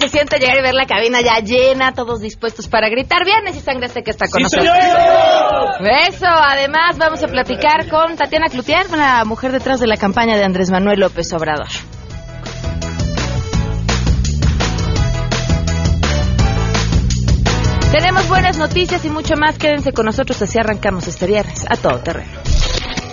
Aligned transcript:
se 0.00 0.08
siente 0.08 0.38
llegar 0.38 0.58
y 0.58 0.62
ver 0.62 0.74
la 0.74 0.86
cabina 0.86 1.20
ya 1.20 1.38
llena, 1.40 1.92
todos 1.92 2.20
dispuestos 2.20 2.68
para 2.68 2.88
gritar. 2.88 3.24
Viernes 3.24 3.56
y 3.56 3.60
sangre 3.60 3.88
que 4.02 4.10
está 4.10 4.26
con 4.28 4.38
¡Sí, 4.38 4.56
nosotros. 4.56 4.66
señor! 4.66 6.08
Eso, 6.08 6.26
además 6.26 6.96
vamos 6.98 7.22
a 7.22 7.26
platicar 7.28 7.88
con 7.88 8.16
Tatiana 8.16 8.46
Cloutier, 8.48 8.90
la 8.90 9.24
mujer 9.24 9.52
detrás 9.52 9.80
de 9.80 9.86
la 9.86 9.96
campaña 9.96 10.36
de 10.36 10.44
Andrés 10.44 10.70
Manuel 10.70 11.00
López 11.00 11.32
Obrador. 11.32 11.68
Tenemos 17.92 18.28
buenas 18.28 18.56
noticias 18.56 19.04
y 19.04 19.10
mucho 19.10 19.34
más. 19.36 19.58
Quédense 19.58 19.92
con 19.92 20.06
nosotros 20.06 20.40
así 20.42 20.58
arrancamos 20.58 21.08
este 21.08 21.26
viernes 21.26 21.66
a 21.68 21.76
todo 21.76 21.98
terreno. 21.98 22.30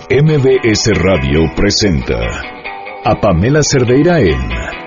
MBS 0.09 0.91
Radio 0.93 1.41
presenta 1.55 2.15
a 3.03 3.15
Pamela 3.19 3.61
Cerdeira 3.63 4.19
en 4.19 4.86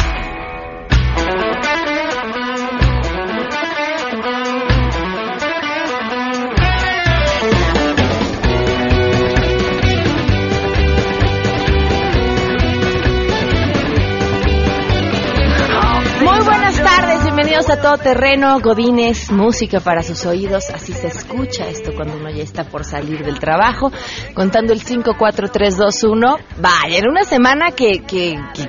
Todo 17.77 17.97
Terreno, 17.97 18.59
Godines, 18.59 19.31
música 19.31 19.79
para 19.79 20.03
sus 20.03 20.25
oídos, 20.25 20.69
así 20.69 20.91
se 20.91 21.07
escucha 21.07 21.67
esto 21.69 21.93
cuando 21.95 22.17
uno 22.17 22.29
ya 22.29 22.43
está 22.43 22.65
por 22.65 22.83
salir 22.83 23.23
del 23.23 23.39
trabajo, 23.39 23.91
contando 24.33 24.73
el 24.73 24.81
5, 24.81 25.15
4, 25.17 25.47
3, 25.47 25.77
2, 25.77 26.03
1. 26.03 26.37
Vaya, 26.57 26.97
en 26.97 27.07
una 27.07 27.23
semana 27.23 27.71
que, 27.71 28.01
que, 28.01 28.35
que, 28.53 28.67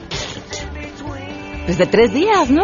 pues 1.67 1.79
de 1.79 1.87
tres 1.87 2.13
días, 2.13 2.49
¿no? 2.49 2.63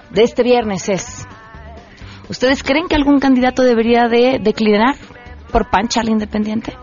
de 0.10 0.24
este 0.24 0.42
viernes 0.42 0.90
es, 0.90 1.28
¿ustedes 2.28 2.64
creen 2.64 2.88
que 2.88 2.96
algún 2.96 3.20
candidato 3.20 3.62
debería 3.62 4.08
de 4.08 4.40
declinar 4.42 4.96
por 5.52 5.70
pancha 5.70 6.02
al 6.02 6.10
independiente? 6.10 6.76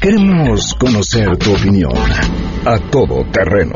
Queremos 0.00 0.72
conocer 0.74 1.36
tu 1.36 1.52
opinión. 1.52 1.92
A 2.64 2.78
Todo 2.78 3.24
Terreno. 3.24 3.74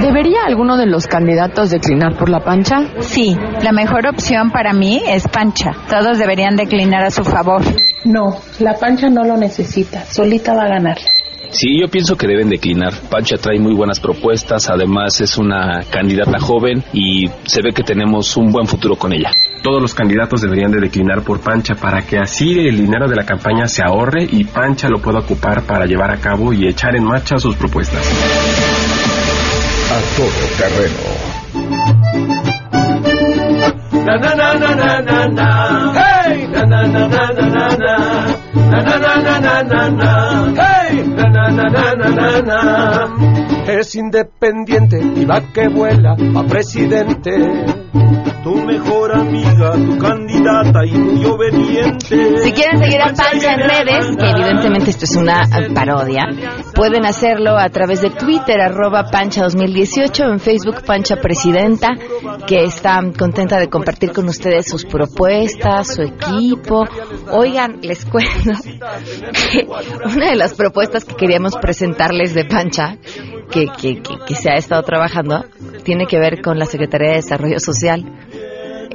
¿Debería 0.00 0.44
alguno 0.46 0.76
de 0.76 0.86
los 0.86 1.08
candidatos 1.08 1.70
declinar 1.70 2.16
por 2.16 2.28
la 2.28 2.38
pancha? 2.38 2.76
Sí, 3.00 3.36
la 3.64 3.72
mejor 3.72 4.06
opción 4.06 4.52
para 4.52 4.72
mí 4.72 5.02
es 5.08 5.26
Pancha. 5.26 5.72
Todos 5.90 6.18
deberían 6.18 6.54
declinar 6.54 7.02
a 7.02 7.10
su 7.10 7.24
favor. 7.24 7.62
No, 8.04 8.36
la 8.60 8.74
pancha 8.74 9.10
no 9.10 9.24
lo 9.24 9.36
necesita, 9.36 10.04
solita 10.04 10.54
va 10.54 10.66
a 10.66 10.68
ganar. 10.68 10.98
Sí, 11.50 11.80
yo 11.80 11.88
pienso 11.88 12.16
que 12.16 12.26
deben 12.26 12.48
declinar. 12.48 12.92
Pancha 13.10 13.36
trae 13.36 13.58
muy 13.58 13.74
buenas 13.74 14.00
propuestas, 14.00 14.68
además 14.68 15.20
es 15.20 15.38
una 15.38 15.82
candidata 15.90 16.38
joven 16.38 16.82
y 16.92 17.26
se 17.44 17.62
ve 17.62 17.72
que 17.72 17.82
tenemos 17.82 18.36
un 18.36 18.50
buen 18.52 18.66
futuro 18.66 18.96
con 18.96 19.12
ella. 19.12 19.30
Todos 19.62 19.80
los 19.80 19.94
candidatos 19.94 20.42
deberían 20.42 20.70
de 20.70 20.80
declinar 20.80 21.22
por 21.22 21.40
Pancha 21.40 21.74
para 21.74 22.02
que 22.02 22.18
así 22.18 22.58
el 22.58 22.76
dinero 22.76 23.08
de 23.08 23.16
la 23.16 23.24
campaña 23.24 23.66
se 23.68 23.82
ahorre 23.82 24.26
y 24.30 24.44
Pancha 24.44 24.88
lo 24.88 25.00
pueda 25.00 25.20
ocupar 25.20 25.62
para 25.62 25.86
llevar 25.86 26.10
a 26.10 26.18
cabo 26.18 26.52
y 26.52 26.66
echar 26.68 26.94
en 26.94 27.04
marcha 27.04 27.38
sus 27.38 27.56
propuestas. 27.56 28.06
A 29.90 30.00
Todo 30.16 30.28
Terreno. 30.58 31.26
Na 34.06 34.16
na 34.18 34.34
na 34.34 34.54
na 34.54 34.74
na 34.76 35.00
na 35.00 35.26
na. 35.26 35.46
Hey, 35.94 36.46
na 41.50 41.64
na 41.74 41.84
na 41.94 42.08
na 42.18 42.28
na 42.48 43.45
Es 43.68 43.96
independiente 43.96 44.96
y 45.16 45.24
va 45.24 45.40
que 45.52 45.66
vuela 45.66 46.12
a 46.12 46.42
presidente. 46.44 47.32
Tu 48.44 48.54
mejor 48.54 49.12
amiga, 49.12 49.72
tu 49.72 49.98
candidata 49.98 50.86
y 50.86 50.92
muy 50.92 51.24
obediente. 51.24 52.38
Si 52.44 52.52
quieren 52.52 52.78
seguir 52.78 53.02
a 53.02 53.06
Pancha 53.12 53.54
en 53.54 53.60
redes, 53.60 54.16
que 54.16 54.30
evidentemente 54.30 54.90
esto 54.90 55.04
es 55.04 55.16
una 55.16 55.42
parodia, 55.74 56.28
pueden 56.76 57.04
hacerlo 57.04 57.58
a 57.58 57.68
través 57.70 58.02
de 58.02 58.10
Twitter, 58.10 58.60
arroba 58.60 59.10
Pancha 59.10 59.42
2018, 59.42 60.22
en 60.26 60.38
Facebook 60.38 60.84
Pancha 60.86 61.16
Presidenta, 61.16 61.88
que 62.46 62.62
está 62.62 63.00
contenta 63.18 63.58
de 63.58 63.68
compartir 63.68 64.12
con 64.12 64.28
ustedes 64.28 64.68
sus 64.68 64.84
propuestas, 64.84 65.92
su 65.92 66.02
equipo. 66.02 66.84
Oigan, 67.32 67.80
les 67.82 68.04
cuento 68.04 68.52
que 69.50 69.66
una 70.14 70.30
de 70.30 70.36
las 70.36 70.54
propuestas 70.54 71.04
que 71.04 71.16
queríamos 71.16 71.56
presentarles 71.56 72.32
de 72.32 72.44
Pancha, 72.44 72.96
que, 73.50 73.66
que, 73.66 74.02
que, 74.02 74.14
que 74.26 74.34
se 74.34 74.50
ha 74.50 74.54
estado 74.54 74.82
trabajando, 74.82 75.44
tiene 75.84 76.06
que 76.06 76.18
ver 76.18 76.42
con 76.42 76.58
la 76.58 76.66
Secretaría 76.66 77.10
de 77.10 77.16
Desarrollo 77.16 77.58
Social 77.58 78.04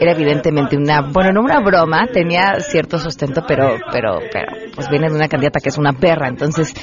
era 0.02 0.14
evidentemente 0.14 0.76
una, 0.78 1.02
bueno, 1.02 1.32
no 1.32 1.42
una 1.42 1.60
broma, 1.60 2.08
tenía 2.08 2.60
cierto 2.60 2.98
sustento, 2.98 3.44
pero, 3.48 3.78
pero, 3.92 4.20
pero, 4.34 4.52
pues 4.74 4.90
viene 4.90 5.08
de 5.08 5.16
una 5.16 5.28
candidata 5.28 5.60
que 5.60 5.70
es 5.70 5.78
una 5.78 5.94
perra, 5.94 6.28
entonces, 6.28 6.74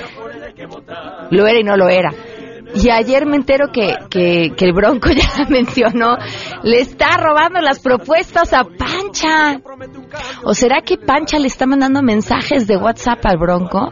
lo 1.30 1.46
era 1.48 1.58
y 1.58 1.64
no 1.64 1.76
lo 1.76 1.88
era. 1.88 2.10
Y 2.76 2.90
ayer 2.90 3.26
me 3.26 3.34
entero 3.34 3.72
que, 3.72 3.92
que, 4.08 4.52
que 4.56 4.64
el 4.64 4.72
Bronco 4.72 5.08
ya 5.10 5.46
mencionó, 5.48 6.16
le 6.62 6.80
está 6.80 7.16
robando 7.16 7.60
las 7.60 7.80
propuestas 7.80 8.52
a 8.52 8.62
Pancha. 8.62 9.60
¿O 10.44 10.54
será 10.54 10.82
que 10.82 10.96
Pancha 10.96 11.40
le 11.40 11.48
está 11.48 11.66
mandando 11.66 12.02
mensajes 12.02 12.68
de 12.68 12.76
WhatsApp 12.76 13.26
al 13.26 13.38
Bronco? 13.38 13.90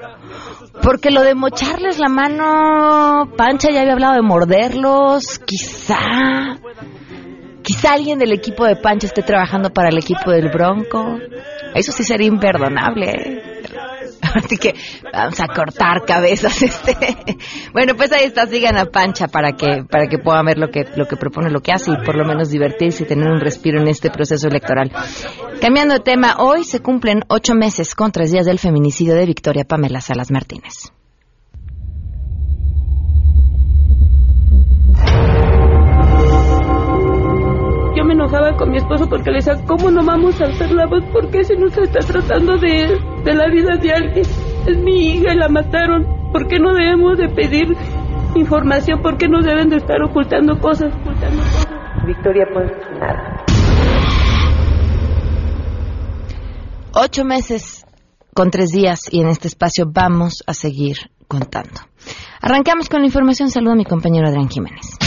Porque 0.83 1.11
lo 1.11 1.23
de 1.23 1.35
mocharles 1.35 1.99
la 1.99 2.09
mano, 2.09 3.33
Pancha 3.37 3.71
ya 3.71 3.81
había 3.81 3.93
hablado 3.93 4.15
de 4.15 4.23
morderlos, 4.23 5.39
quizá. 5.39 6.59
Quizá 7.63 7.95
alguien 7.95 8.19
del 8.19 8.33
equipo 8.33 8.65
de 8.65 8.77
Pancha 8.77 9.07
esté 9.07 9.23
trabajando 9.23 9.71
para 9.71 9.89
el 9.89 9.99
equipo 9.99 10.31
del 10.31 10.51
Bronco. 10.51 11.19
Eso 11.75 11.93
sí 11.93 12.05
sería 12.05 12.29
imperdonable. 12.29 13.11
¿eh? 13.11 13.56
Así 14.35 14.57
que 14.57 14.75
vamos 15.13 15.41
a 15.41 15.47
cortar 15.49 16.05
cabezas. 16.07 16.63
Este. 16.63 16.97
Bueno, 17.73 17.95
pues 17.97 18.13
ahí 18.13 18.25
está. 18.25 18.47
Sigan 18.47 18.77
a 18.77 18.87
Pancha 18.87 19.29
para 19.29 19.53
que 19.53 19.85
para 19.89 20.07
que 20.09 20.19
puedan 20.19 20.47
ver 20.47 20.59
lo 20.59 20.69
que 20.69 20.85
lo 20.97 21.07
que 21.07 21.17
propone, 21.17 21.51
lo 21.51 21.61
que 21.61 21.73
hace 21.73 21.93
y 21.93 21.97
por 22.05 22.17
lo 22.17 22.25
menos 22.25 22.51
divertirse 22.51 23.05
y 23.05 23.07
tener 23.07 23.29
un 23.29 23.41
respiro 23.41 23.81
en 23.81 23.89
este 23.89 24.11
proceso 24.11 24.49
electoral. 24.49 24.91
Cambiando 25.61 25.95
de 25.95 26.01
tema, 26.01 26.37
hoy 26.39 26.65
se 26.65 26.81
cumplen 26.81 27.23
ocho 27.29 27.55
meses 27.55 27.95
con 27.95 28.13
tres 28.13 28.33
días 28.33 28.47
del 28.47 28.59
feminicidio 28.59 29.15
de 29.15 29.27
Victoria 29.27 29.65
Pamela 29.65 30.01
Salas 30.01 30.31
Martínez. 30.31 30.93
Enojaba 38.27 38.57
con 38.57 38.71
mi 38.71 38.79
esposo 38.79 39.09
porque 39.09 39.31
le 39.31 39.37
decía, 39.37 39.55
¿cómo 39.67 39.91
no 39.91 40.05
vamos 40.05 40.41
a 40.41 40.47
alzar 40.47 40.73
la 40.73 40.87
voz? 40.87 41.05
¿Por 41.13 41.31
qué 41.31 41.45
se 41.45 41.55
nos 41.57 41.77
está 41.79 42.01
tratando 42.01 42.57
de, 42.57 42.99
de 43.25 43.35
la 43.35 43.49
vida 43.49 43.77
de 43.77 43.93
alguien? 43.93 44.27
Es 44.67 44.79
mi 44.79 45.15
hija 45.15 45.33
y 45.33 45.37
la 45.37 45.49
mataron. 45.49 46.05
¿Por 46.33 46.49
qué 46.49 46.59
no 46.59 46.75
debemos 46.75 47.19
de 47.19 47.29
pedir 47.29 47.69
información? 48.35 49.01
¿Por 49.01 49.17
qué 49.17 49.29
no 49.29 49.43
deben 49.43 49.69
de 49.69 49.77
estar 49.77 50.03
ocultando 50.03 50.59
cosas? 50.59 50.93
Ocultando 50.93 51.41
cosas? 51.41 51.69
Victoria, 52.05 52.47
pues 52.53 52.71
nada. 52.99 53.45
Ocho 56.95 57.25
meses 57.25 57.87
con 58.35 58.51
tres 58.51 58.71
días 58.71 59.03
y 59.11 59.21
en 59.21 59.29
este 59.29 59.49
espacio 59.49 59.85
vamos 59.89 60.43
a 60.47 60.55
seguir 60.55 60.97
contando. 61.29 61.81
Arrancamos 62.41 62.89
con 62.89 63.01
la 63.01 63.07
información. 63.07 63.51
Saludo 63.51 63.73
a 63.73 63.77
mi 63.77 63.85
compañero 63.85 64.27
Adrián 64.27 64.49
Jiménez. 64.49 64.99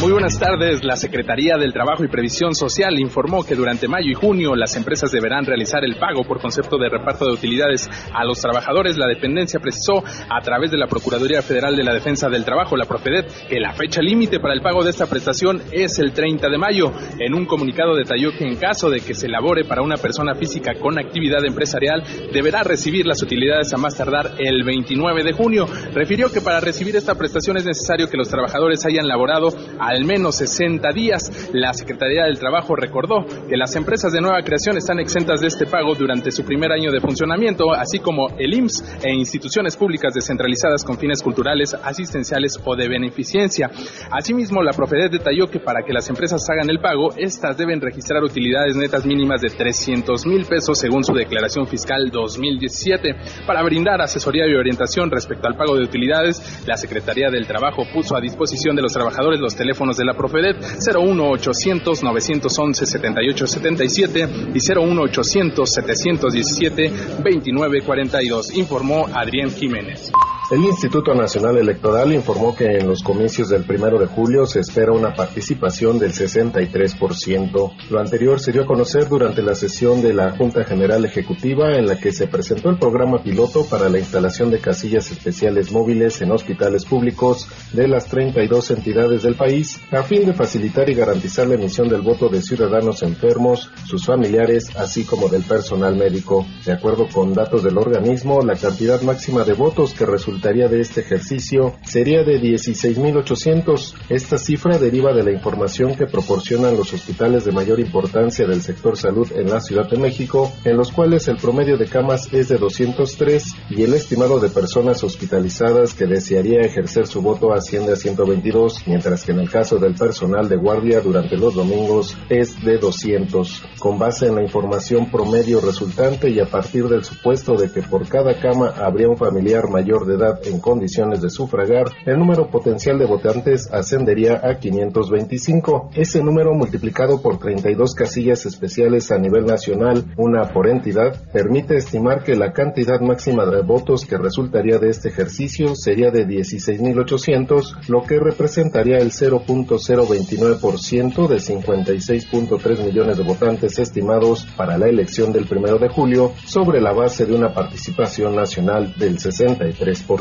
Muy 0.00 0.10
buenas 0.10 0.38
tardes. 0.38 0.82
La 0.82 0.96
Secretaría 0.96 1.56
del 1.56 1.72
Trabajo 1.72 2.04
y 2.04 2.08
Previsión 2.08 2.54
Social 2.54 2.98
informó 2.98 3.44
que 3.44 3.54
durante 3.54 3.86
mayo 3.86 4.10
y 4.10 4.14
junio 4.14 4.56
las 4.56 4.76
empresas 4.76 5.12
deberán 5.12 5.46
realizar 5.46 5.84
el 5.84 5.96
pago 5.96 6.24
por 6.24 6.40
concepto 6.40 6.76
de 6.76 6.88
reparto 6.88 7.24
de 7.26 7.32
utilidades 7.32 7.88
a 8.12 8.24
los 8.24 8.40
trabajadores. 8.40 8.98
La 8.98 9.06
dependencia 9.06 9.60
precisó 9.60 10.02
a 10.28 10.40
través 10.42 10.72
de 10.72 10.78
la 10.78 10.88
Procuraduría 10.88 11.42
Federal 11.42 11.76
de 11.76 11.84
la 11.84 11.94
Defensa 11.94 12.28
del 12.28 12.44
Trabajo, 12.44 12.76
la 12.76 12.86
Profedet, 12.86 13.48
que 13.48 13.60
la 13.60 13.72
fecha 13.72 14.02
límite 14.02 14.40
para 14.40 14.52
el 14.52 14.62
pago 14.62 14.82
de 14.82 14.90
esta 14.90 15.06
prestación 15.06 15.62
es 15.70 15.98
el 16.00 16.12
30 16.12 16.48
de 16.48 16.58
mayo. 16.58 16.92
En 17.20 17.32
un 17.32 17.46
comunicado 17.46 17.94
detalló 17.94 18.32
que 18.36 18.44
en 18.44 18.56
caso 18.56 18.90
de 18.90 19.00
que 19.00 19.14
se 19.14 19.28
elabore 19.28 19.64
para 19.64 19.82
una 19.82 19.96
persona 19.96 20.34
física 20.34 20.74
con 20.74 20.98
actividad 20.98 21.44
empresarial, 21.46 22.02
deberá 22.32 22.64
recibir 22.64 23.06
las 23.06 23.22
utilidades 23.22 23.72
a 23.72 23.78
más 23.78 23.96
tardar 23.96 24.32
el 24.38 24.64
29 24.64 25.22
de 25.22 25.32
junio. 25.32 25.66
Refirió 25.94 26.30
que 26.32 26.40
para 26.40 26.60
recibir 26.60 26.96
esta 26.96 27.14
prestación 27.14 27.56
es 27.56 27.64
necesario 27.64 28.10
que 28.10 28.18
los 28.18 28.28
trabajadores 28.28 28.84
hayan 28.84 29.06
laborado 29.06 29.48
al 29.84 30.04
menos 30.04 30.36
60 30.36 30.88
días. 30.92 31.50
La 31.52 31.72
Secretaría 31.74 32.24
del 32.24 32.38
Trabajo 32.38 32.74
recordó 32.74 33.24
que 33.48 33.56
las 33.56 33.76
empresas 33.76 34.12
de 34.12 34.20
nueva 34.20 34.42
creación 34.42 34.76
están 34.76 34.98
exentas 34.98 35.40
de 35.40 35.48
este 35.48 35.66
pago 35.66 35.94
durante 35.94 36.30
su 36.30 36.44
primer 36.44 36.72
año 36.72 36.90
de 36.90 37.00
funcionamiento, 37.00 37.72
así 37.74 37.98
como 37.98 38.28
el 38.38 38.54
IMSS 38.54 39.04
e 39.04 39.12
instituciones 39.12 39.76
públicas 39.76 40.14
descentralizadas 40.14 40.84
con 40.84 40.98
fines 40.98 41.22
culturales, 41.22 41.74
asistenciales 41.74 42.58
o 42.64 42.76
de 42.76 42.88
beneficencia. 42.88 43.70
Asimismo, 44.10 44.62
la 44.62 44.72
Profedet 44.72 45.12
detalló 45.12 45.48
que 45.50 45.60
para 45.60 45.82
que 45.82 45.92
las 45.92 46.08
empresas 46.08 46.48
hagan 46.48 46.70
el 46.70 46.80
pago, 46.80 47.10
estas 47.16 47.56
deben 47.56 47.80
registrar 47.80 48.22
utilidades 48.22 48.76
netas 48.76 49.04
mínimas 49.04 49.40
de 49.42 49.50
300 49.50 50.26
mil 50.26 50.46
pesos 50.46 50.78
según 50.78 51.04
su 51.04 51.12
declaración 51.12 51.66
fiscal 51.66 52.10
2017. 52.10 53.14
Para 53.46 53.62
brindar 53.62 54.00
asesoría 54.00 54.46
y 54.48 54.54
orientación 54.54 55.10
respecto 55.10 55.46
al 55.46 55.56
pago 55.56 55.76
de 55.76 55.84
utilidades, 55.84 56.64
la 56.66 56.76
Secretaría 56.76 57.30
del 57.30 57.46
Trabajo 57.46 57.82
puso 57.92 58.16
a 58.16 58.20
disposición 58.20 58.76
de 58.76 58.82
los 58.82 58.92
trabajadores 58.92 59.40
los 59.40 59.54
teléfonos 59.54 59.73
de 59.74 60.04
la 60.04 60.14
Profedet 60.14 60.56
01800 60.60 62.02
911 62.02 62.86
7877 62.86 64.28
y 64.54 64.58
01800 64.60 65.68
717 65.68 66.90
2942, 67.18 68.56
informó 68.56 69.08
Adrián 69.12 69.50
Jiménez. 69.50 70.12
El 70.50 70.62
Instituto 70.62 71.14
Nacional 71.14 71.56
Electoral 71.56 72.12
informó 72.12 72.54
que 72.54 72.66
en 72.66 72.86
los 72.86 73.02
comicios 73.02 73.48
del 73.48 73.64
primero 73.64 73.98
de 73.98 74.04
julio 74.04 74.44
se 74.44 74.60
espera 74.60 74.92
una 74.92 75.14
participación 75.14 75.98
del 75.98 76.12
63%. 76.12 77.72
Lo 77.88 77.98
anterior 77.98 78.38
se 78.38 78.52
dio 78.52 78.64
a 78.64 78.66
conocer 78.66 79.08
durante 79.08 79.40
la 79.40 79.54
sesión 79.54 80.02
de 80.02 80.12
la 80.12 80.36
Junta 80.36 80.62
General 80.64 81.02
Ejecutiva 81.02 81.72
en 81.78 81.86
la 81.86 81.96
que 81.96 82.12
se 82.12 82.26
presentó 82.26 82.68
el 82.68 82.78
programa 82.78 83.22
piloto 83.22 83.64
para 83.64 83.88
la 83.88 83.98
instalación 83.98 84.50
de 84.50 84.60
casillas 84.60 85.10
especiales 85.10 85.72
móviles 85.72 86.20
en 86.20 86.30
hospitales 86.30 86.84
públicos 86.84 87.48
de 87.72 87.88
las 87.88 88.04
32 88.08 88.70
entidades 88.72 89.22
del 89.22 89.36
país 89.36 89.80
a 89.92 90.02
fin 90.02 90.26
de 90.26 90.34
facilitar 90.34 90.90
y 90.90 90.94
garantizar 90.94 91.46
la 91.46 91.54
emisión 91.54 91.88
del 91.88 92.02
voto 92.02 92.28
de 92.28 92.42
ciudadanos 92.42 93.02
enfermos, 93.02 93.70
sus 93.86 94.04
familiares, 94.04 94.76
así 94.76 95.04
como 95.04 95.30
del 95.30 95.44
personal 95.44 95.96
médico. 95.96 96.46
De 96.66 96.72
acuerdo 96.72 97.08
con 97.08 97.32
datos 97.32 97.62
del 97.62 97.78
organismo, 97.78 98.42
la 98.42 98.56
cantidad 98.56 99.00
máxima 99.00 99.42
de 99.44 99.54
votos 99.54 99.94
que 99.94 100.04
resulta 100.04 100.33
resultaría 100.34 100.66
de 100.66 100.80
este 100.80 101.00
ejercicio 101.00 101.74
sería 101.84 102.24
de 102.24 102.40
16.800. 102.40 103.94
Esta 104.08 104.36
cifra 104.36 104.78
deriva 104.78 105.12
de 105.12 105.22
la 105.22 105.30
información 105.30 105.94
que 105.94 106.06
proporcionan 106.06 106.76
los 106.76 106.92
hospitales 106.92 107.44
de 107.44 107.52
mayor 107.52 107.78
importancia 107.78 108.44
del 108.44 108.60
sector 108.60 108.96
salud 108.96 109.30
en 109.36 109.48
la 109.48 109.60
Ciudad 109.60 109.88
de 109.88 109.96
México, 109.96 110.52
en 110.64 110.76
los 110.76 110.90
cuales 110.90 111.28
el 111.28 111.36
promedio 111.36 111.76
de 111.76 111.86
camas 111.86 112.32
es 112.32 112.48
de 112.48 112.58
203 112.58 113.44
y 113.70 113.82
el 113.82 113.94
estimado 113.94 114.40
de 114.40 114.48
personas 114.48 115.04
hospitalizadas 115.04 115.94
que 115.94 116.06
desearía 116.06 116.62
ejercer 116.62 117.06
su 117.06 117.22
voto 117.22 117.52
asciende 117.52 117.92
a 117.92 117.96
122, 117.96 118.88
mientras 118.88 119.24
que 119.24 119.32
en 119.32 119.38
el 119.38 119.50
caso 119.50 119.78
del 119.78 119.94
personal 119.94 120.48
de 120.48 120.56
guardia 120.56 121.00
durante 121.00 121.36
los 121.36 121.54
domingos 121.54 122.16
es 122.28 122.60
de 122.64 122.78
200. 122.78 123.62
Con 123.78 123.98
base 124.00 124.26
en 124.26 124.34
la 124.34 124.42
información 124.42 125.12
promedio 125.12 125.60
resultante 125.60 126.28
y 126.28 126.40
a 126.40 126.46
partir 126.46 126.88
del 126.88 127.04
supuesto 127.04 127.54
de 127.54 127.70
que 127.70 127.82
por 127.82 128.08
cada 128.08 128.40
cama 128.40 128.74
habría 128.76 129.08
un 129.08 129.16
familiar 129.16 129.68
mayor 129.70 130.06
de 130.06 130.14
edad 130.14 130.23
en 130.44 130.60
condiciones 130.60 131.20
de 131.20 131.30
sufragar, 131.30 131.86
el 132.06 132.18
número 132.18 132.50
potencial 132.50 132.98
de 132.98 133.06
votantes 133.06 133.68
ascendería 133.72 134.40
a 134.42 134.58
525. 134.58 135.90
Ese 135.94 136.22
número 136.22 136.54
multiplicado 136.54 137.20
por 137.20 137.38
32 137.38 137.94
casillas 137.94 138.46
especiales 138.46 139.10
a 139.10 139.18
nivel 139.18 139.46
nacional, 139.46 140.04
una 140.16 140.52
por 140.52 140.68
entidad, 140.68 141.20
permite 141.32 141.76
estimar 141.76 142.22
que 142.22 142.36
la 142.36 142.52
cantidad 142.52 143.00
máxima 143.00 143.46
de 143.46 143.62
votos 143.62 144.06
que 144.06 144.18
resultaría 144.18 144.78
de 144.78 144.90
este 144.90 145.08
ejercicio 145.08 145.74
sería 145.74 146.10
de 146.10 146.26
16.800, 146.26 147.88
lo 147.88 148.02
que 148.02 148.18
representaría 148.18 148.98
el 148.98 149.10
0.029% 149.10 151.28
de 151.28 151.36
56.3 151.36 152.84
millones 152.84 153.16
de 153.16 153.24
votantes 153.24 153.78
estimados 153.78 154.46
para 154.56 154.76
la 154.78 154.88
elección 154.88 155.32
del 155.32 155.46
primero 155.46 155.78
de 155.78 155.88
julio 155.88 156.32
sobre 156.46 156.80
la 156.80 156.92
base 156.92 157.26
de 157.26 157.34
una 157.34 157.52
participación 157.52 158.36
nacional 158.36 158.94
del 158.98 159.18
63% 159.18 160.13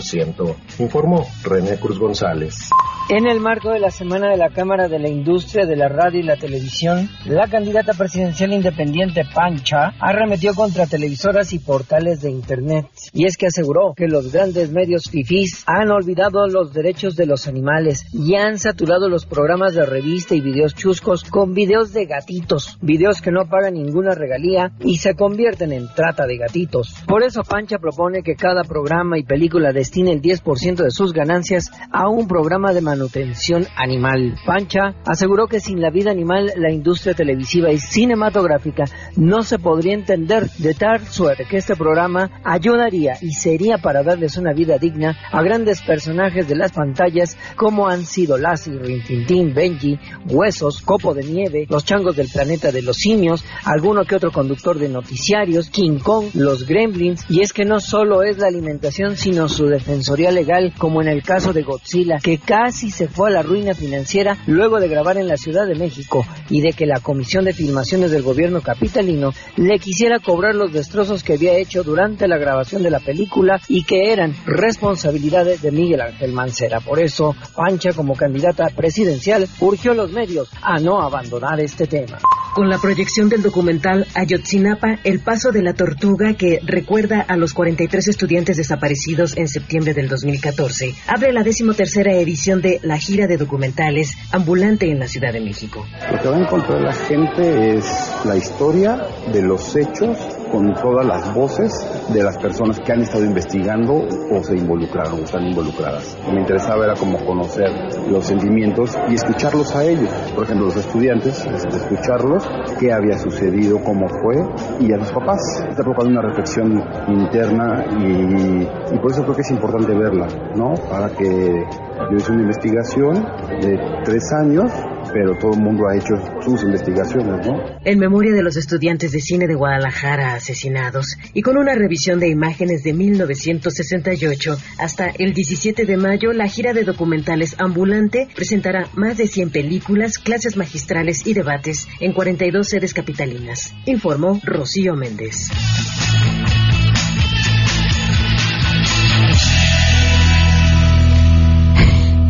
informó 0.79 1.25
René 1.43 1.79
Cruz 1.79 1.99
González. 1.99 2.69
En 3.09 3.27
el 3.27 3.41
marco 3.41 3.69
de 3.71 3.79
la 3.79 3.91
Semana 3.91 4.29
de 4.29 4.37
la 4.37 4.49
Cámara 4.49 4.87
de 4.87 4.97
la 4.97 5.09
Industria 5.09 5.65
de 5.65 5.75
la 5.75 5.89
Radio 5.89 6.21
y 6.21 6.23
la 6.23 6.37
Televisión, 6.37 7.09
la 7.25 7.47
candidata 7.47 7.91
presidencial 7.93 8.53
independiente 8.53 9.23
Pancha 9.25 9.93
arremetió 9.99 10.53
contra 10.53 10.87
televisoras 10.87 11.51
y 11.51 11.59
portales 11.59 12.21
de 12.21 12.31
Internet. 12.31 12.87
Y 13.13 13.25
es 13.25 13.35
que 13.35 13.47
aseguró 13.47 13.93
que 13.93 14.07
los 14.07 14.31
grandes 14.31 14.71
medios 14.71 15.09
fifís 15.09 15.63
han 15.67 15.91
olvidado 15.91 16.47
los 16.47 16.73
derechos 16.73 17.17
de 17.17 17.25
los 17.25 17.45
animales 17.47 18.05
y 18.13 18.35
han 18.35 18.57
saturado 18.57 19.09
los 19.09 19.25
programas 19.25 19.73
de 19.73 19.85
revista 19.85 20.33
y 20.33 20.41
videos 20.41 20.73
chuscos 20.73 21.25
con 21.25 21.53
videos 21.53 21.91
de 21.91 22.05
gatitos, 22.05 22.77
videos 22.81 23.21
que 23.21 23.31
no 23.31 23.49
pagan 23.49 23.73
ninguna 23.73 24.15
regalía 24.15 24.71
y 24.79 24.97
se 24.97 25.13
convierten 25.13 25.73
en 25.73 25.87
trata 25.93 26.25
de 26.25 26.37
gatitos. 26.37 26.95
Por 27.05 27.23
eso 27.23 27.43
Pancha 27.43 27.79
propone 27.79 28.23
que 28.23 28.35
cada 28.35 28.63
programa 28.63 29.19
y 29.19 29.23
película 29.23 29.73
destine 29.83 30.13
el 30.13 30.21
10% 30.21 30.75
de 30.77 30.91
sus 30.91 31.11
ganancias 31.11 31.69
a 31.91 32.07
un 32.07 32.25
programa 32.25 32.71
de 32.71 32.79
manutención 32.79 33.67
animal. 33.75 34.35
Pancha 34.45 34.95
aseguró 35.05 35.47
que 35.47 35.59
sin 35.59 35.81
la 35.81 35.89
vida 35.89 36.09
animal 36.09 36.53
la 36.55 36.71
industria 36.71 37.13
televisiva 37.13 37.69
y 37.69 37.79
cinematográfica 37.79 38.85
no 39.17 39.43
se 39.43 39.59
podría 39.59 39.93
entender 39.93 40.49
de 40.51 40.73
tal 40.73 41.05
suerte 41.05 41.43
que 41.43 41.57
este 41.57 41.75
programa 41.75 42.31
ayudaría 42.45 43.17
y 43.21 43.33
sería 43.33 43.77
para 43.77 44.03
darles 44.03 44.37
una 44.37 44.53
vida 44.53 44.77
digna 44.77 45.17
a 45.33 45.41
grandes 45.41 45.81
personajes 45.81 46.47
de 46.47 46.55
las 46.55 46.71
pantallas 46.71 47.37
como 47.57 47.89
han 47.89 48.05
sido 48.05 48.37
Lassie, 48.37 48.79
Rintintín, 48.79 49.53
Benji, 49.53 49.99
Huesos, 50.29 50.81
Copo 50.81 51.13
de 51.13 51.23
Nieve, 51.23 51.67
los 51.69 51.83
changos 51.83 52.15
del 52.15 52.29
planeta 52.29 52.71
de 52.71 52.83
los 52.83 52.95
simios, 52.95 53.43
alguno 53.65 54.05
que 54.05 54.15
otro 54.15 54.31
conductor 54.31 54.79
de 54.79 54.87
noticiarios, 54.87 55.69
King 55.69 55.99
Kong, 55.99 56.27
los 56.35 56.65
Gremlins, 56.65 57.25
y 57.29 57.41
es 57.41 57.51
que 57.51 57.65
no 57.65 57.81
solo 57.81 58.23
es 58.23 58.37
la 58.37 58.47
alimentación 58.47 59.17
sino 59.17 59.49
su 59.49 59.72
defensoría 59.73 60.31
legal 60.31 60.73
como 60.77 61.01
en 61.01 61.09
el 61.09 61.23
caso 61.23 61.51
de 61.51 61.63
Godzilla 61.63 62.19
que 62.23 62.37
casi 62.37 62.89
se 62.89 63.07
fue 63.07 63.29
a 63.29 63.33
la 63.33 63.41
ruina 63.41 63.73
financiera 63.73 64.37
luego 64.47 64.79
de 64.79 64.87
grabar 64.87 65.17
en 65.17 65.27
la 65.27 65.37
Ciudad 65.37 65.67
de 65.67 65.75
México 65.75 66.25
y 66.49 66.61
de 66.61 66.73
que 66.73 66.85
la 66.85 66.99
Comisión 66.99 67.45
de 67.45 67.53
Filmaciones 67.53 68.11
del 68.11 68.23
gobierno 68.23 68.61
capitalino 68.61 69.31
le 69.57 69.79
quisiera 69.79 70.19
cobrar 70.19 70.55
los 70.55 70.71
destrozos 70.71 71.23
que 71.23 71.33
había 71.33 71.57
hecho 71.57 71.83
durante 71.83 72.27
la 72.27 72.37
grabación 72.37 72.83
de 72.83 72.91
la 72.91 72.99
película 72.99 73.59
y 73.67 73.83
que 73.83 74.13
eran 74.13 74.35
responsabilidades 74.45 75.61
de 75.61 75.71
Miguel 75.71 76.01
Ángel 76.01 76.31
Mancera. 76.31 76.79
Por 76.79 76.99
eso, 76.99 77.35
Pancha, 77.55 77.93
como 77.93 78.15
candidata 78.15 78.67
presidencial, 78.75 79.47
urgió 79.59 79.91
a 79.91 79.95
los 79.95 80.11
medios 80.11 80.49
a 80.61 80.79
no 80.79 81.01
abandonar 81.01 81.59
este 81.59 81.87
tema. 81.87 82.19
Con 82.53 82.69
la 82.69 82.77
proyección 82.77 83.29
del 83.29 83.41
documental 83.41 84.05
Ayotzinapa, 84.13 84.99
el 85.03 85.21
paso 85.21 85.51
de 85.51 85.63
la 85.63 85.73
tortuga 85.73 86.35
que 86.35 86.59
recuerda 86.63 87.19
a 87.19 87.35
los 87.35 87.51
43 87.55 88.09
estudiantes 88.09 88.57
desaparecidos 88.57 89.35
en 89.37 89.47
septiembre 89.47 89.95
del 89.95 90.07
2014, 90.07 90.93
abre 91.07 91.33
la 91.33 91.41
decimotercera 91.41 92.13
edición 92.13 92.61
de 92.61 92.79
la 92.83 92.99
gira 92.99 93.25
de 93.25 93.37
documentales 93.37 94.15
ambulante 94.31 94.87
en 94.87 94.99
la 94.99 95.07
Ciudad 95.07 95.33
de 95.33 95.41
México. 95.41 95.83
Lo 96.11 96.21
que 96.21 96.29
va 96.29 96.37
a 96.37 96.41
encontrar 96.41 96.81
la 96.81 96.93
gente 96.93 97.75
es 97.75 97.85
la 98.23 98.37
historia 98.37 99.01
de 99.31 99.41
los 99.41 99.75
hechos 99.75 100.19
con 100.53 100.71
todas 100.75 101.03
las 101.03 101.33
voces 101.33 101.73
de 102.13 102.21
las 102.21 102.37
personas 102.37 102.79
que 102.79 102.93
han 102.93 103.01
estado 103.01 103.25
investigando 103.25 103.95
o 103.95 104.43
se 104.43 104.55
involucraron 104.55 105.21
o 105.21 105.23
están 105.23 105.47
involucradas. 105.47 106.15
Me 106.31 106.41
interesaba 106.41 106.85
era 106.85 106.93
como 106.93 107.17
conocer 107.25 107.71
los 108.07 108.23
sentimientos 108.23 108.95
y 109.09 109.15
escucharlos 109.15 109.75
a 109.75 109.83
ellos. 109.83 110.09
Por 110.35 110.43
ejemplo, 110.43 110.67
los 110.67 110.77
estudiantes, 110.77 111.43
escucharlos, 111.43 112.47
qué 112.79 112.93
había 112.93 113.17
sucedido, 113.17 113.79
cómo 113.83 114.07
fue, 114.07 114.35
y 114.79 114.93
a 114.93 114.97
los 114.97 115.11
papás. 115.11 115.41
Está 115.67 115.81
provocando 115.81 116.19
una 116.19 116.29
reflexión 116.29 116.83
interna 117.07 117.85
y, 117.99 118.93
y 118.93 118.99
por 118.99 119.11
eso 119.11 119.23
creo 119.23 119.35
que 119.35 119.41
es 119.41 119.51
importante 119.51 119.91
verla, 119.95 120.27
¿no? 120.55 120.75
Para 120.87 121.09
que 121.09 121.65
yo 122.11 122.15
hice 122.15 122.31
una 122.31 122.41
investigación 122.43 123.13
de 123.59 123.79
tres 124.03 124.31
años 124.33 124.71
pero 125.13 125.37
todo 125.37 125.53
el 125.53 125.59
mundo 125.59 125.87
ha 125.87 125.95
hecho 125.95 126.15
sus 126.41 126.63
investigaciones, 126.63 127.47
¿no? 127.47 127.79
En 127.85 127.99
memoria 127.99 128.33
de 128.33 128.43
los 128.43 128.57
estudiantes 128.57 129.11
de 129.11 129.19
cine 129.19 129.47
de 129.47 129.55
Guadalajara 129.55 130.33
asesinados 130.33 131.17
y 131.33 131.41
con 131.41 131.57
una 131.57 131.75
revisión 131.75 132.19
de 132.19 132.29
imágenes 132.29 132.83
de 132.83 132.93
1968 132.93 134.57
hasta 134.79 135.09
el 135.09 135.33
17 135.33 135.85
de 135.85 135.97
mayo, 135.97 136.33
la 136.33 136.47
gira 136.47 136.73
de 136.73 136.83
documentales 136.83 137.55
ambulante 137.59 138.27
presentará 138.35 138.87
más 138.93 139.17
de 139.17 139.27
100 139.27 139.51
películas, 139.51 140.17
clases 140.17 140.57
magistrales 140.57 141.25
y 141.27 141.33
debates 141.33 141.87
en 141.99 142.13
42 142.13 142.67
sedes 142.67 142.93
capitalinas, 142.93 143.73
informó 143.85 144.39
Rocío 144.43 144.95
Méndez. 144.95 145.49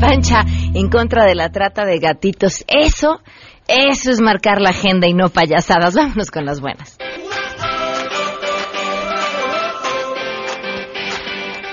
Pancha 0.03 0.45
en 0.73 0.89
contra 0.89 1.25
de 1.25 1.35
la 1.35 1.49
trata 1.49 1.85
de 1.85 1.99
gatitos. 1.99 2.63
Eso, 2.67 3.21
eso 3.67 4.11
es 4.11 4.21
marcar 4.21 4.61
la 4.61 4.69
agenda 4.69 5.07
y 5.07 5.13
no 5.13 5.29
payasadas. 5.29 5.95
Vámonos 5.95 6.31
con 6.31 6.45
las 6.45 6.59
buenas. 6.59 6.97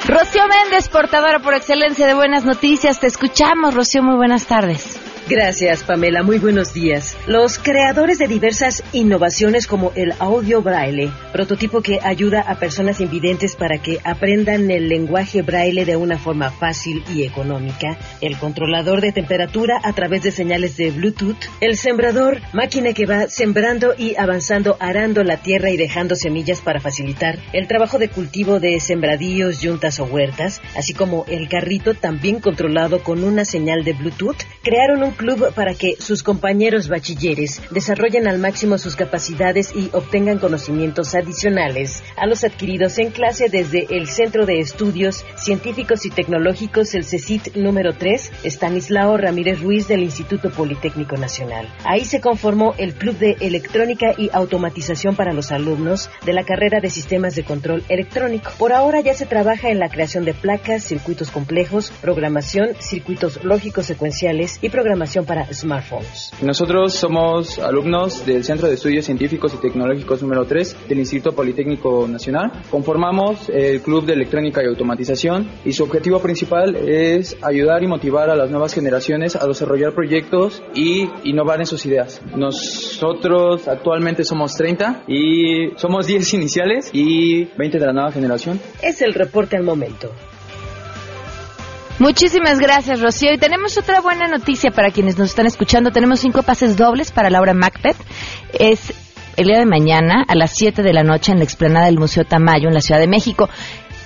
Rocío 0.07 0.43
Méndez, 0.49 0.89
portadora 0.89 1.39
por 1.39 1.55
excelencia 1.55 2.07
de 2.07 2.15
buenas 2.15 2.45
noticias. 2.45 2.99
Te 2.99 3.07
escuchamos, 3.07 3.75
Rocío. 3.75 4.03
Muy 4.03 4.17
buenas 4.17 4.47
tardes. 4.47 5.00
Gracias, 5.31 5.85
Pamela. 5.85 6.25
Muy 6.25 6.41
buenos 6.41 6.75
días. 6.75 7.17
Los 7.29 7.61
creadores 7.61 8.19
de 8.19 8.27
diversas 8.27 8.83
innovaciones 8.93 9.69
como 9.69 9.93
el 9.95 10.13
audio 10.19 10.61
braille, 10.61 11.13
prototipo 11.33 11.83
que 11.83 12.01
ayuda 12.03 12.41
a 12.41 12.57
personas 12.57 13.01
invidentes 13.01 13.55
para 13.55 13.79
que 13.79 14.01
aprendan 14.03 14.69
el 14.73 14.89
lenguaje 14.89 15.43
braille 15.43 15.85
de 15.85 15.95
una 15.95 16.19
forma 16.19 16.51
fácil 16.51 17.05
y 17.15 17.23
económica, 17.23 17.97
el 18.21 18.39
controlador 18.39 19.01
de 19.01 19.13
temperatura 19.13 19.81
a 19.85 19.93
través 19.93 20.25
de 20.25 20.33
señales 20.33 20.77
de 20.77 20.91
Bluetooth, 20.91 21.39
el 21.61 21.77
sembrador, 21.77 22.41
máquina 22.53 22.93
que 22.93 23.07
va 23.07 23.29
sembrando 23.29 23.95
y 23.97 24.17
avanzando, 24.17 24.77
arando 24.81 25.23
la 25.23 25.37
tierra 25.37 25.71
y 25.71 25.77
dejando 25.77 26.17
semillas 26.17 26.61
para 26.61 26.81
facilitar 26.81 27.39
el 27.53 27.69
trabajo 27.69 28.01
de 28.01 28.09
cultivo 28.09 28.59
de 28.59 28.81
sembradíos, 28.81 29.61
yuntas 29.63 30.01
o 30.01 30.07
huertas, 30.07 30.61
así 30.77 30.93
como 30.93 31.25
el 31.29 31.49
carrito 31.49 31.95
también 31.95 32.41
controlado 32.41 33.05
con 33.05 33.23
una 33.23 33.45
señal 33.45 33.85
de 33.85 33.93
Bluetooth, 33.93 34.43
crearon 34.65 35.05
un 35.05 35.20
club 35.21 35.53
para 35.53 35.75
que 35.75 35.97
sus 35.99 36.23
compañeros 36.23 36.89
bachilleres 36.89 37.61
desarrollen 37.71 38.27
al 38.27 38.39
máximo 38.39 38.79
sus 38.79 38.97
capacidades 38.97 39.71
y 39.77 39.91
obtengan 39.93 40.39
conocimientos 40.39 41.15
adicionales 41.15 42.03
a 42.17 42.27
los 42.27 42.43
adquiridos 42.43 42.99
en 42.99 43.11
clase 43.11 43.51
desde 43.51 43.87
el 43.91 44.09
Centro 44.09 44.47
de 44.47 44.61
Estudios 44.61 45.27
Científicos 45.37 46.07
y 46.07 46.11
Tecnológicos, 46.11 46.95
el 46.95 47.05
CECIT 47.05 47.55
número 47.57 47.93
3, 47.93 48.33
Estanislao 48.45 49.19
Ramírez 49.19 49.61
Ruiz 49.61 49.89
del 49.89 50.03
Instituto 50.03 50.49
Politécnico 50.49 51.19
Nacional. 51.19 51.69
Ahí 51.85 52.07
se 52.07 52.23
conformó 52.23 52.75
el 52.79 52.95
Club 52.95 53.19
de 53.19 53.37
Electrónica 53.41 54.15
y 54.17 54.31
Automatización 54.33 55.17
para 55.17 55.35
los 55.35 55.53
alumnos 55.53 56.09
de 56.25 56.33
la 56.33 56.45
carrera 56.45 56.81
de 56.81 56.89
Sistemas 56.89 57.35
de 57.35 57.45
Control 57.45 57.85
Electrónico. 57.91 58.53
Por 58.57 58.73
ahora 58.73 59.03
ya 59.03 59.13
se 59.13 59.27
trabaja 59.27 59.69
en 59.69 59.81
la 59.81 59.91
creación 59.91 60.25
de 60.25 60.33
placas, 60.33 60.83
circuitos 60.83 61.31
complejos, 61.31 61.93
programación, 62.01 62.71
circuitos 62.79 63.45
lógicos 63.45 63.85
secuenciales 63.85 64.59
y 64.63 64.71
programación 64.71 65.10
para 65.25 65.53
smartphones. 65.53 66.33
Nosotros 66.41 66.95
somos 66.95 67.59
alumnos 67.59 68.25
del 68.25 68.45
Centro 68.45 68.69
de 68.69 68.75
Estudios 68.75 69.05
Científicos 69.05 69.53
y 69.55 69.57
Tecnológicos 69.57 70.23
número 70.23 70.45
3 70.45 70.89
del 70.89 71.01
Instituto 71.01 71.35
Politécnico 71.35 72.07
Nacional. 72.07 72.53
Conformamos 72.71 73.49
el 73.49 73.83
Club 73.83 74.07
de 74.07 74.13
Electrónica 74.13 74.63
y 74.63 74.67
Automatización 74.67 75.51
y 75.65 75.73
su 75.73 75.83
objetivo 75.83 76.21
principal 76.21 76.77
es 76.77 77.37
ayudar 77.43 77.83
y 77.83 77.89
motivar 77.89 78.31
a 78.31 78.37
las 78.37 78.51
nuevas 78.51 78.73
generaciones 78.73 79.35
a 79.35 79.47
desarrollar 79.47 79.93
proyectos 79.93 80.63
y 80.75 81.09
innovar 81.25 81.61
en 81.61 81.67
sus 81.67 81.85
ideas. 81.87 82.23
Nosotros 82.37 83.67
actualmente 83.67 84.25
somos 84.25 84.55
30 84.55 85.05
y 85.09 85.71
somos 85.77 86.07
10 86.07 86.35
iniciales 86.35 86.91
y 86.93 87.45
20 87.57 87.79
de 87.79 87.87
la 87.87 87.93
nueva 87.93 88.13
generación. 88.13 88.61
Es 88.83 89.03
el 89.03 89.15
reporte 89.15 89.57
al 89.57 89.65
momento. 89.65 90.13
Muchísimas 92.01 92.59
gracias, 92.59 93.01
Rocío. 93.03 93.35
Y 93.35 93.39
tenemos 93.39 93.77
otra 93.77 94.01
buena 94.01 94.27
noticia 94.27 94.71
para 94.71 94.91
quienes 94.91 95.19
nos 95.19 95.29
están 95.29 95.47
escuchando. 95.47 95.91
Tenemos 95.91 96.21
cinco 96.21 96.43
pases 96.43 96.79
dobles 96.79 97.13
para 97.13 97.29
la 97.29 97.41
obra 97.41 97.53
Macbeth. 97.53 97.99
Es 98.59 98.95
el 99.37 99.49
día 99.49 99.59
de 99.59 99.67
mañana 99.67 100.25
a 100.27 100.35
las 100.35 100.53
7 100.57 100.83
de 100.83 100.95
la 100.95 101.03
noche 101.03 101.33
en 101.33 101.39
la 101.39 101.45
explanada 101.45 101.85
del 101.85 101.99
Museo 101.99 102.25
Tamayo 102.25 102.69
en 102.69 102.75
la 102.75 102.81
Ciudad 102.81 103.01
de 103.01 103.07
México. 103.07 103.51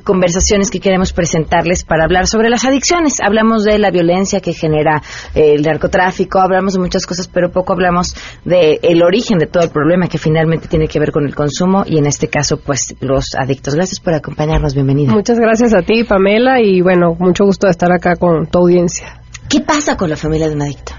conversaciones 0.00 0.70
que 0.70 0.80
queremos 0.80 1.12
presentarles 1.12 1.84
para 1.84 2.04
hablar 2.04 2.26
sobre 2.26 2.50
las 2.50 2.64
adicciones. 2.64 3.20
Hablamos 3.20 3.64
de 3.64 3.78
la 3.78 3.90
violencia 3.90 4.40
que 4.40 4.52
genera 4.52 5.02
eh, 5.34 5.54
el 5.54 5.62
narcotráfico, 5.62 6.40
hablamos 6.40 6.74
de 6.74 6.80
muchas 6.80 7.06
cosas, 7.06 7.28
pero 7.28 7.50
poco 7.50 7.72
hablamos 7.72 8.14
del 8.44 8.78
el 8.82 9.02
origen 9.02 9.38
de 9.38 9.46
todo 9.46 9.64
el 9.64 9.70
problema 9.70 10.06
que 10.06 10.18
finalmente 10.18 10.68
tiene 10.68 10.88
que 10.88 10.98
ver 10.98 11.12
con 11.12 11.24
el 11.26 11.34
consumo 11.34 11.84
y 11.86 11.98
en 11.98 12.06
este 12.06 12.28
caso, 12.28 12.58
pues, 12.58 12.94
los 13.00 13.34
adictos. 13.34 13.74
Gracias 13.74 14.00
por 14.00 14.14
acompañarnos, 14.14 14.74
bienvenida. 14.74 15.12
Muchas 15.12 15.38
gracias 15.38 15.74
a 15.74 15.82
ti, 15.82 16.04
Pamela, 16.04 16.60
y 16.60 16.80
bueno, 16.80 17.16
mucho 17.18 17.44
gusto 17.44 17.66
de 17.66 17.72
estar 17.72 17.92
acá 17.92 18.16
con 18.16 18.46
tu 18.46 18.58
audiencia. 18.58 19.20
¿Qué 19.48 19.60
pasa 19.60 19.96
con 19.96 20.08
la 20.08 20.16
familia 20.16 20.48
de 20.48 20.54
un 20.54 20.62
adicto? 20.62 20.92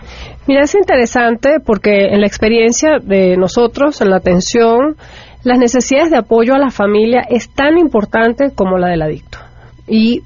Mira, 0.45 0.63
es 0.63 0.75
interesante 0.75 1.59
porque 1.65 2.07
en 2.12 2.19
la 2.19 2.27
experiencia 2.27 3.00
de 3.01 3.38
nosotros, 3.38 4.01
en 4.01 4.09
la 4.09 4.17
atención, 4.17 4.97
las 5.43 5.59
necesidades 5.59 6.12
de 6.12 6.17
apoyo 6.17 6.53
a 6.53 6.59
la 6.59 6.71
familia 6.71 7.21
es 7.29 7.50
tan 7.50 7.77
importante 7.77 8.51
como 8.55 8.77
la 8.77 8.89
del 8.89 9.01
adicto. 9.01 9.39
Y 9.88 10.23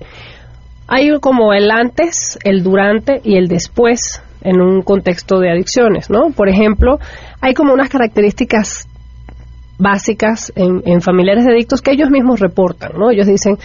hay 0.88 1.09
como 1.19 1.53
el 1.53 1.71
antes, 1.71 2.39
el 2.43 2.63
durante 2.63 3.21
y 3.24 3.36
el 3.36 3.47
después 3.47 4.21
en 4.41 4.62
un 4.62 4.81
contexto 4.81 5.39
de 5.39 5.51
adicciones, 5.51 6.09
¿no? 6.09 6.29
Por 6.36 6.47
ejemplo, 6.47 7.00
hay 7.41 7.53
como 7.53 7.74
unas 7.74 7.89
características 7.89 8.88
básicas 9.79 10.51
en, 10.55 10.81
en 10.86 11.01
familiares 11.01 11.45
de 11.45 11.51
adictos 11.51 11.81
que 11.81 11.91
ellos 11.91 12.09
mismos 12.09 12.39
reportan, 12.39 12.93
¿no? 12.97 13.12
Ellos 13.12 13.27
dicen, 13.27 13.57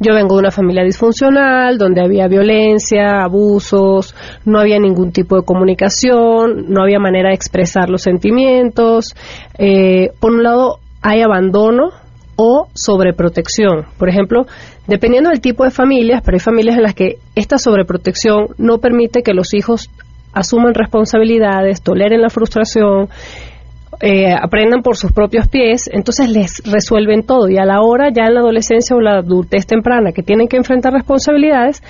yo 0.00 0.14
vengo 0.14 0.34
de 0.34 0.40
una 0.40 0.50
familia 0.50 0.82
disfuncional, 0.82 1.78
donde 1.78 2.02
había 2.02 2.26
violencia, 2.26 3.22
abusos, 3.22 4.14
no 4.44 4.58
había 4.58 4.78
ningún 4.78 5.12
tipo 5.12 5.36
de 5.36 5.44
comunicación, 5.44 6.66
no 6.68 6.82
había 6.82 6.98
manera 6.98 7.28
de 7.28 7.36
expresar 7.36 7.88
los 7.88 8.02
sentimientos. 8.02 9.14
Eh, 9.56 10.10
por 10.18 10.32
un 10.32 10.42
lado, 10.42 10.80
hay 11.04 11.20
abandono 11.20 11.90
o 12.34 12.66
sobreprotección. 12.74 13.84
Por 13.98 14.08
ejemplo, 14.08 14.46
dependiendo 14.88 15.28
del 15.30 15.42
tipo 15.42 15.62
de 15.64 15.70
familias, 15.70 16.22
pero 16.24 16.36
hay 16.36 16.40
familias 16.40 16.76
en 16.76 16.82
las 16.82 16.94
que 16.94 17.18
esta 17.34 17.58
sobreprotección 17.58 18.46
no 18.56 18.78
permite 18.78 19.22
que 19.22 19.34
los 19.34 19.52
hijos 19.52 19.90
asuman 20.32 20.74
responsabilidades, 20.74 21.82
toleren 21.82 22.22
la 22.22 22.30
frustración, 22.30 23.10
eh, 24.00 24.32
aprendan 24.32 24.82
por 24.82 24.96
sus 24.96 25.12
propios 25.12 25.46
pies, 25.46 25.88
entonces 25.92 26.30
les 26.30 26.62
resuelven 26.64 27.22
todo 27.22 27.50
y 27.50 27.58
a 27.58 27.66
la 27.66 27.82
hora 27.82 28.08
ya 28.10 28.24
en 28.24 28.34
la 28.34 28.40
adolescencia 28.40 28.96
o 28.96 29.00
la 29.00 29.18
adultez 29.18 29.66
temprana 29.66 30.12
que 30.12 30.22
tienen 30.22 30.48
que 30.48 30.56
enfrentar 30.56 30.94
responsabilidades, 30.94 31.82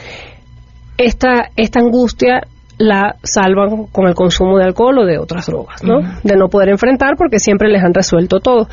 esta, 0.98 1.50
esta 1.56 1.78
angustia 1.78 2.42
la 2.78 3.16
salvan 3.22 3.86
con 3.86 4.06
el 4.06 4.14
consumo 4.14 4.58
de 4.58 4.64
alcohol 4.64 4.98
o 4.98 5.06
de 5.06 5.18
otras 5.18 5.46
drogas, 5.46 5.82
¿no? 5.82 6.00
De 6.22 6.36
no 6.36 6.48
poder 6.48 6.70
enfrentar 6.70 7.16
porque 7.16 7.38
siempre 7.38 7.68
les 7.68 7.82
han 7.82 7.94
resuelto 7.94 8.40
todo. 8.40 8.68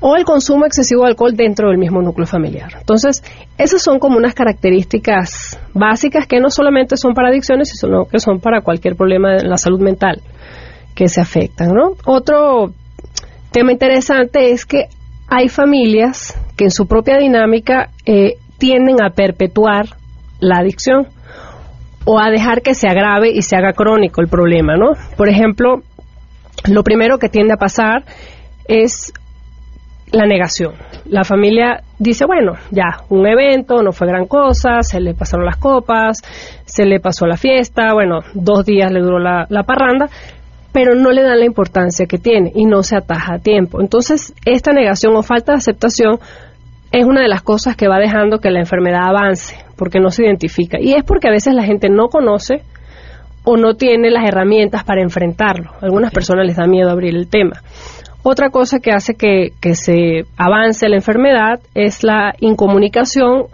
o 0.00 0.14
el 0.14 0.24
consumo 0.24 0.64
excesivo 0.64 1.02
de 1.02 1.08
alcohol 1.08 1.34
dentro 1.34 1.70
del 1.70 1.78
mismo 1.78 2.00
núcleo 2.00 2.24
familiar. 2.24 2.70
Entonces, 2.78 3.24
esas 3.58 3.82
son 3.82 3.98
como 3.98 4.16
unas 4.16 4.32
características 4.32 5.58
básicas 5.74 6.28
que 6.28 6.38
no 6.38 6.50
solamente 6.50 6.96
son 6.96 7.14
para 7.14 7.30
adicciones, 7.30 7.70
sino 7.76 8.04
que 8.04 8.20
son 8.20 8.38
para 8.38 8.60
cualquier 8.60 8.94
problema 8.94 9.34
de 9.34 9.42
la 9.42 9.56
salud 9.56 9.80
mental 9.80 10.20
que 10.94 11.08
se 11.08 11.20
afectan, 11.20 11.72
¿no? 11.72 11.94
Otro 12.06 12.72
tema 13.50 13.72
interesante 13.72 14.52
es 14.52 14.64
que 14.66 14.86
hay 15.28 15.48
familias 15.48 16.38
que 16.56 16.64
en 16.64 16.70
su 16.70 16.86
propia 16.86 17.18
dinámica 17.18 17.90
eh, 18.06 18.36
tienden 18.58 19.02
a 19.02 19.10
perpetuar 19.10 19.86
la 20.40 20.58
adicción 20.58 21.08
o 22.10 22.18
a 22.18 22.30
dejar 22.30 22.62
que 22.62 22.74
se 22.74 22.88
agrave 22.88 23.30
y 23.30 23.42
se 23.42 23.54
haga 23.54 23.74
crónico 23.74 24.22
el 24.22 24.28
problema, 24.28 24.76
¿no? 24.78 24.92
Por 25.14 25.28
ejemplo, 25.28 25.82
lo 26.66 26.82
primero 26.82 27.18
que 27.18 27.28
tiende 27.28 27.52
a 27.52 27.58
pasar 27.58 28.02
es 28.66 29.12
la 30.10 30.24
negación. 30.24 30.72
La 31.04 31.24
familia 31.24 31.82
dice, 31.98 32.24
bueno, 32.24 32.54
ya, 32.70 33.04
un 33.10 33.26
evento, 33.26 33.82
no 33.82 33.92
fue 33.92 34.06
gran 34.06 34.24
cosa, 34.24 34.80
se 34.80 35.00
le 35.00 35.12
pasaron 35.12 35.44
las 35.44 35.58
copas, 35.58 36.22
se 36.64 36.86
le 36.86 36.98
pasó 36.98 37.26
la 37.26 37.36
fiesta, 37.36 37.92
bueno, 37.92 38.20
dos 38.32 38.64
días 38.64 38.90
le 38.90 39.00
duró 39.00 39.18
la, 39.18 39.44
la 39.50 39.64
parranda, 39.64 40.08
pero 40.72 40.94
no 40.94 41.10
le 41.10 41.22
dan 41.22 41.40
la 41.40 41.44
importancia 41.44 42.06
que 42.06 42.16
tiene 42.16 42.52
y 42.54 42.64
no 42.64 42.82
se 42.84 42.96
ataja 42.96 43.34
a 43.34 43.38
tiempo. 43.38 43.82
Entonces, 43.82 44.32
esta 44.46 44.72
negación 44.72 45.14
o 45.14 45.22
falta 45.22 45.52
de 45.52 45.58
aceptación 45.58 46.20
es 46.90 47.04
una 47.04 47.22
de 47.22 47.28
las 47.28 47.42
cosas 47.42 47.76
que 47.76 47.88
va 47.88 47.98
dejando 47.98 48.38
que 48.38 48.50
la 48.50 48.60
enfermedad 48.60 49.08
avance, 49.08 49.56
porque 49.76 50.00
no 50.00 50.10
se 50.10 50.24
identifica. 50.24 50.78
Y 50.80 50.94
es 50.94 51.04
porque 51.04 51.28
a 51.28 51.32
veces 51.32 51.54
la 51.54 51.62
gente 51.62 51.88
no 51.88 52.08
conoce 52.08 52.62
o 53.44 53.56
no 53.56 53.74
tiene 53.74 54.10
las 54.10 54.26
herramientas 54.26 54.84
para 54.84 55.02
enfrentarlo. 55.02 55.70
A 55.80 55.84
algunas 55.84 56.12
personas 56.12 56.46
les 56.46 56.56
da 56.56 56.66
miedo 56.66 56.90
abrir 56.90 57.14
el 57.14 57.28
tema. 57.28 57.62
Otra 58.22 58.50
cosa 58.50 58.78
que 58.80 58.90
hace 58.90 59.14
que, 59.14 59.52
que 59.60 59.74
se 59.74 60.24
avance 60.36 60.88
la 60.88 60.96
enfermedad 60.96 61.60
es 61.74 62.02
la 62.02 62.34
incomunicación, 62.40 63.44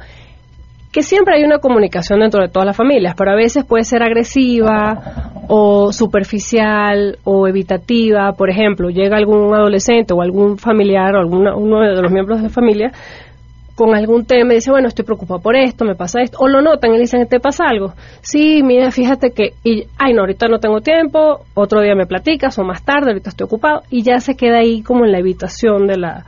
que 0.95 1.03
siempre 1.03 1.35
hay 1.35 1.43
una 1.43 1.59
comunicación 1.59 2.21
dentro 2.21 2.41
de 2.41 2.49
todas 2.49 2.67
las 2.67 2.77
familias, 2.77 3.17
pero 3.19 3.33
a 3.33 3.35
veces 3.35 3.65
puede 3.65 3.83
ser 3.83 4.05
agresiva 4.05 5.33
o 5.49 5.93
superficial 5.93 7.19
o 7.25 7.49
evitativa. 7.49 8.33
Por 8.35 8.49
ejemplo, 8.49 8.91
llega 8.91 9.17
algún 9.17 9.53
adolescente 9.53 10.15
o 10.15 10.23
algún 10.23 10.57
familiar 10.57 11.17
o 11.17 11.19
alguna, 11.19 11.57
uno 11.57 11.81
de 11.81 12.01
los 12.01 12.13
miembros 12.13 12.39
de 12.39 12.45
la 12.45 12.51
familia 12.51 12.93
con 13.75 13.93
algún 13.97 14.25
tema 14.25 14.53
y 14.53 14.59
dice, 14.59 14.71
bueno, 14.71 14.87
estoy 14.87 15.05
preocupado 15.05 15.41
por 15.41 15.57
esto, 15.57 15.85
me 15.85 15.97
pasa 15.97 16.21
esto, 16.23 16.39
o 16.39 16.47
lo 16.47 16.63
notan 16.63 16.95
y 16.95 16.99
dicen, 16.99 17.27
¿te 17.27 17.41
pasa 17.41 17.65
algo? 17.67 17.95
Sí, 18.21 18.63
mira, 18.63 18.93
fíjate 18.93 19.33
que, 19.33 19.55
y, 19.65 19.89
ay, 19.99 20.15
no, 20.15 20.21
ahorita 20.21 20.47
no 20.47 20.61
tengo 20.61 20.81
tiempo, 20.81 21.41
otro 21.55 21.81
día 21.81 21.97
me 21.97 22.07
platicas, 22.07 22.57
o 22.61 22.63
más 22.63 22.85
tarde, 22.85 23.09
ahorita 23.09 23.31
estoy 23.31 23.47
ocupado, 23.47 23.83
y 23.91 24.05
ya 24.05 24.21
se 24.21 24.37
queda 24.37 24.59
ahí 24.59 24.83
como 24.83 25.05
en 25.05 25.11
la 25.11 25.19
evitación 25.19 25.89
de 25.89 25.97
la, 25.97 26.25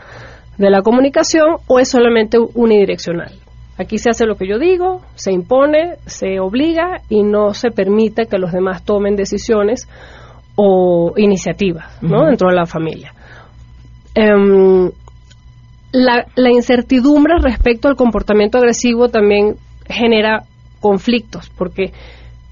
de 0.59 0.71
la 0.71 0.83
comunicación, 0.83 1.59
o 1.69 1.79
es 1.79 1.89
solamente 1.89 2.37
unidireccional. 2.37 3.46
Aquí 3.79 3.99
se 3.99 4.11
hace 4.11 4.25
lo 4.25 4.37
que 4.37 4.49
yo 4.49 4.59
digo, 4.59 5.03
se 5.15 5.33
impone, 5.33 5.97
se 6.07 6.41
obliga 6.41 7.03
y 7.11 7.23
no 7.23 7.53
se 7.53 7.71
permite 7.71 8.27
que 8.27 8.39
los 8.39 8.53
demás 8.53 8.83
tomen 8.85 9.17
decisiones 9.17 9.87
o 10.57 11.13
iniciativas 11.17 12.03
¿no? 12.03 12.25
dentro 12.25 12.49
de 12.49 12.55
la 12.55 12.65
familia. 12.65 13.13
Em, 14.15 14.91
la, 15.93 16.27
la 16.35 16.51
incertidumbre 16.51 17.35
respecto 17.39 17.89
al 17.89 17.97
comportamiento 17.97 18.57
agresivo 18.57 19.09
también 19.09 19.57
genera 19.87 20.45
conflictos, 20.81 21.51
porque 21.51 21.93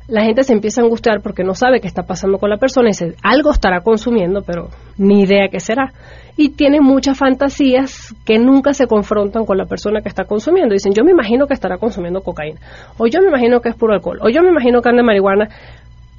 la 0.07 0.23
gente 0.23 0.45
se 0.45 0.53
empieza 0.53 0.81
a 0.81 0.85
angustiar 0.85 1.23
porque 1.23 1.45
no 1.45 1.55
sabe 1.55 1.81
qué 1.81 1.87
está 1.87 2.03
pasando 2.03 2.39
con 2.39 2.51
la 2.51 2.59
persona 2.59 2.89
y 2.89 2.93
dice, 2.93 3.15
algo 3.23 3.51
estará 3.51 3.81
consumiendo, 3.81 4.43
pero 4.43 4.69
ni 4.99 5.23
idea 5.23 5.49
qué 5.51 5.61
será. 5.61 5.93
Y 6.37 6.51
tiene 6.51 6.81
muchas 6.81 7.17
fantasías 7.17 8.15
que 8.27 8.39
nunca 8.39 8.75
se 8.75 8.87
confrontan 8.87 9.47
con 9.47 9.57
la 9.57 9.65
persona 9.67 10.03
que 10.03 10.09
está 10.09 10.25
consumiendo. 10.25 10.75
Dicen, 10.75 10.93
yo 10.93 11.05
me 11.05 11.13
imagino 11.13 11.47
que 11.47 11.55
estará 11.55 11.79
consumiendo 11.79 12.21
cocaína, 12.21 12.61
o 12.99 13.07
yo 13.07 13.21
me 13.23 13.29
imagino 13.29 13.61
que 13.61 13.71
es 13.71 13.77
puro 13.77 13.95
alcohol, 13.95 14.19
o 14.21 14.29
yo 14.29 14.43
me 14.43 14.51
imagino 14.51 14.83
que 14.83 14.89
anda 14.91 15.03
marihuana, 15.03 15.49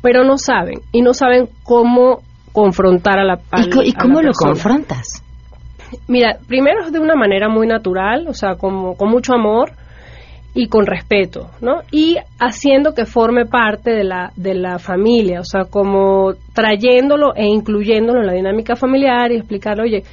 pero 0.01 0.24
no 0.24 0.38
saben, 0.38 0.80
y 0.92 1.01
no 1.01 1.13
saben 1.13 1.50
cómo 1.63 2.22
confrontar 2.54 3.20
a 3.20 3.24
la 3.25 3.39
¿Y, 3.84 3.94
cómo 3.94 4.22
lo 4.22 4.32
confrontas? 4.32 5.22
Mira, 6.08 6.38
primero 6.48 6.86
es 6.86 6.92
de 6.92 7.00
una 7.00 7.15
manera 7.15 7.50
muy 7.50 7.68
natural, 7.68 8.27
o 8.27 8.34
sea, 8.34 8.56
como, 8.56 8.96
con 8.96 9.10
mucho 9.10 9.34
amor 9.34 9.74
y 10.56 10.68
con 10.68 10.86
respeto, 10.86 11.50
¿no? 11.60 11.82
Y 11.92 12.16
haciendo 12.40 12.94
que 12.94 13.06
forme 13.06 13.46
parte 13.46 13.92
de 13.92 14.06
la, 14.06 14.32
de 14.38 14.56
la 14.56 14.80
familia, 14.80 15.42
o 15.42 15.44
sea, 15.44 15.66
como 15.66 16.34
trayéndolo 16.54 17.36
e 17.36 17.46
incluyéndolo 17.46 18.22
en 18.22 18.28
la 18.28 18.34
dinámica 18.34 18.78
familiar 18.78 19.32
y 19.32 19.36
explicarle, 19.36 19.84
oye, 19.84 20.04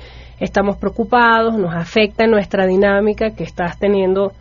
estamos 0.41 0.77
preocupados, 0.79 1.57
nos 1.57 1.73
afecta 1.73 2.25
en 2.25 2.33
nuestra 2.33 2.67
dinámica 2.67 3.31
que 3.31 3.45
estás 3.45 3.79
teniendo 3.79 4.33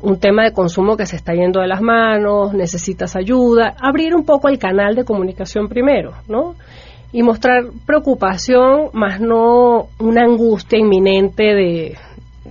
un 0.00 0.20
tema 0.20 0.44
de 0.44 0.52
consumo 0.52 0.96
que 0.96 1.06
se 1.06 1.16
está 1.16 1.34
yendo 1.34 1.60
de 1.60 1.66
las 1.66 1.82
manos, 1.82 2.54
necesitas 2.54 3.16
ayuda, 3.16 3.74
abrir 3.80 4.14
un 4.14 4.24
poco 4.24 4.48
el 4.48 4.58
canal 4.58 4.94
de 4.94 5.04
comunicación 5.04 5.68
primero, 5.68 6.12
¿no? 6.28 6.54
y 7.14 7.22
mostrar 7.22 7.66
preocupación, 7.86 8.90
más 8.92 9.20
no 9.20 9.86
una 10.00 10.24
angustia 10.24 10.80
inminente 10.80 11.44
de 11.44 11.96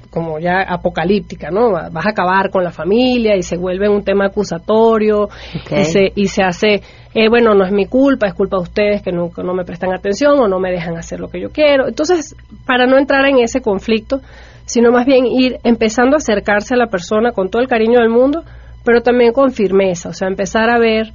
como 0.10 0.40
ya 0.40 0.62
apocalíptica, 0.62 1.50
¿no? 1.52 1.72
Vas 1.72 2.06
a 2.06 2.10
acabar 2.10 2.50
con 2.50 2.64
la 2.64 2.72
familia 2.72 3.36
y 3.36 3.44
se 3.44 3.58
vuelve 3.58 3.90
un 3.90 4.04
tema 4.04 4.26
acusatorio 4.26 5.30
y, 5.72 5.84
se, 5.86 6.12
y 6.16 6.28
se 6.28 6.44
hace, 6.44 6.82
eh, 7.14 7.30
bueno, 7.30 7.54
no 7.54 7.66
es 7.66 7.72
mi 7.72 7.86
culpa, 7.86 8.28
es 8.28 8.34
culpa 8.34 8.58
de 8.58 8.64
ustedes 8.64 9.02
que 9.02 9.12
nunca 9.12 9.44
no 9.44 9.54
me 9.54 9.66
prestan 9.66 9.94
atención 9.94 10.40
o 10.40 10.48
no 10.48 10.60
me 10.60 10.72
dejan 10.72 10.98
hacer 10.98 11.20
lo 11.20 11.30
que 11.30 11.42
yo 11.42 11.50
quiero. 11.50 11.88
Entonces, 11.88 12.36
para 12.66 12.86
no 12.88 12.98
entrar 12.98 13.26
en 13.28 13.40
ese 13.40 13.62
conflicto, 13.62 14.22
sino 14.66 14.92
más 14.92 15.06
bien 15.06 15.26
ir 15.26 15.60
empezando 15.64 16.16
a 16.16 16.18
acercarse 16.18 16.74
a 16.74 16.78
la 16.78 16.88
persona 16.88 17.32
con 17.32 17.50
todo 17.50 17.62
el 17.62 17.68
cariño 17.68 18.00
del 18.00 18.10
mundo, 18.10 18.44
pero 18.84 19.02
también 19.02 19.32
con 19.32 19.52
firmeza, 19.52 20.10
o 20.10 20.14
sea, 20.14 20.28
empezar 20.28 20.70
a 20.70 20.80
ver 20.80 21.14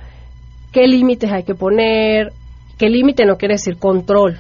qué 0.73 0.87
límites 0.87 1.31
hay 1.33 1.43
que 1.43 1.55
poner, 1.55 2.33
que 2.79 2.89
límite 2.89 3.25
no 3.27 3.37
quiere 3.37 3.55
decir 3.55 3.79
control. 3.79 4.39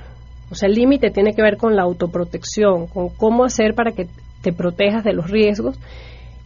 O 0.50 0.54
sea, 0.54 0.68
el 0.68 0.74
límite 0.74 1.10
tiene 1.10 1.34
que 1.34 1.42
ver 1.42 1.56
con 1.58 1.76
la 1.76 1.82
autoprotección, 1.82 2.86
con 2.86 3.10
cómo 3.10 3.44
hacer 3.44 3.74
para 3.74 3.92
que 3.92 4.06
te 4.42 4.52
protejas 4.52 5.04
de 5.04 5.12
los 5.12 5.30
riesgos. 5.30 5.78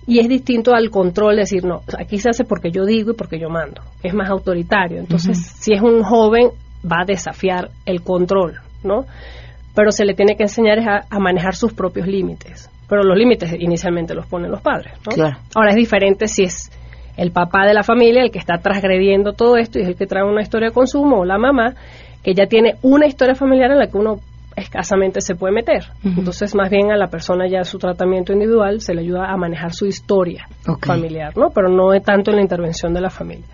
Y 0.06 0.18
es 0.18 0.28
distinto 0.28 0.74
al 0.74 0.90
control, 0.90 1.36
decir, 1.36 1.64
no, 1.64 1.82
aquí 1.96 2.18
se 2.18 2.30
hace 2.30 2.44
porque 2.44 2.72
yo 2.72 2.84
digo 2.84 3.12
y 3.12 3.14
porque 3.14 3.38
yo 3.38 3.48
mando. 3.48 3.82
Es 4.02 4.12
más 4.14 4.28
autoritario. 4.30 4.98
Entonces, 4.98 5.38
si 5.38 5.72
es 5.74 5.80
un 5.80 6.02
joven, 6.02 6.50
va 6.84 7.02
a 7.02 7.04
desafiar 7.04 7.70
el 7.86 8.02
control, 8.02 8.54
¿no? 8.82 9.04
Pero 9.74 9.92
se 9.92 10.04
le 10.04 10.14
tiene 10.14 10.34
que 10.36 10.42
enseñar 10.42 11.06
a, 11.08 11.18
manejar 11.20 11.54
sus 11.54 11.72
propios 11.72 12.08
límites. 12.08 12.68
Pero 12.88 13.04
los 13.04 13.16
límites 13.16 13.54
inicialmente 13.58 14.14
los 14.14 14.26
ponen 14.26 14.50
los 14.50 14.60
padres, 14.60 14.92
¿no? 15.06 15.12
Claro. 15.12 15.38
Ahora 15.54 15.70
es 15.70 15.76
diferente 15.76 16.26
si 16.26 16.42
es 16.42 16.70
el 17.16 17.30
papá 17.30 17.64
de 17.66 17.74
la 17.74 17.82
familia 17.82 18.22
el 18.22 18.30
que 18.30 18.38
está 18.38 18.58
transgrediendo 18.58 19.32
todo 19.34 19.56
esto 19.56 19.78
y 19.78 19.82
es 19.82 19.88
el 19.88 19.96
que 19.96 20.06
trae 20.06 20.24
una 20.24 20.42
historia 20.42 20.68
de 20.68 20.74
consumo 20.74 21.20
o 21.20 21.24
la 21.24 21.38
mamá 21.38 21.74
que 22.22 22.34
ya 22.34 22.46
tiene 22.46 22.76
una 22.82 23.06
historia 23.06 23.34
familiar 23.34 23.70
en 23.70 23.78
la 23.78 23.86
que 23.86 23.98
uno 23.98 24.20
escasamente 24.56 25.20
se 25.20 25.34
puede 25.34 25.54
meter. 25.54 25.84
Entonces, 26.04 26.54
más 26.54 26.70
bien 26.70 26.90
a 26.90 26.96
la 26.96 27.08
persona 27.08 27.46
ya 27.48 27.64
su 27.64 27.78
tratamiento 27.78 28.32
individual 28.32 28.80
se 28.80 28.94
le 28.94 29.02
ayuda 29.02 29.30
a 29.30 29.36
manejar 29.36 29.72
su 29.72 29.86
historia 29.86 30.46
familiar, 30.80 31.36
¿no? 31.36 31.50
Pero 31.54 31.68
no 31.68 31.92
es 31.94 32.02
tanto 32.02 32.30
en 32.30 32.36
la 32.36 32.42
intervención 32.42 32.92
de 32.94 33.00
la 33.00 33.10
familia. 33.10 33.46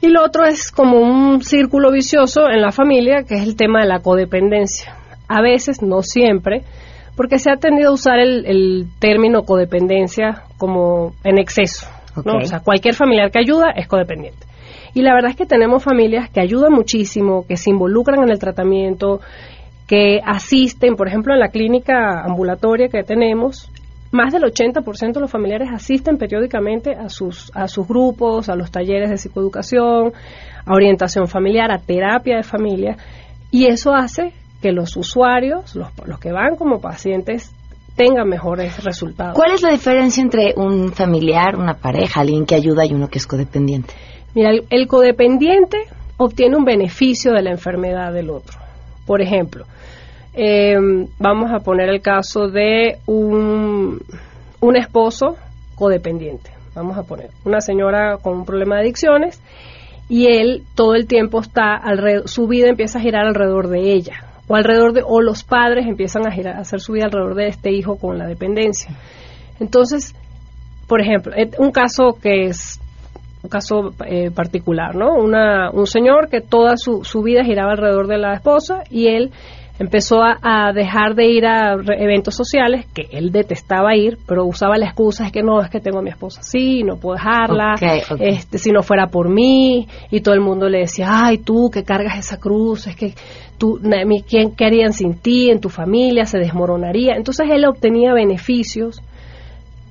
Y 0.00 0.08
lo 0.08 0.22
otro 0.22 0.44
es 0.44 0.70
como 0.70 0.98
un 0.98 1.42
círculo 1.42 1.90
vicioso 1.90 2.50
en 2.50 2.60
la 2.60 2.72
familia, 2.72 3.24
que 3.26 3.36
es 3.36 3.42
el 3.42 3.56
tema 3.56 3.80
de 3.80 3.88
la 3.88 4.00
codependencia. 4.00 4.94
A 5.28 5.40
veces, 5.40 5.82
no 5.82 6.02
siempre, 6.02 6.62
porque 7.16 7.38
se 7.38 7.50
ha 7.50 7.56
tendido 7.56 7.90
a 7.90 7.94
usar 7.94 8.18
el, 8.18 8.44
el 8.44 8.86
término 8.98 9.44
codependencia 9.44 10.42
como 10.58 11.14
en 11.24 11.38
exceso. 11.38 11.86
¿no? 12.24 12.38
O 12.38 12.44
sea, 12.44 12.60
cualquier 12.60 12.94
familiar 12.94 13.30
que 13.30 13.38
ayuda 13.38 13.70
es 13.74 13.88
codependiente. 13.88 14.46
Y 14.94 15.02
la 15.02 15.12
verdad 15.12 15.30
es 15.30 15.36
que 15.36 15.46
tenemos 15.46 15.82
familias 15.82 16.30
que 16.30 16.40
ayudan 16.40 16.72
muchísimo, 16.72 17.44
que 17.46 17.56
se 17.56 17.70
involucran 17.70 18.22
en 18.22 18.30
el 18.30 18.38
tratamiento, 18.38 19.20
que 19.86 20.20
asisten, 20.24 20.96
por 20.96 21.08
ejemplo, 21.08 21.34
en 21.34 21.40
la 21.40 21.48
clínica 21.48 22.22
ambulatoria 22.24 22.88
que 22.88 23.02
tenemos, 23.02 23.70
más 24.12 24.32
del 24.32 24.44
80% 24.44 25.12
de 25.12 25.20
los 25.20 25.30
familiares 25.30 25.68
asisten 25.72 26.18
periódicamente 26.18 26.94
a 26.94 27.08
sus, 27.08 27.50
a 27.54 27.68
sus 27.68 27.86
grupos, 27.86 28.48
a 28.48 28.54
los 28.54 28.70
talleres 28.70 29.10
de 29.10 29.16
psicoeducación, 29.16 30.12
a 30.64 30.72
orientación 30.72 31.26
familiar, 31.26 31.70
a 31.70 31.78
terapia 31.78 32.36
de 32.36 32.42
familia, 32.42 32.96
y 33.50 33.66
eso 33.66 33.92
hace 33.92 34.32
que 34.62 34.72
los 34.72 34.96
usuarios, 34.96 35.74
los, 35.74 35.88
los 36.06 36.18
que 36.18 36.32
van 36.32 36.56
como 36.56 36.80
pacientes, 36.80 37.54
tenga 37.96 38.24
mejores 38.24 38.82
resultados. 38.82 39.34
¿Cuál 39.34 39.52
es 39.52 39.62
la 39.62 39.70
diferencia 39.70 40.22
entre 40.22 40.54
un 40.56 40.92
familiar, 40.92 41.56
una 41.56 41.74
pareja, 41.74 42.20
alguien 42.20 42.46
que 42.46 42.54
ayuda 42.54 42.84
y 42.84 42.92
uno 42.92 43.08
que 43.08 43.18
es 43.18 43.26
codependiente? 43.26 43.94
Mira, 44.34 44.50
el, 44.68 44.86
codependiente 44.88 45.78
obtiene 46.16 46.56
un 46.56 46.64
beneficio 46.64 47.32
de 47.32 47.42
la 47.42 47.50
enfermedad 47.50 48.12
del 48.12 48.30
otro. 48.30 48.58
Por 49.06 49.20
ejemplo, 49.20 49.66
eh, 50.34 50.76
vamos 51.18 51.52
a 51.52 51.60
poner 51.60 51.88
el 51.88 52.00
caso 52.00 52.48
de 52.48 52.98
un, 53.06 54.00
un 54.60 54.76
esposo 54.76 55.36
codependiente. 55.74 56.50
Vamos 56.74 56.98
a 56.98 57.04
poner 57.04 57.30
una 57.44 57.60
señora 57.60 58.18
con 58.18 58.38
un 58.38 58.44
problema 58.44 58.76
de 58.76 58.82
adicciones 58.82 59.40
y 60.08 60.26
él 60.26 60.64
todo 60.74 60.94
el 60.94 61.06
tiempo 61.06 61.40
está 61.40 61.76
alrededor, 61.76 62.28
su 62.28 62.46
vida 62.46 62.68
empieza 62.68 62.98
a 62.98 63.02
girar 63.02 63.26
alrededor 63.26 63.68
de 63.68 63.92
ella 63.92 64.24
o 64.48 64.56
alrededor 64.56 64.92
de, 64.92 65.02
o 65.04 65.20
los 65.20 65.44
padres 65.44 65.86
empiezan 65.86 66.26
a, 66.26 66.32
girar, 66.32 66.56
a 66.56 66.60
hacer 66.60 66.80
su 66.80 66.92
vida 66.92 67.06
alrededor 67.06 67.34
de 67.34 67.48
este 67.48 67.70
hijo 67.70 67.96
con 67.96 68.18
la 68.18 68.26
dependencia. 68.26 68.90
Entonces, 69.60 70.14
por 70.86 71.00
ejemplo, 71.00 71.32
eh, 71.34 71.50
un 71.58 71.70
caso 71.70 72.18
que 72.20 72.46
es 72.46 72.80
un 73.44 73.50
caso 73.50 73.90
eh, 74.06 74.30
particular, 74.30 74.96
¿no? 74.96 75.14
Una, 75.14 75.70
un 75.70 75.86
señor 75.86 76.30
que 76.30 76.40
toda 76.40 76.76
su, 76.76 77.04
su 77.04 77.22
vida 77.22 77.44
giraba 77.44 77.72
alrededor 77.72 78.06
de 78.06 78.16
la 78.16 78.32
esposa 78.32 78.84
y 78.90 79.08
él 79.08 79.32
empezó 79.78 80.22
a, 80.22 80.38
a, 80.40 80.72
dejar 80.72 81.14
de 81.14 81.26
ir 81.26 81.44
a 81.44 81.74
eventos 81.98 82.34
sociales 82.34 82.86
que 82.94 83.06
él 83.10 83.32
detestaba 83.32 83.94
ir, 83.96 84.16
pero 84.26 84.46
usaba 84.46 84.78
la 84.78 84.86
excusa 84.86 85.26
es 85.26 85.32
que 85.32 85.42
no, 85.42 85.60
es 85.60 85.68
que 85.68 85.80
tengo 85.80 85.98
a 85.98 86.02
mi 86.02 86.10
esposa 86.10 86.42
sí, 86.42 86.82
no 86.84 86.96
puedo 86.96 87.16
dejarla, 87.16 87.74
Okay, 87.74 88.00
okay. 88.08 88.28
este 88.28 88.56
si 88.56 88.70
no 88.70 88.82
fuera 88.82 89.08
por 89.08 89.28
mí 89.28 89.88
y 90.10 90.20
todo 90.20 90.34
el 90.34 90.40
mundo 90.40 90.68
le 90.68 90.78
decía, 90.78 91.08
ay 91.10 91.38
tú 91.38 91.70
que 91.70 91.82
cargas 91.82 92.16
esa 92.18 92.38
cruz, 92.38 92.86
es 92.86 92.96
que 92.96 93.14
tú, 93.58 93.78
¿quién 94.26 94.54
qué 94.54 94.64
harían 94.64 94.92
sin 94.92 95.18
ti, 95.18 95.50
en 95.50 95.60
tu 95.60 95.68
familia 95.68 96.24
se 96.24 96.38
desmoronaría, 96.38 97.14
entonces 97.14 97.46
él 97.50 97.66
obtenía 97.66 98.14
beneficios 98.14 99.02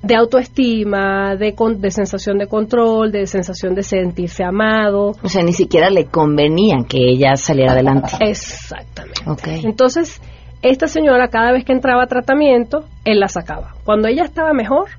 de 0.03 0.15
autoestima, 0.15 1.35
de, 1.35 1.55
con- 1.55 1.79
de 1.81 1.89
sensación 1.89 2.37
de 2.37 2.47
control, 2.47 3.11
de 3.11 3.25
sensación 3.25 3.73
de 3.73 3.83
sentirse 3.83 4.43
amado. 4.43 5.13
O 5.23 5.29
sea, 5.29 5.41
ni 5.43 5.53
siquiera 5.53 5.89
le 5.89 6.05
convenía 6.05 6.77
que 6.87 6.97
ella 6.99 7.35
saliera 7.35 7.71
adelante. 7.71 8.09
Exactamente. 8.19 9.21
Ok. 9.25 9.47
Entonces, 9.65 10.21
esta 10.61 10.87
señora 10.87 11.29
cada 11.29 11.51
vez 11.51 11.63
que 11.65 11.71
entraba 11.73 12.03
a 12.03 12.07
tratamiento, 12.07 12.83
él 13.05 13.19
la 13.19 13.29
sacaba. 13.29 13.75
Cuando 13.85 14.07
ella 14.07 14.23
estaba 14.23 14.53
mejor, 14.53 14.89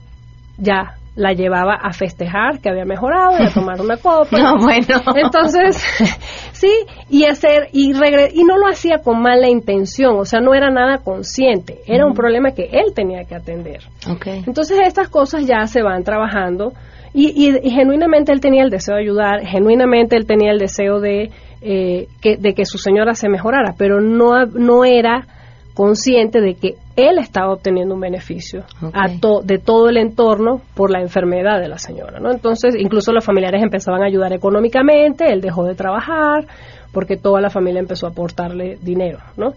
ya 0.58 0.94
la 1.16 1.33
llevaba 1.33 1.74
a 1.74 1.92
festejar 1.92 2.59
que 2.61 2.68
había 2.68 2.85
mejorado 2.85 3.37
y 3.38 3.46
a 3.46 3.50
tomar 3.53 3.81
una 3.81 3.96
copa. 4.03 4.37
No, 4.37 4.57
bueno. 4.59 5.00
Entonces, 5.14 5.77
sí, 6.53 6.70
y 7.09 7.24
hacer 7.24 7.68
y 7.72 7.92
regre- 7.92 8.31
y 8.35 8.42
no 8.44 8.59
lo 8.59 8.66
hacía 8.66 8.98
con 8.98 9.22
mala 9.22 9.48
intención, 9.48 10.16
o 10.18 10.24
sea, 10.24 10.40
no 10.40 10.55
era 10.55 10.70
nada 10.70 10.98
consciente, 10.98 11.79
era 11.87 12.05
un 12.05 12.11
Ujú. 12.12 12.16
problema 12.20 12.50
que 12.53 12.64
él 12.64 12.92
tenía 12.94 13.24
que 13.24 13.35
atender. 13.37 13.83
Okay. 14.11 14.42
Entonces 14.46 14.79
estas 14.85 15.09
cosas 15.09 15.46
ya 15.46 15.66
se 15.66 15.83
van 15.83 16.03
trabajando 16.05 16.72
y, 17.12 17.29
y- 17.48 17.61
y 17.62 17.70
genuinamente 17.70 18.33
él 18.33 18.40
tenía 18.40 18.64
el 18.64 18.70
deseo 18.70 18.96
de 18.96 19.03
ayudar, 19.03 19.46
genuinamente 19.46 20.16
él 20.16 20.27
tenía 20.27 20.50
el 20.50 20.59
deseo 20.59 20.98
de, 21.00 21.31
eh, 21.62 22.09
que, 22.20 22.37
de 22.37 22.55
que 22.55 22.64
su 22.66 22.77
señora 22.79 23.14
se 23.14 23.29
mejorara, 23.29 23.74
pero 23.79 24.00
no, 24.00 24.46
no 24.46 24.85
era 24.85 25.27
consciente 25.74 26.40
de 26.40 26.55
que 26.55 26.74
él 26.96 27.18
estaba 27.18 27.52
obteniendo 27.52 27.94
un 27.94 28.00
beneficio 28.00 28.64
a 28.92 29.09
to- 29.20 29.40
de 29.42 29.59
todo 29.59 29.88
el 29.88 29.96
entorno 29.96 30.61
por 30.74 30.90
la 30.90 31.00
enfermedad 31.00 31.61
de 31.61 31.68
la 31.68 31.78
señora, 31.78 32.20
¿no? 32.20 32.30
Entonces, 32.30 32.74
incluso 32.78 33.12
los 33.12 33.24
familiares 33.24 33.62
empezaban 33.62 34.02
a 34.02 34.07
ayudar 34.07 34.33
económicamente, 34.33 35.33
él 35.33 35.40
dejó 35.40 35.64
de 35.64 35.74
trabajar 35.74 36.46
porque 36.92 37.16
toda 37.16 37.40
la 37.40 37.50
familia 37.50 37.80
empezó 37.80 38.07
a 38.07 38.11
aportarle 38.11 38.78
dinero, 38.80 39.18
¿no? 39.37 39.52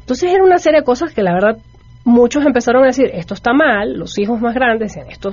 Entonces 0.00 0.32
era 0.32 0.42
una 0.42 0.58
serie 0.58 0.80
de 0.80 0.84
cosas 0.84 1.12
que 1.12 1.22
la 1.22 1.34
verdad 1.34 1.58
muchos 2.04 2.46
empezaron 2.46 2.84
a 2.84 2.86
decir, 2.86 3.10
esto 3.12 3.34
está 3.34 3.52
mal, 3.52 3.92
los 3.98 4.18
hijos 4.18 4.40
más 4.40 4.54
grandes 4.54 4.94
decían, 4.94 5.10
esto, 5.10 5.30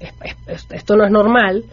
es- 0.00 0.14
es- 0.22 0.36
es- 0.46 0.66
esto 0.72 0.96
no 0.96 1.04
es 1.04 1.10
normal, 1.10 1.64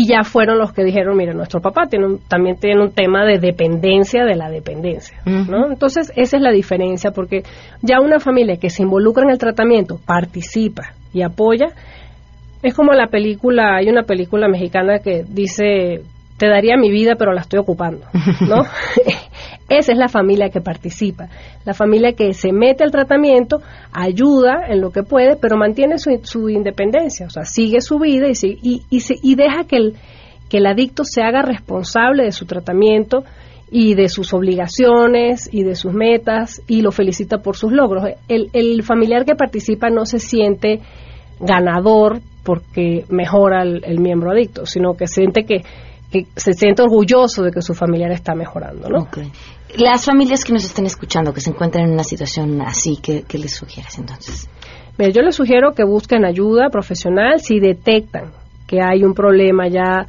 y 0.00 0.06
ya 0.06 0.22
fueron 0.22 0.58
los 0.58 0.72
que 0.72 0.84
dijeron, 0.84 1.16
mire, 1.16 1.34
nuestro 1.34 1.60
papá 1.60 1.88
tiene 1.90 2.06
un- 2.06 2.18
también 2.28 2.56
tiene 2.60 2.80
un 2.80 2.92
tema 2.92 3.24
de 3.24 3.40
dependencia 3.40 4.24
de 4.24 4.36
la 4.36 4.48
dependencia, 4.48 5.18
¿no? 5.50 5.66
Entonces, 5.72 6.12
esa 6.14 6.36
es 6.36 6.42
la 6.42 6.52
diferencia, 6.52 7.10
porque 7.10 7.42
ya 7.82 8.00
una 8.00 8.20
familia 8.20 8.58
que 8.58 8.70
se 8.70 8.84
involucra 8.84 9.24
en 9.24 9.30
el 9.30 9.38
tratamiento, 9.38 9.98
participa 10.06 10.92
y 11.12 11.22
apoya, 11.22 11.70
es 12.62 12.74
como 12.74 12.92
la 12.92 13.08
película, 13.08 13.74
hay 13.74 13.88
una 13.88 14.04
película 14.04 14.46
mexicana 14.46 15.00
que 15.00 15.24
dice, 15.28 16.02
te 16.38 16.46
daría 16.48 16.76
mi 16.76 16.90
vida, 16.90 17.14
pero 17.18 17.32
la 17.32 17.40
estoy 17.42 17.58
ocupando, 17.60 18.06
¿no? 18.48 18.62
Esa 19.68 19.92
es 19.92 19.98
la 19.98 20.08
familia 20.08 20.48
que 20.48 20.62
participa, 20.62 21.28
la 21.66 21.74
familia 21.74 22.12
que 22.14 22.32
se 22.32 22.52
mete 22.52 22.84
al 22.84 22.90
tratamiento, 22.90 23.60
ayuda 23.92 24.62
en 24.68 24.80
lo 24.80 24.90
que 24.90 25.02
puede, 25.02 25.36
pero 25.36 25.58
mantiene 25.58 25.98
su, 25.98 26.18
su 26.22 26.48
independencia, 26.48 27.26
o 27.26 27.30
sea, 27.30 27.44
sigue 27.44 27.82
su 27.82 27.98
vida 27.98 28.28
y, 28.28 28.32
y, 28.62 28.82
y, 28.88 29.00
se- 29.00 29.18
y 29.22 29.34
deja 29.34 29.64
que 29.68 29.76
el, 29.76 29.94
que 30.48 30.56
el 30.58 30.66
adicto 30.66 31.02
se 31.04 31.20
haga 31.22 31.42
responsable 31.42 32.24
de 32.24 32.32
su 32.32 32.46
tratamiento 32.46 33.24
y 33.70 33.94
de 33.94 34.08
sus 34.08 34.32
obligaciones 34.32 35.50
y 35.52 35.62
de 35.64 35.74
sus 35.74 35.92
metas 35.92 36.62
y 36.66 36.80
lo 36.80 36.90
felicita 36.90 37.38
por 37.42 37.54
sus 37.54 37.70
logros. 37.70 38.04
El, 38.26 38.48
el 38.54 38.82
familiar 38.82 39.26
que 39.26 39.34
participa 39.34 39.90
no 39.90 40.06
se 40.06 40.18
siente 40.18 40.80
ganador 41.40 42.20
porque 42.42 43.04
mejora 43.10 43.62
el, 43.62 43.84
el 43.84 44.00
miembro 44.00 44.30
adicto, 44.30 44.64
sino 44.64 44.94
que 44.94 45.06
siente 45.06 45.44
que, 45.44 45.62
que 46.10 46.26
se 46.36 46.52
siente 46.54 46.82
orgulloso 46.82 47.42
de 47.42 47.50
que 47.50 47.62
su 47.62 47.74
familiar 47.74 48.10
está 48.12 48.34
mejorando, 48.34 48.88
¿no? 48.88 49.08
Las 49.76 50.04
familias 50.06 50.44
que 50.44 50.52
nos 50.52 50.64
estén 50.64 50.86
escuchando, 50.86 51.32
que 51.32 51.40
se 51.40 51.50
encuentran 51.50 51.84
en 51.84 51.92
una 51.92 52.04
situación 52.04 52.62
así, 52.62 52.98
¿qué, 53.02 53.24
qué 53.28 53.38
les 53.38 53.54
sugieres 53.54 53.98
entonces? 53.98 54.48
Mira, 54.96 55.12
yo 55.12 55.22
les 55.22 55.36
sugiero 55.36 55.72
que 55.74 55.84
busquen 55.84 56.24
ayuda 56.24 56.70
profesional 56.70 57.40
si 57.40 57.60
detectan 57.60 58.32
que 58.66 58.80
hay 58.82 59.04
un 59.04 59.14
problema 59.14 59.68
ya 59.68 60.06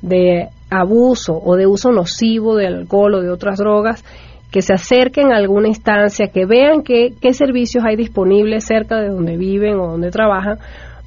de 0.00 0.48
abuso 0.70 1.34
o 1.34 1.56
de 1.56 1.66
uso 1.66 1.90
nocivo 1.92 2.56
de 2.56 2.66
alcohol 2.66 3.14
o 3.14 3.20
de 3.20 3.30
otras 3.30 3.58
drogas, 3.58 4.04
que 4.50 4.62
se 4.62 4.74
acerquen 4.74 5.32
a 5.32 5.36
alguna 5.36 5.68
instancia, 5.68 6.28
que 6.28 6.44
vean 6.44 6.82
qué, 6.82 7.14
qué 7.20 7.32
servicios 7.32 7.84
hay 7.86 7.96
disponibles 7.96 8.64
cerca 8.64 9.00
de 9.00 9.08
donde 9.08 9.36
viven 9.36 9.78
o 9.78 9.92
donde 9.92 10.10
trabajan, 10.10 10.58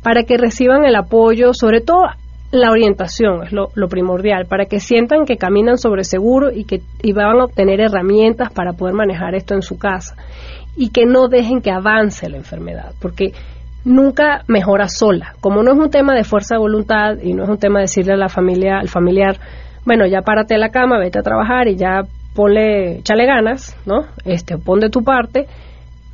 para 0.02 0.24
que 0.24 0.38
reciban 0.38 0.86
el 0.86 0.96
apoyo, 0.96 1.54
sobre 1.54 1.82
todo 1.82 2.02
la 2.56 2.72
orientación 2.72 3.44
es 3.44 3.52
lo, 3.52 3.70
primordial, 3.90 4.46
para 4.46 4.66
que 4.66 4.80
sientan 4.80 5.26
que 5.26 5.38
caminan 5.38 5.78
sobre 5.78 6.04
seguro 6.04 6.52
y 6.52 6.66
que 6.66 6.82
y 7.02 7.14
van 7.14 7.40
a 7.40 7.46
obtener 7.46 7.82
herramientas 7.82 8.52
para 8.52 8.74
poder 8.74 8.94
manejar 8.94 9.36
esto 9.36 9.54
en 9.54 9.62
su 9.62 9.78
casa 9.78 10.16
y 10.76 10.90
que 10.90 11.06
no 11.06 11.28
dejen 11.28 11.62
que 11.62 11.72
avance 11.72 12.30
la 12.30 12.38
enfermedad, 12.38 12.94
porque 13.00 13.34
nunca 13.86 14.44
mejora 14.48 14.88
sola. 14.90 15.36
Como 15.40 15.64
no 15.64 15.72
es 15.72 15.78
un 15.78 15.90
tema 15.90 16.16
de 16.16 16.24
fuerza 16.24 16.56
de 16.56 16.60
voluntad 16.60 17.18
y 17.22 17.34
no 17.34 17.44
es 17.44 17.50
un 17.50 17.58
tema 17.58 17.80
de 17.80 17.84
decirle 17.84 18.14
a 18.14 18.18
la 18.18 18.30
familia, 18.30 18.80
al 18.80 18.90
familiar, 18.90 19.38
bueno, 19.86 20.06
ya 20.06 20.22
párate 20.22 20.56
de 20.56 20.60
la 20.60 20.70
cama, 20.70 21.00
vete 21.00 21.20
a 21.20 21.24
trabajar 21.24 21.68
y 21.68 21.76
ya 21.76 22.02
ponle, 22.36 22.98
échale 22.98 23.26
ganas, 23.26 23.78
¿no? 23.86 24.06
Este, 24.26 24.58
pon 24.58 24.80
de 24.80 24.90
tu 24.90 25.04
parte. 25.04 25.48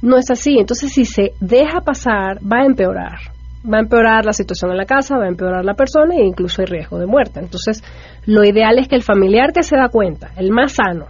No 0.01 0.17
es 0.17 0.29
así. 0.29 0.57
Entonces, 0.59 0.91
si 0.93 1.05
se 1.05 1.33
deja 1.39 1.81
pasar, 1.81 2.37
va 2.39 2.61
a 2.61 2.65
empeorar. 2.65 3.19
Va 3.63 3.77
a 3.77 3.81
empeorar 3.81 4.25
la 4.25 4.33
situación 4.33 4.71
en 4.71 4.77
la 4.77 4.85
casa, 4.85 5.17
va 5.17 5.25
a 5.25 5.29
empeorar 5.29 5.63
la 5.63 5.75
persona 5.75 6.15
e 6.15 6.25
incluso 6.25 6.61
hay 6.61 6.65
riesgo 6.65 6.97
de 6.97 7.05
muerte. 7.05 7.39
Entonces, 7.39 7.83
lo 8.25 8.43
ideal 8.43 8.79
es 8.79 8.87
que 8.87 8.95
el 8.95 9.03
familiar 9.03 9.53
que 9.53 9.63
se 9.63 9.77
da 9.77 9.89
cuenta, 9.89 10.31
el 10.37 10.51
más 10.51 10.73
sano 10.73 11.05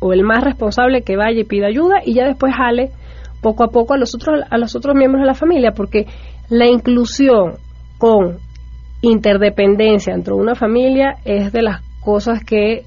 o 0.00 0.12
el 0.12 0.22
más 0.22 0.42
responsable 0.42 1.02
que 1.02 1.16
vaya 1.16 1.40
y 1.40 1.44
pida 1.44 1.66
ayuda 1.66 1.96
y 2.04 2.14
ya 2.14 2.26
después 2.26 2.54
jale 2.54 2.90
poco 3.40 3.64
a 3.64 3.68
poco 3.68 3.94
a 3.94 3.98
los 3.98 4.14
otros 4.14 4.40
a 4.48 4.58
los 4.58 4.74
otros 4.74 4.94
miembros 4.94 5.20
de 5.20 5.26
la 5.26 5.34
familia 5.34 5.72
porque 5.72 6.06
la 6.48 6.66
inclusión 6.66 7.54
con 7.98 8.38
interdependencia 9.00 10.14
dentro 10.14 10.36
de 10.36 10.42
una 10.42 10.54
familia 10.54 11.16
es 11.24 11.52
de 11.52 11.62
las 11.62 11.82
cosas 12.00 12.42
que 12.44 12.84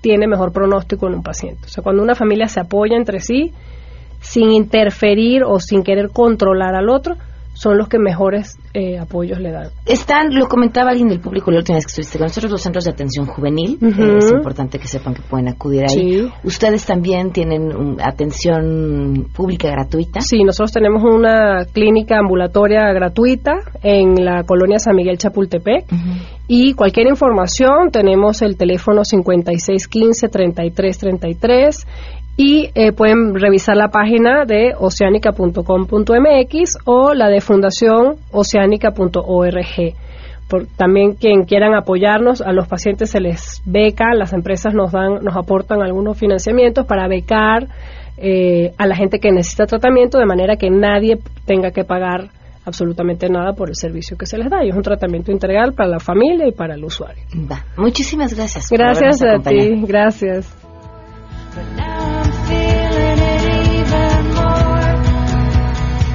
tiene 0.00 0.26
mejor 0.26 0.52
pronóstico 0.52 1.06
en 1.06 1.14
un 1.14 1.22
paciente. 1.22 1.62
O 1.66 1.68
sea, 1.68 1.82
cuando 1.82 2.02
una 2.02 2.14
familia 2.14 2.48
se 2.48 2.60
apoya 2.60 2.96
entre 2.96 3.20
sí 3.20 3.52
sin 4.20 4.50
interferir 4.50 5.42
o 5.44 5.58
sin 5.58 5.82
querer 5.82 6.10
controlar 6.10 6.74
al 6.74 6.88
otro, 6.88 7.16
son 7.54 7.78
los 7.78 7.88
que 7.88 7.98
mejores 7.98 8.58
eh, 8.74 8.98
apoyos 8.98 9.38
le 9.38 9.52
dan. 9.52 9.68
Están, 9.86 10.34
lo 10.34 10.48
comentaba 10.48 10.90
alguien 10.90 11.08
del 11.08 11.20
público 11.20 11.50
la 11.50 11.58
última 11.58 11.76
vez 11.76 11.86
que 11.86 11.90
estuviste 11.90 12.18
con 12.18 12.26
nosotros, 12.26 12.50
los 12.50 12.62
centros 12.62 12.84
de 12.84 12.90
atención 12.90 13.26
juvenil. 13.26 13.78
Eh, 13.82 14.18
es 14.18 14.32
importante 14.32 14.78
que 14.78 14.86
sepan 14.86 15.14
que 15.14 15.22
pueden 15.22 15.48
acudir 15.48 15.82
ahí. 15.82 16.22
Sí. 16.22 16.30
Ustedes 16.44 16.86
también 16.86 17.32
tienen 17.32 17.74
um, 17.74 17.96
atención 18.02 19.26
pública 19.34 19.70
gratuita. 19.70 20.20
Sí, 20.20 20.44
nosotros 20.44 20.72
tenemos 20.72 21.02
una 21.04 21.64
clínica 21.66 22.18
ambulatoria 22.18 22.92
gratuita 22.92 23.52
en 23.82 24.24
la 24.24 24.44
colonia 24.44 24.78
San 24.78 24.96
Miguel 24.96 25.18
Chapultepec 25.18 25.84
y 26.48 26.72
cualquier 26.74 27.06
información 27.08 27.90
tenemos 27.90 28.40
el 28.42 28.56
teléfono 28.56 29.02
5615-3333 29.02 31.86
y 32.36 32.70
eh, 32.74 32.92
pueden 32.92 33.34
revisar 33.34 33.76
la 33.76 33.88
página 33.88 34.44
de 34.44 34.74
oceánica.com.mx 34.78 36.78
o 36.84 37.14
la 37.14 37.28
de 37.28 37.40
fundación 37.40 38.16
oceánica.org. 38.30 39.94
Por, 40.48 40.66
también 40.76 41.14
quien 41.14 41.44
quieran 41.44 41.74
apoyarnos, 41.74 42.42
a 42.42 42.52
los 42.52 42.68
pacientes 42.68 43.10
se 43.10 43.20
les 43.20 43.62
beca, 43.64 44.14
las 44.14 44.32
empresas 44.32 44.74
nos 44.74 44.92
dan, 44.92 45.22
nos 45.22 45.36
aportan 45.36 45.82
algunos 45.82 46.18
financiamientos 46.18 46.86
para 46.86 47.08
becar 47.08 47.68
eh, 48.18 48.72
a 48.76 48.86
la 48.86 48.96
gente 48.96 49.18
que 49.18 49.30
necesita 49.30 49.66
tratamiento 49.66 50.18
de 50.18 50.26
manera 50.26 50.56
que 50.56 50.70
nadie 50.70 51.18
tenga 51.46 51.70
que 51.70 51.84
pagar 51.84 52.30
absolutamente 52.64 53.28
nada 53.28 53.54
por 53.54 53.68
el 53.68 53.76
servicio 53.76 54.16
que 54.16 54.26
se 54.26 54.38
les 54.38 54.50
da. 54.50 54.64
Y 54.64 54.70
es 54.70 54.76
un 54.76 54.82
tratamiento 54.82 55.32
integral 55.32 55.74
para 55.74 55.88
la 55.88 56.00
familia 56.00 56.46
y 56.46 56.52
para 56.52 56.74
el 56.74 56.84
usuario. 56.84 57.22
Va. 57.50 57.64
Muchísimas 57.76 58.34
gracias. 58.34 58.68
Gracias 58.70 59.22
a 59.22 59.38
ti, 59.38 59.82
gracias. 59.86 60.54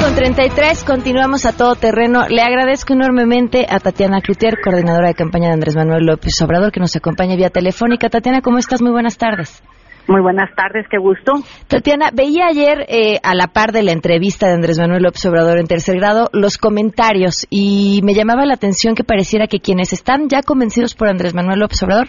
Con 0.00 0.14
33, 0.14 0.84
continuamos 0.84 1.44
a 1.44 1.56
todo 1.56 1.74
terreno. 1.74 2.26
Le 2.28 2.40
agradezco 2.42 2.94
enormemente 2.94 3.66
a 3.68 3.80
Tatiana 3.80 4.20
Cloutier, 4.20 4.60
coordinadora 4.62 5.08
de 5.08 5.14
campaña 5.14 5.48
de 5.48 5.54
Andrés 5.54 5.76
Manuel 5.76 6.06
López 6.06 6.40
Obrador, 6.42 6.72
que 6.72 6.80
nos 6.80 6.96
acompaña 6.96 7.36
vía 7.36 7.50
telefónica. 7.50 8.08
Tatiana, 8.08 8.40
¿cómo 8.40 8.58
estás? 8.58 8.80
Muy 8.80 8.92
buenas 8.92 9.18
tardes. 9.18 9.62
Muy 10.08 10.22
buenas 10.22 10.50
tardes, 10.56 10.86
qué 10.90 10.98
gusto. 10.98 11.34
Tatiana, 11.68 12.10
veía 12.12 12.46
ayer, 12.46 12.84
eh, 12.88 13.20
a 13.22 13.34
la 13.34 13.48
par 13.48 13.70
de 13.70 13.82
la 13.82 13.92
entrevista 13.92 14.48
de 14.48 14.54
Andrés 14.54 14.78
Manuel 14.78 15.02
López 15.02 15.24
Obrador 15.26 15.58
en 15.58 15.66
tercer 15.66 15.96
grado, 15.96 16.28
los 16.32 16.58
comentarios 16.58 17.46
y 17.48 18.00
me 18.02 18.14
llamaba 18.14 18.44
la 18.44 18.54
atención 18.54 18.94
que 18.94 19.04
pareciera 19.04 19.46
que 19.46 19.60
quienes 19.60 19.92
están 19.92 20.28
ya 20.28 20.42
convencidos 20.42 20.94
por 20.94 21.08
Andrés 21.08 21.34
Manuel 21.34 21.60
López 21.60 21.82
Obrador 21.84 22.08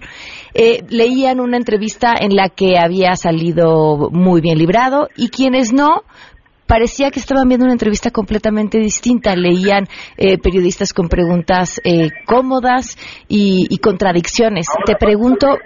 eh, 0.53 0.83
leían 0.89 1.39
una 1.39 1.57
entrevista 1.57 2.13
en 2.19 2.35
la 2.35 2.49
que 2.49 2.79
había 2.79 3.15
salido 3.15 4.09
muy 4.11 4.41
bien 4.41 4.57
librado 4.57 5.07
y 5.15 5.29
quienes 5.29 5.71
no, 5.71 6.01
parecía 6.71 7.11
que 7.11 7.19
estaban 7.19 7.49
viendo 7.49 7.65
una 7.65 7.73
entrevista 7.73 8.11
completamente 8.11 8.77
distinta. 8.77 9.35
Leían 9.35 9.87
eh, 10.15 10.37
periodistas 10.37 10.93
con 10.93 11.09
preguntas 11.09 11.81
eh, 11.83 12.07
cómodas 12.25 12.95
y, 13.27 13.77
contradicciones. 13.79 14.67
Te 14.85 14.95
pregunto, 14.95 15.57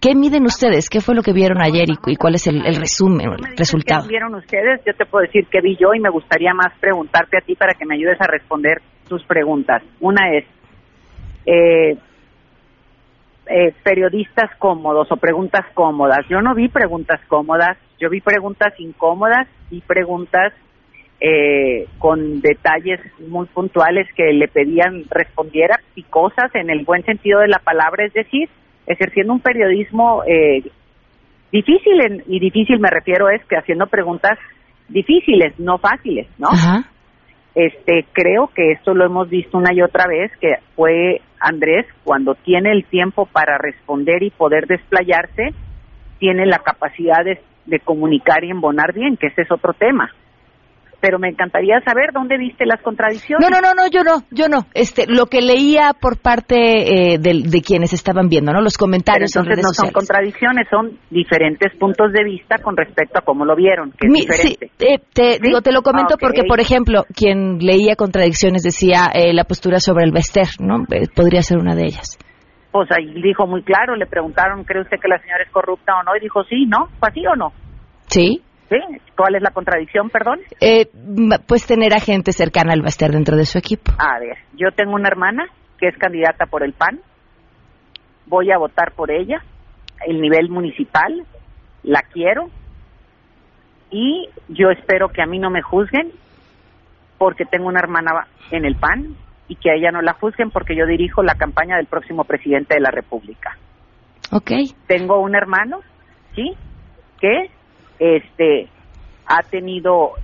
¿qué 0.00 0.14
miden 0.14 0.44
ustedes? 0.44 0.88
¿Qué 0.88 1.00
fue 1.00 1.16
lo 1.16 1.22
que 1.22 1.32
vieron 1.32 1.60
ayer 1.60 1.88
y, 2.06 2.14
cuál 2.14 2.36
es 2.36 2.46
el, 2.46 2.62
resumen, 2.76 3.26
el 3.28 3.56
resultado? 3.56 4.02
¿Qué 4.04 4.10
vieron 4.10 4.36
ustedes? 4.36 4.82
Yo 4.86 4.94
te 4.94 5.04
puedo 5.04 5.22
decir 5.26 5.48
que 5.50 5.60
vi 5.60 5.76
yo 5.76 5.92
y 5.94 5.98
me 5.98 6.10
gustaría 6.10 6.54
más 6.54 6.72
preguntarte 6.78 7.38
a 7.38 7.40
ti 7.40 7.56
para 7.56 7.74
que 7.74 7.84
me 7.84 7.96
ayudes 7.96 8.20
a 8.20 8.28
responder 8.28 8.82
tus 9.08 9.24
preguntas. 9.24 9.82
Una 9.98 10.30
es, 10.32 10.44
eh, 11.44 11.98
eh, 13.46 13.74
periodistas 13.82 14.48
cómodos 14.60 15.10
o 15.10 15.16
preguntas 15.16 15.66
cómodas. 15.74 16.20
Yo 16.30 16.40
no 16.40 16.54
vi 16.54 16.68
preguntas 16.68 17.20
cómodas, 17.26 17.76
yo 18.00 18.10
vi 18.10 18.20
preguntas 18.20 18.72
incómodas 18.78 19.48
y 19.70 19.80
preguntas 19.80 20.52
eh, 21.20 21.86
con 21.98 22.40
detalles 22.40 23.00
muy 23.28 23.46
puntuales 23.46 24.06
que 24.14 24.32
le 24.32 24.48
pedían 24.48 25.04
respondiera 25.10 25.80
y 25.94 26.02
cosas 26.02 26.54
en 26.54 26.70
el 26.70 26.84
buen 26.84 27.04
sentido 27.04 27.40
de 27.40 27.48
la 27.48 27.60
palabra, 27.60 28.04
es 28.04 28.12
decir, 28.12 28.48
ejerciendo 28.86 29.32
un 29.32 29.40
periodismo 29.40 30.22
eh, 30.24 30.62
difícil, 31.52 32.24
y 32.26 32.40
difícil 32.40 32.78
me 32.80 32.90
refiero 32.90 33.30
es 33.30 33.44
que 33.46 33.56
haciendo 33.56 33.86
preguntas 33.86 34.38
difíciles, 34.88 35.58
no 35.58 35.78
fáciles, 35.78 36.26
¿no? 36.38 36.48
Este, 37.54 38.04
creo 38.12 38.50
que 38.54 38.72
esto 38.72 38.92
lo 38.94 39.06
hemos 39.06 39.30
visto 39.30 39.56
una 39.56 39.72
y 39.72 39.80
otra 39.80 40.06
vez, 40.08 40.32
que 40.40 40.56
fue 40.74 41.20
Andrés, 41.38 41.86
cuando 42.02 42.34
tiene 42.34 42.72
el 42.72 42.84
tiempo 42.84 43.26
para 43.26 43.56
responder 43.58 44.24
y 44.24 44.30
poder 44.30 44.66
desplayarse, 44.66 45.54
tiene 46.18 46.46
la 46.46 46.58
capacidad 46.58 47.24
de, 47.24 47.40
de 47.66 47.80
comunicar 47.80 48.44
y 48.44 48.50
embonar 48.50 48.92
bien, 48.92 49.16
que 49.16 49.28
ese 49.28 49.42
es 49.42 49.50
otro 49.50 49.72
tema 49.72 50.10
pero 51.04 51.18
me 51.18 51.28
encantaría 51.28 51.78
saber 51.84 52.12
dónde 52.14 52.38
viste 52.38 52.64
las 52.64 52.80
contradicciones. 52.80 53.46
No, 53.46 53.54
no, 53.54 53.60
no, 53.60 53.74
no, 53.74 53.90
yo 53.90 54.02
no, 54.02 54.24
yo 54.30 54.48
no. 54.48 54.64
Este, 54.72 55.04
lo 55.06 55.26
que 55.26 55.42
leía 55.42 55.92
por 55.92 56.16
parte 56.16 56.56
eh, 56.56 57.18
de, 57.18 57.60
quienes 57.60 57.92
estaban 57.92 58.28
viendo, 58.30 58.54
¿no? 58.54 58.62
Los 58.62 58.78
comentarios 58.78 59.32
pero 59.34 59.44
entonces 59.44 59.64
no 59.64 59.74
son 59.74 59.92
contradicciones, 59.92 60.66
son 60.70 60.98
diferentes 61.10 61.76
puntos 61.78 62.10
de 62.10 62.24
vista 62.24 62.56
con 62.56 62.74
respecto 62.74 63.18
a 63.18 63.20
cómo 63.20 63.44
lo 63.44 63.54
vieron, 63.54 63.92
que 63.92 64.06
es 64.06 64.14
diferente. 64.14 64.70
Eh, 64.78 64.98
te, 65.12 65.38
digo, 65.42 65.60
te 65.60 65.72
lo 65.72 65.82
comento 65.82 66.16
porque, 66.18 66.44
por 66.48 66.58
ejemplo, 66.58 67.04
quien 67.14 67.58
leía 67.58 67.96
contradicciones 67.96 68.62
decía 68.62 69.10
eh, 69.12 69.34
la 69.34 69.44
postura 69.44 69.80
sobre 69.80 70.04
el 70.04 70.10
Bester, 70.10 70.46
¿no? 70.58 70.86
podría 71.14 71.42
ser 71.42 71.58
una 71.58 71.74
de 71.74 71.82
ellas. 71.82 72.16
Pues 72.74 72.90
ahí 72.90 73.22
dijo 73.22 73.46
muy 73.46 73.62
claro, 73.62 73.94
le 73.94 74.04
preguntaron, 74.04 74.64
¿cree 74.64 74.82
usted 74.82 74.98
que 75.00 75.06
la 75.06 75.20
señora 75.20 75.44
es 75.44 75.50
corrupta 75.52 75.92
o 75.96 76.02
no? 76.02 76.16
Y 76.16 76.20
dijo, 76.20 76.42
sí, 76.42 76.66
¿no? 76.66 76.88
¿Fue 76.98 77.08
así 77.08 77.24
o 77.24 77.36
no? 77.36 77.52
Sí. 78.08 78.42
¿Sí? 78.68 78.76
¿Cuál 79.16 79.36
es 79.36 79.42
la 79.42 79.52
contradicción, 79.52 80.10
perdón? 80.10 80.40
Eh, 80.60 80.90
pues 81.46 81.68
tener 81.68 81.94
a 81.94 82.00
gente 82.00 82.32
cercana 82.32 82.72
al 82.72 82.82
Baster 82.82 83.12
dentro 83.12 83.36
de 83.36 83.44
su 83.44 83.58
equipo. 83.58 83.92
A 83.98 84.18
ver, 84.18 84.38
yo 84.54 84.72
tengo 84.72 84.94
una 84.94 85.06
hermana 85.06 85.46
que 85.78 85.86
es 85.86 85.96
candidata 85.96 86.46
por 86.46 86.64
el 86.64 86.72
PAN, 86.72 86.98
voy 88.26 88.50
a 88.50 88.58
votar 88.58 88.90
por 88.90 89.12
ella, 89.12 89.40
el 90.04 90.20
nivel 90.20 90.48
municipal, 90.48 91.24
la 91.84 92.02
quiero 92.02 92.50
y 93.88 94.28
yo 94.48 94.70
espero 94.70 95.10
que 95.10 95.22
a 95.22 95.26
mí 95.26 95.38
no 95.38 95.48
me 95.48 95.62
juzguen 95.62 96.10
porque 97.18 97.44
tengo 97.44 97.68
una 97.68 97.78
hermana 97.78 98.26
en 98.50 98.64
el 98.64 98.74
PAN 98.74 99.14
y 99.54 99.56
que 99.56 99.70
a 99.70 99.74
ella 99.74 99.92
no 99.92 100.02
la 100.02 100.14
juzguen 100.14 100.50
porque 100.50 100.74
yo 100.74 100.84
dirijo 100.84 101.22
la 101.22 101.36
campaña 101.36 101.76
del 101.76 101.86
próximo 101.86 102.24
presidente 102.24 102.74
de 102.74 102.80
la 102.80 102.90
República. 102.90 103.56
Ok. 104.32 104.50
Tengo 104.88 105.20
un 105.20 105.36
hermano, 105.36 105.80
¿sí? 106.34 106.54
Que 107.20 107.50
este 108.00 108.68
ha 109.26 109.42
tenido 109.42 110.14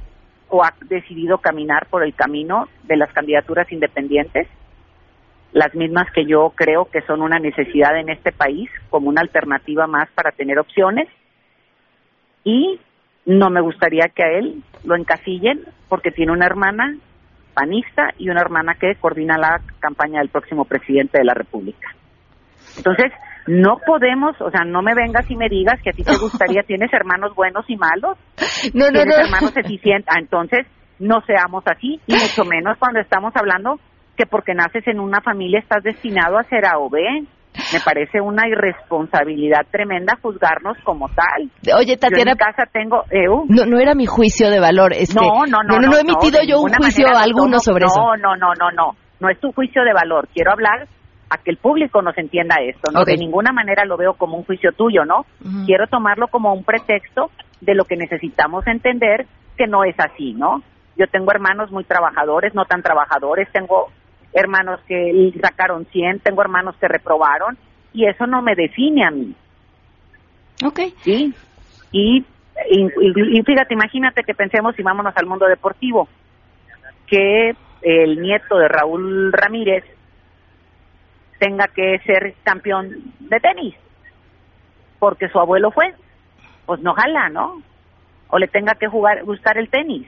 o 0.48 0.64
ha 0.64 0.74
decidido 0.88 1.38
caminar 1.38 1.86
por 1.86 2.02
el 2.02 2.12
camino 2.14 2.66
de 2.82 2.96
las 2.96 3.12
candidaturas 3.12 3.70
independientes, 3.70 4.48
las 5.52 5.72
mismas 5.76 6.10
que 6.12 6.26
yo 6.26 6.52
creo 6.56 6.86
que 6.86 7.02
son 7.02 7.22
una 7.22 7.38
necesidad 7.38 7.96
en 7.96 8.08
este 8.08 8.32
país 8.32 8.68
como 8.88 9.08
una 9.08 9.20
alternativa 9.20 9.86
más 9.86 10.10
para 10.10 10.32
tener 10.32 10.58
opciones 10.58 11.06
y 12.42 12.80
no 13.26 13.48
me 13.48 13.60
gustaría 13.60 14.08
que 14.08 14.24
a 14.24 14.38
él 14.38 14.64
lo 14.82 14.96
encasillen 14.96 15.60
porque 15.88 16.10
tiene 16.10 16.32
una 16.32 16.46
hermana 16.46 16.96
panista 17.52 18.10
y 18.18 18.30
una 18.30 18.40
hermana 18.40 18.74
que 18.74 18.94
coordina 18.96 19.36
la 19.38 19.60
campaña 19.80 20.20
del 20.20 20.28
próximo 20.28 20.64
presidente 20.64 21.18
de 21.18 21.24
la 21.24 21.34
República. 21.34 21.88
Entonces, 22.76 23.12
no 23.46 23.78
podemos, 23.84 24.40
o 24.40 24.50
sea, 24.50 24.64
no 24.64 24.82
me 24.82 24.94
vengas 24.94 25.28
y 25.30 25.36
me 25.36 25.48
digas 25.48 25.80
que 25.82 25.90
a 25.90 25.92
ti 25.92 26.04
te 26.04 26.16
gustaría, 26.16 26.62
tienes 26.62 26.92
hermanos 26.92 27.34
buenos 27.34 27.64
y 27.68 27.76
malos, 27.76 28.18
no, 28.74 28.86
no, 28.86 28.92
tienes 28.92 29.18
hermanos 29.18 29.56
eficientes, 29.56 30.08
ah, 30.08 30.20
entonces 30.20 30.66
no 30.98 31.20
seamos 31.22 31.64
así, 31.66 32.00
y 32.06 32.12
mucho 32.12 32.44
menos 32.44 32.76
cuando 32.78 33.00
estamos 33.00 33.32
hablando 33.34 33.80
que 34.16 34.26
porque 34.26 34.54
naces 34.54 34.86
en 34.86 35.00
una 35.00 35.20
familia 35.22 35.60
estás 35.60 35.82
destinado 35.82 36.38
a 36.38 36.44
ser 36.44 36.66
A 36.66 36.78
o 36.78 36.90
B. 36.90 37.00
Me 37.72 37.80
parece 37.84 38.20
una 38.20 38.48
irresponsabilidad 38.48 39.66
tremenda 39.70 40.18
juzgarnos 40.22 40.76
como 40.84 41.08
tal. 41.08 41.50
Oye, 41.76 41.96
Tatiana. 41.96 42.32
en 42.32 42.36
casa 42.36 42.64
tengo. 42.72 43.04
Eh, 43.10 43.28
uh. 43.28 43.44
no, 43.48 43.66
no 43.66 43.78
era 43.78 43.94
mi 43.94 44.06
juicio 44.06 44.50
de 44.50 44.60
valor. 44.60 44.92
Este, 44.92 45.14
no, 45.14 45.46
no, 45.46 45.62
no, 45.62 45.78
no, 45.80 45.88
no, 45.88 45.96
he 45.96 46.00
emitido 46.00 46.40
yo 46.46 46.60
un 46.60 46.72
juicio 46.72 47.08
alguno 47.08 47.58
sobre 47.58 47.86
eso. 47.86 48.00
No, 48.00 48.16
no, 48.16 48.36
no, 48.36 48.54
no, 48.54 48.70
no. 48.70 48.96
No 49.18 49.28
es 49.28 49.38
tu 49.40 49.52
juicio 49.52 49.82
de 49.82 49.92
valor. 49.92 50.28
Quiero 50.32 50.52
hablar 50.52 50.86
a 51.28 51.38
que 51.38 51.50
el 51.50 51.58
público 51.58 52.02
nos 52.02 52.16
entienda 52.18 52.56
esto, 52.60 52.90
¿no? 52.92 53.04
De 53.04 53.16
ninguna 53.16 53.52
manera 53.52 53.84
lo 53.84 53.96
veo 53.96 54.14
como 54.14 54.36
un 54.36 54.44
juicio 54.44 54.72
tuyo, 54.72 55.04
¿no? 55.04 55.26
Quiero 55.66 55.86
tomarlo 55.86 56.28
como 56.28 56.52
un 56.52 56.64
pretexto 56.64 57.30
de 57.60 57.74
lo 57.74 57.84
que 57.84 57.96
necesitamos 57.96 58.66
entender 58.66 59.26
que 59.56 59.66
no 59.66 59.84
es 59.84 59.94
así, 59.98 60.32
¿no? 60.32 60.62
Yo 60.96 61.06
tengo 61.06 61.30
hermanos 61.30 61.70
muy 61.70 61.84
trabajadores, 61.84 62.54
no 62.54 62.64
tan 62.64 62.82
trabajadores, 62.82 63.48
tengo 63.52 63.88
hermanos 64.32 64.80
que 64.86 65.32
sacaron 65.40 65.86
100, 65.86 66.20
tengo 66.20 66.42
hermanos 66.42 66.76
que 66.80 66.88
reprobaron 66.88 67.58
y 67.92 68.06
eso 68.06 68.26
no 68.26 68.42
me 68.42 68.54
define 68.54 69.04
a 69.04 69.10
mí. 69.10 69.34
Ok. 70.64 70.80
Sí. 71.02 71.34
Y, 71.92 72.24
y, 72.70 73.42
fíjate, 73.42 73.74
imagínate 73.74 74.22
que 74.22 74.34
pensemos 74.34 74.78
y 74.78 74.82
vámonos 74.82 75.16
al 75.16 75.26
mundo 75.26 75.46
deportivo, 75.46 76.08
que 77.06 77.54
el 77.82 78.20
nieto 78.20 78.58
de 78.58 78.68
Raúl 78.68 79.32
Ramírez 79.32 79.84
tenga 81.38 81.68
que 81.68 81.98
ser 82.00 82.34
campeón 82.44 83.14
de 83.18 83.40
tenis, 83.40 83.74
porque 84.98 85.28
su 85.28 85.38
abuelo 85.40 85.70
fue, 85.70 85.94
pues 86.66 86.80
no 86.80 86.94
jala, 86.94 87.30
¿no? 87.30 87.62
O 88.28 88.38
le 88.38 88.46
tenga 88.46 88.74
que 88.74 88.86
jugar, 88.86 89.24
gustar 89.24 89.58
el 89.58 89.70
tenis. 89.70 90.06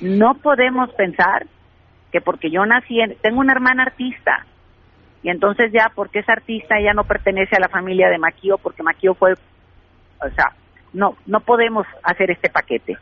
No 0.00 0.34
podemos 0.34 0.90
pensar 0.94 1.46
que 2.16 2.22
porque 2.22 2.50
yo 2.50 2.64
nací, 2.64 2.98
en, 2.98 3.14
tengo 3.20 3.40
una 3.40 3.52
hermana 3.52 3.82
artista, 3.82 4.46
y 5.22 5.28
entonces 5.28 5.70
ya 5.70 5.92
porque 5.94 6.20
es 6.20 6.28
artista 6.30 6.78
ella 6.78 6.94
no 6.94 7.04
pertenece 7.04 7.56
a 7.56 7.60
la 7.60 7.68
familia 7.68 8.08
de 8.08 8.16
Maquio, 8.16 8.56
porque 8.56 8.82
Maquio 8.82 9.12
fue, 9.14 9.32
o 9.32 10.30
sea, 10.34 10.46
no, 10.94 11.14
no 11.26 11.40
podemos 11.40 11.86
hacer 12.02 12.30
este 12.30 12.48
paquete. 12.48 12.96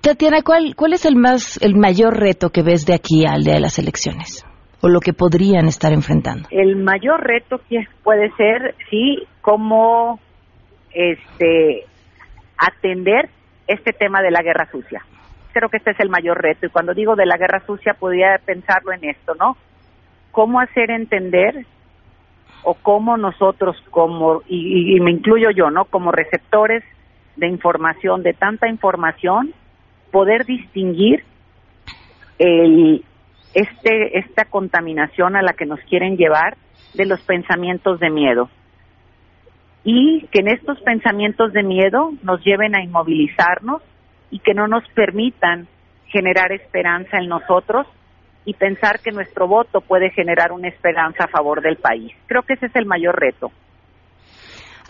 Tatiana, 0.00 0.42
¿cuál, 0.42 0.74
¿cuál 0.74 0.94
es 0.94 1.04
el 1.04 1.14
más, 1.14 1.62
el 1.62 1.76
mayor 1.76 2.18
reto 2.18 2.50
que 2.50 2.62
ves 2.62 2.84
de 2.84 2.94
aquí 2.94 3.26
al 3.26 3.44
día 3.44 3.54
de 3.54 3.60
las 3.60 3.78
elecciones? 3.78 4.44
o 4.82 4.88
lo 4.88 5.00
que 5.00 5.12
podrían 5.12 5.68
estar 5.68 5.92
enfrentando? 5.92 6.48
El 6.50 6.76
mayor 6.76 7.20
reto 7.20 7.60
que 7.68 7.84
puede 8.02 8.30
ser, 8.30 8.74
sí, 8.88 9.18
cómo 9.42 10.18
este, 10.94 11.84
atender 12.56 13.28
este 13.66 13.92
tema 13.92 14.22
de 14.22 14.30
la 14.30 14.40
guerra 14.40 14.66
sucia. 14.72 15.04
Creo 15.52 15.68
que 15.68 15.78
este 15.78 15.92
es 15.92 16.00
el 16.00 16.10
mayor 16.10 16.40
reto. 16.40 16.66
Y 16.66 16.70
cuando 16.70 16.94
digo 16.94 17.16
de 17.16 17.26
la 17.26 17.36
guerra 17.36 17.64
sucia, 17.66 17.94
podría 17.94 18.38
pensarlo 18.44 18.92
en 18.92 19.04
esto, 19.04 19.34
¿no? 19.34 19.56
Cómo 20.32 20.60
hacer 20.60 20.90
entender 20.90 21.66
o 22.62 22.74
cómo 22.74 23.16
nosotros 23.16 23.76
como 23.90 24.42
y, 24.46 24.96
y 24.96 25.00
me 25.00 25.10
incluyo 25.10 25.50
yo, 25.50 25.70
¿no? 25.70 25.86
Como 25.86 26.12
receptores 26.12 26.84
de 27.36 27.48
información, 27.48 28.22
de 28.22 28.34
tanta 28.34 28.68
información, 28.68 29.54
poder 30.10 30.44
distinguir 30.44 31.24
el, 32.38 33.04
este, 33.54 34.18
esta 34.18 34.44
contaminación 34.44 35.36
a 35.36 35.42
la 35.42 35.52
que 35.52 35.66
nos 35.66 35.80
quieren 35.80 36.16
llevar 36.16 36.56
de 36.94 37.06
los 37.06 37.20
pensamientos 37.22 38.00
de 38.00 38.10
miedo. 38.10 38.48
Y 39.84 40.26
que 40.30 40.40
en 40.40 40.48
estos 40.48 40.80
pensamientos 40.80 41.52
de 41.52 41.62
miedo 41.62 42.12
nos 42.22 42.44
lleven 42.44 42.74
a 42.74 42.82
inmovilizarnos 42.82 43.82
y 44.30 44.38
que 44.40 44.54
no 44.54 44.66
nos 44.66 44.84
permitan 44.94 45.66
generar 46.06 46.52
esperanza 46.52 47.18
en 47.18 47.28
nosotros 47.28 47.86
y 48.44 48.54
pensar 48.54 49.00
que 49.00 49.10
nuestro 49.12 49.46
voto 49.46 49.80
puede 49.80 50.10
generar 50.10 50.52
una 50.52 50.68
esperanza 50.68 51.24
a 51.24 51.28
favor 51.28 51.62
del 51.62 51.76
país. 51.76 52.12
Creo 52.26 52.42
que 52.42 52.54
ese 52.54 52.66
es 52.66 52.76
el 52.76 52.86
mayor 52.86 53.18
reto. 53.18 53.50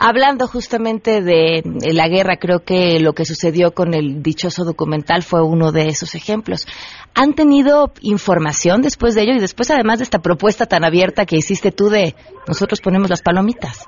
Hablando 0.03 0.47
justamente 0.47 1.21
de 1.21 1.63
la 1.93 2.09
guerra, 2.09 2.37
creo 2.37 2.61
que 2.61 2.99
lo 3.01 3.13
que 3.13 3.27
sucedió 3.27 3.73
con 3.73 3.93
el 3.93 4.23
dichoso 4.23 4.65
documental 4.65 5.23
fue 5.23 5.43
uno 5.43 5.73
de 5.73 5.89
esos 5.89 6.15
ejemplos. 6.15 6.67
¿Han 7.15 7.35
tenido 7.35 7.93
información 8.01 8.81
después 8.81 9.15
de 9.15 9.23
ello 9.25 9.35
y 9.35 9.41
después 9.41 9.71
además 9.71 9.99
de 9.99 10.05
esta 10.05 10.21
propuesta 10.21 10.65
tan 10.65 10.87
abierta 10.87 11.27
que 11.27 11.37
hiciste 11.37 11.71
tú 11.71 11.91
de 11.91 12.15
nosotros 12.49 12.81
ponemos 12.81 13.11
las 13.11 13.21
palomitas? 13.21 13.85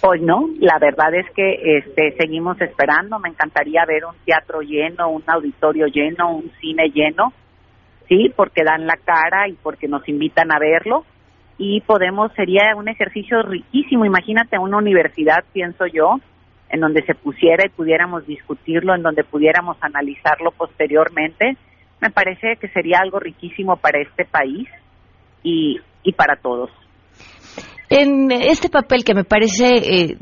Hoy 0.00 0.20
no, 0.20 0.48
la 0.60 0.78
verdad 0.78 1.14
es 1.14 1.26
que 1.34 1.78
este, 1.78 2.14
seguimos 2.16 2.60
esperando. 2.60 3.18
Me 3.18 3.30
encantaría 3.30 3.84
ver 3.84 4.04
un 4.04 4.14
teatro 4.24 4.60
lleno, 4.60 5.10
un 5.10 5.24
auditorio 5.26 5.86
lleno, 5.86 6.32
un 6.36 6.52
cine 6.60 6.90
lleno, 6.90 7.32
sí, 8.08 8.32
porque 8.34 8.64
dan 8.64 8.86
la 8.86 8.96
cara 8.96 9.48
y 9.48 9.54
porque 9.54 9.88
nos 9.88 10.08
invitan 10.08 10.52
a 10.52 10.58
verlo 10.58 11.04
y 11.58 11.80
podemos, 11.80 12.32
sería 12.34 12.74
un 12.76 12.88
ejercicio 12.88 13.42
riquísimo, 13.42 14.04
imagínate 14.04 14.58
una 14.58 14.78
universidad, 14.78 15.44
pienso 15.52 15.86
yo, 15.86 16.20
en 16.70 16.80
donde 16.80 17.02
se 17.02 17.16
pusiera 17.16 17.66
y 17.66 17.70
pudiéramos 17.70 18.26
discutirlo, 18.26 18.94
en 18.94 19.02
donde 19.02 19.24
pudiéramos 19.24 19.76
analizarlo 19.80 20.52
posteriormente, 20.52 21.56
me 22.00 22.10
parece 22.10 22.56
que 22.60 22.68
sería 22.68 23.00
algo 23.00 23.18
riquísimo 23.18 23.76
para 23.76 24.00
este 24.00 24.24
país 24.24 24.68
y, 25.42 25.80
y 26.04 26.12
para 26.12 26.36
todos. 26.36 26.70
En 27.90 28.30
este 28.30 28.68
papel 28.68 29.04
que 29.04 29.14
me 29.14 29.24
parece 29.24 29.66
eh, 29.76 30.18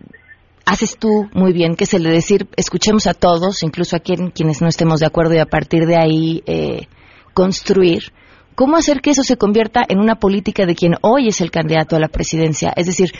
haces 0.64 0.96
tú 0.98 1.29
muy 1.33 1.52
bien, 1.52 1.74
que 1.74 1.85
es 1.85 1.94
el 1.94 2.05
de 2.05 2.11
decir, 2.11 2.46
escuchemos 2.57 3.07
a 3.07 3.14
todos, 3.14 3.62
incluso 3.62 3.96
a 3.96 4.00
quienes 4.00 4.62
no 4.62 4.68
estemos 4.68 5.00
de 5.00 5.07
acuerdo 5.07 5.35
y 5.35 5.38
a 5.38 5.46
partir 5.46 5.87
de 5.87 5.96
ahí 5.96 6.42
eh, 6.46 6.87
construir, 7.35 8.12
¿Cómo 8.57 8.76
hacer 8.79 9.02
que 9.02 9.11
eso 9.11 9.22
se 9.22 9.37
convierta 9.37 9.83
en 9.87 10.00
una 10.00 10.14
política 10.14 10.64
de 10.64 10.74
quien 10.74 10.94
hoy 11.02 11.29
es 11.29 11.42
el 11.42 11.50
candidato 11.50 11.94
a 11.94 12.00
la 12.00 12.09
presidencia? 12.09 12.72
Es 12.74 12.87
decir, 12.87 13.11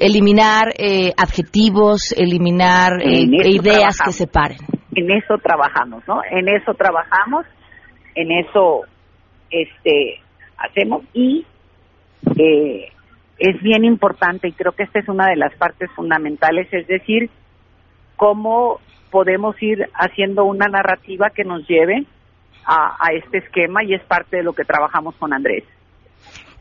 eliminar 0.00 0.72
eh, 0.78 1.12
adjetivos, 1.14 2.14
eliminar 2.16 3.02
eh, 3.02 3.26
ideas 3.44 3.98
que 4.02 4.12
separen. 4.12 4.56
En 4.96 5.10
eso 5.10 5.36
trabajamos, 5.42 6.02
¿no? 6.08 6.22
En 6.30 6.48
eso 6.48 6.72
trabajamos, 6.72 7.44
en 8.14 8.32
eso 8.32 8.80
este 9.50 10.20
hacemos 10.56 11.02
y 11.12 11.44
eh, 12.38 12.88
es 13.40 13.60
bien 13.62 13.84
importante 13.84 14.48
y 14.48 14.52
creo 14.52 14.72
que 14.72 14.84
esta 14.84 15.00
es 15.00 15.08
una 15.08 15.26
de 15.28 15.36
las 15.36 15.54
partes 15.56 15.90
fundamentales, 15.96 16.68
es 16.72 16.86
decir, 16.86 17.30
cómo 18.16 18.78
podemos 19.10 19.56
ir 19.62 19.88
haciendo 19.94 20.44
una 20.44 20.66
narrativa 20.66 21.30
que 21.34 21.42
nos 21.42 21.66
lleve 21.66 22.04
a, 22.66 23.12
este 23.14 23.38
esquema 23.38 23.82
y 23.82 23.94
es 23.94 24.02
parte 24.04 24.36
de 24.36 24.42
lo 24.44 24.52
que 24.52 24.64
trabajamos 24.64 25.16
con 25.16 25.32
Andrés. 25.32 25.64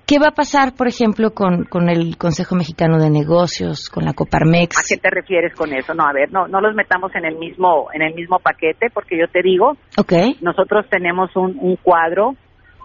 ¿Qué 0.08 0.18
va 0.18 0.30
a 0.30 0.32
pasar, 0.32 0.74
por 0.76 0.88
ejemplo, 0.88 1.32
con, 1.32 1.65
con 1.65 1.88
el 1.88 2.18
Consejo 2.18 2.56
Mexicano 2.56 2.98
de 2.98 3.12
Negocios, 3.12 3.89
con 3.89 4.06
la 4.06 4.13
Coparmex? 4.13 4.80
¿A 4.80 4.82
qué 4.88 5.00
te 5.00 5.10
refieres 5.12 5.54
con 5.54 5.72
eso? 5.72 5.94
No, 5.94 6.08
a 6.08 6.13
ver, 6.13 6.32
no, 6.32 6.48
no 6.48 6.62
los 6.62 6.74
metamos 6.74 7.13
en 7.13 7.26
el 7.26 7.36
mismo, 7.36 7.89
en 7.94 8.02
el 8.02 8.15
mismo 8.15 8.39
paquete, 8.39 8.88
porque 8.92 9.20
yo 9.20 9.28
te 9.28 9.44
digo, 9.44 9.74
okay. 9.98 10.36
nosotros 10.42 10.88
tenemos 10.89 11.36
un, 11.36 11.60
un 11.60 11.76
cuadro, 11.76 12.36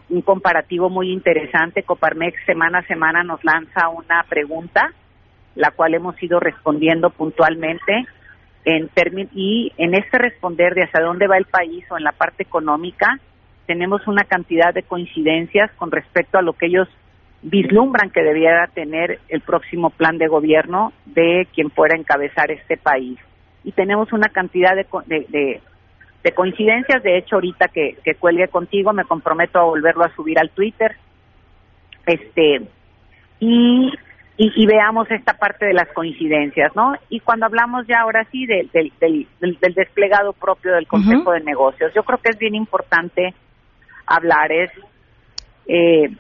un 0.09 0.23
comparativo 0.23 0.91
muy 0.91 1.11
interesante. 1.11 1.83
Coparmex 1.83 2.37
semana 2.47 2.79
a 2.79 2.87
semana 2.87 3.23
nos 3.23 3.43
lanza 3.45 3.89
una 3.89 4.25
pregunta, 4.29 4.93
la 5.55 5.71
cual 5.71 5.95
hemos 5.95 6.21
ido 6.23 6.41
respondiendo 6.41 7.11
puntualmente 7.11 8.07
en 8.65 8.89
y 9.35 9.73
en 9.77 9.95
este 9.95 10.19
responder 10.19 10.75
de 10.75 10.85
hacia 10.85 11.01
dónde 11.01 11.27
va 11.27 11.37
el 11.37 11.45
país 11.45 11.85
o 11.91 11.99
en 11.99 12.05
la 12.05 12.13
parte 12.13 12.43
económica, 12.43 13.19
tenemos 13.67 14.07
una 14.07 14.25
cantidad 14.25 14.73
de 14.73 14.83
coincidencias 14.83 15.71
con 15.73 15.91
respecto 15.91 16.39
a 16.39 16.43
lo 16.43 16.55
que 16.55 16.67
ellos 16.67 16.89
vislumbran 17.43 18.11
que 18.11 18.23
debiera 18.23 18.67
tener 18.69 19.21
el 19.29 19.43
próximo 19.43 19.91
plan 19.91 20.17
de 20.17 20.29
gobierno 20.29 20.93
de 21.05 21.47
quien 21.55 21.71
fuera 21.71 21.95
a 21.95 21.99
encabezar 21.99 22.51
este 22.51 22.79
país. 22.79 23.19
Y 23.65 23.73
tenemos 23.73 24.13
una 24.13 24.29
cantidad 24.29 24.75
de, 24.75 24.87
de, 25.07 25.27
de, 25.29 25.61
coincidencias, 26.33 27.03
de 27.03 27.19
hecho 27.19 27.37
ahorita 27.37 27.69
que, 27.69 27.97
que 28.05 28.15
cuelgue 28.15 28.49
contigo 28.49 28.93
me 28.93 29.05
comprometo 29.05 29.59
a 29.59 29.65
volverlo 29.65 30.05
a 30.05 30.15
subir 30.15 30.39
al 30.39 30.51
Twitter. 30.51 30.97
Este, 32.07 32.63
y 33.41 33.93
y, 34.37 34.67
veamos 34.67 35.09
esta 35.13 35.35
parte 35.35 35.65
de 35.67 35.75
las 35.75 35.89
coincidencias, 35.93 36.75
¿no? 36.75 36.95
Y 37.09 37.21
cuando 37.21 37.47
hablamos 37.47 37.87
ya 37.87 38.01
ahora 38.01 38.27
sí 38.33 38.47
del, 38.47 38.69
del, 38.73 39.29
del, 39.41 39.75
desplegado 39.75 40.33
propio 40.33 40.75
del 40.75 40.89
Consejo 40.89 41.33
de 41.33 41.41
Negocios, 41.41 41.93
yo 41.95 42.03
creo 42.03 42.19
que 42.19 42.31
es 42.31 42.39
bien 42.39 42.57
importante 42.57 43.33
hablar, 44.07 44.51
es, 44.51 44.73
eh, 45.69 46.11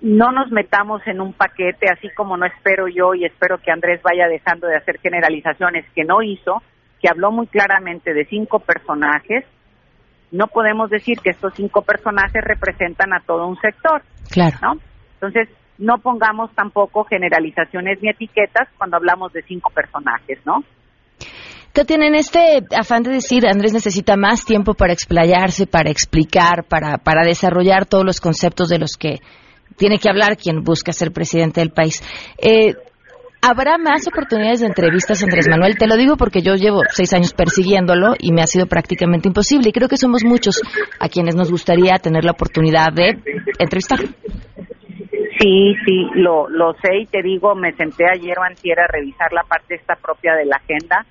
no 0.00 0.32
nos 0.32 0.50
metamos 0.50 1.06
en 1.06 1.20
un 1.20 1.34
paquete, 1.34 1.90
así 1.90 2.08
como 2.10 2.38
no 2.38 2.46
espero 2.46 2.88
yo 2.88 3.14
y 3.14 3.26
espero 3.26 3.58
que 3.58 3.70
Andrés 3.70 4.00
vaya 4.02 4.26
dejando 4.26 4.66
de 4.66 4.76
hacer 4.76 4.98
generalizaciones 4.98 5.84
que 5.94 6.04
no 6.04 6.22
hizo, 6.22 6.62
que 7.00 7.08
habló 7.08 7.30
muy 7.30 7.46
claramente 7.46 8.12
de 8.12 8.24
cinco 8.26 8.60
personajes, 8.60 9.44
no 10.30 10.46
podemos 10.48 10.90
decir 10.90 11.20
que 11.20 11.30
estos 11.30 11.52
cinco 11.54 11.82
personajes 11.82 12.42
representan 12.42 13.12
a 13.12 13.20
todo 13.20 13.46
un 13.46 13.56
sector, 13.60 14.02
claro. 14.30 14.58
¿no? 14.62 14.72
Entonces, 15.14 15.48
no 15.78 15.98
pongamos 15.98 16.52
tampoco 16.54 17.04
generalizaciones 17.04 17.98
ni 18.02 18.10
etiquetas 18.10 18.68
cuando 18.78 18.96
hablamos 18.96 19.32
de 19.32 19.42
cinco 19.42 19.70
personajes, 19.70 20.38
¿no? 20.44 20.64
¿Qué 21.72 21.84
tienen 21.84 22.14
este 22.14 22.62
afán 22.76 23.02
de 23.02 23.10
decir, 23.10 23.46
Andrés 23.48 23.72
necesita 23.72 24.16
más 24.16 24.44
tiempo 24.44 24.74
para 24.74 24.92
explayarse, 24.92 25.66
para 25.66 25.90
explicar, 25.90 26.64
para, 26.68 26.98
para 26.98 27.24
desarrollar 27.24 27.84
todos 27.86 28.04
los 28.04 28.20
conceptos 28.20 28.68
de 28.68 28.78
los 28.78 28.96
que 28.96 29.18
tiene 29.76 29.98
que 29.98 30.08
hablar 30.08 30.36
quien 30.36 30.62
busca 30.62 30.92
ser 30.92 31.12
presidente 31.12 31.60
del 31.60 31.70
país. 31.70 32.00
Eh, 32.38 32.74
¿Habrá 33.46 33.76
más 33.76 34.08
oportunidades 34.08 34.60
de 34.60 34.68
entrevistas, 34.68 35.22
Andrés 35.22 35.46
Manuel? 35.50 35.76
Te 35.76 35.86
lo 35.86 35.98
digo 35.98 36.16
porque 36.16 36.40
yo 36.40 36.54
llevo 36.54 36.80
seis 36.88 37.12
años 37.12 37.34
persiguiéndolo 37.34 38.14
y 38.18 38.32
me 38.32 38.40
ha 38.40 38.46
sido 38.46 38.64
prácticamente 38.64 39.28
imposible. 39.28 39.68
Y 39.68 39.72
creo 39.72 39.86
que 39.86 39.98
somos 39.98 40.24
muchos 40.24 40.62
a 40.98 41.10
quienes 41.10 41.36
nos 41.36 41.50
gustaría 41.50 41.98
tener 41.98 42.24
la 42.24 42.32
oportunidad 42.32 42.90
de 42.94 43.18
entrevistar. 43.58 43.98
Sí, 45.38 45.76
sí, 45.84 46.08
lo, 46.14 46.48
lo 46.48 46.72
sé 46.80 46.96
y 47.02 47.04
te 47.04 47.20
digo, 47.20 47.54
me 47.54 47.74
senté 47.74 48.06
ayer 48.08 48.38
o 48.38 48.44
antier 48.44 48.80
a 48.80 48.86
revisar 48.86 49.30
la 49.34 49.42
parte 49.42 49.74
esta 49.74 49.96
propia 49.96 50.34
de 50.36 50.46
la 50.46 50.56
agenda 50.56 51.04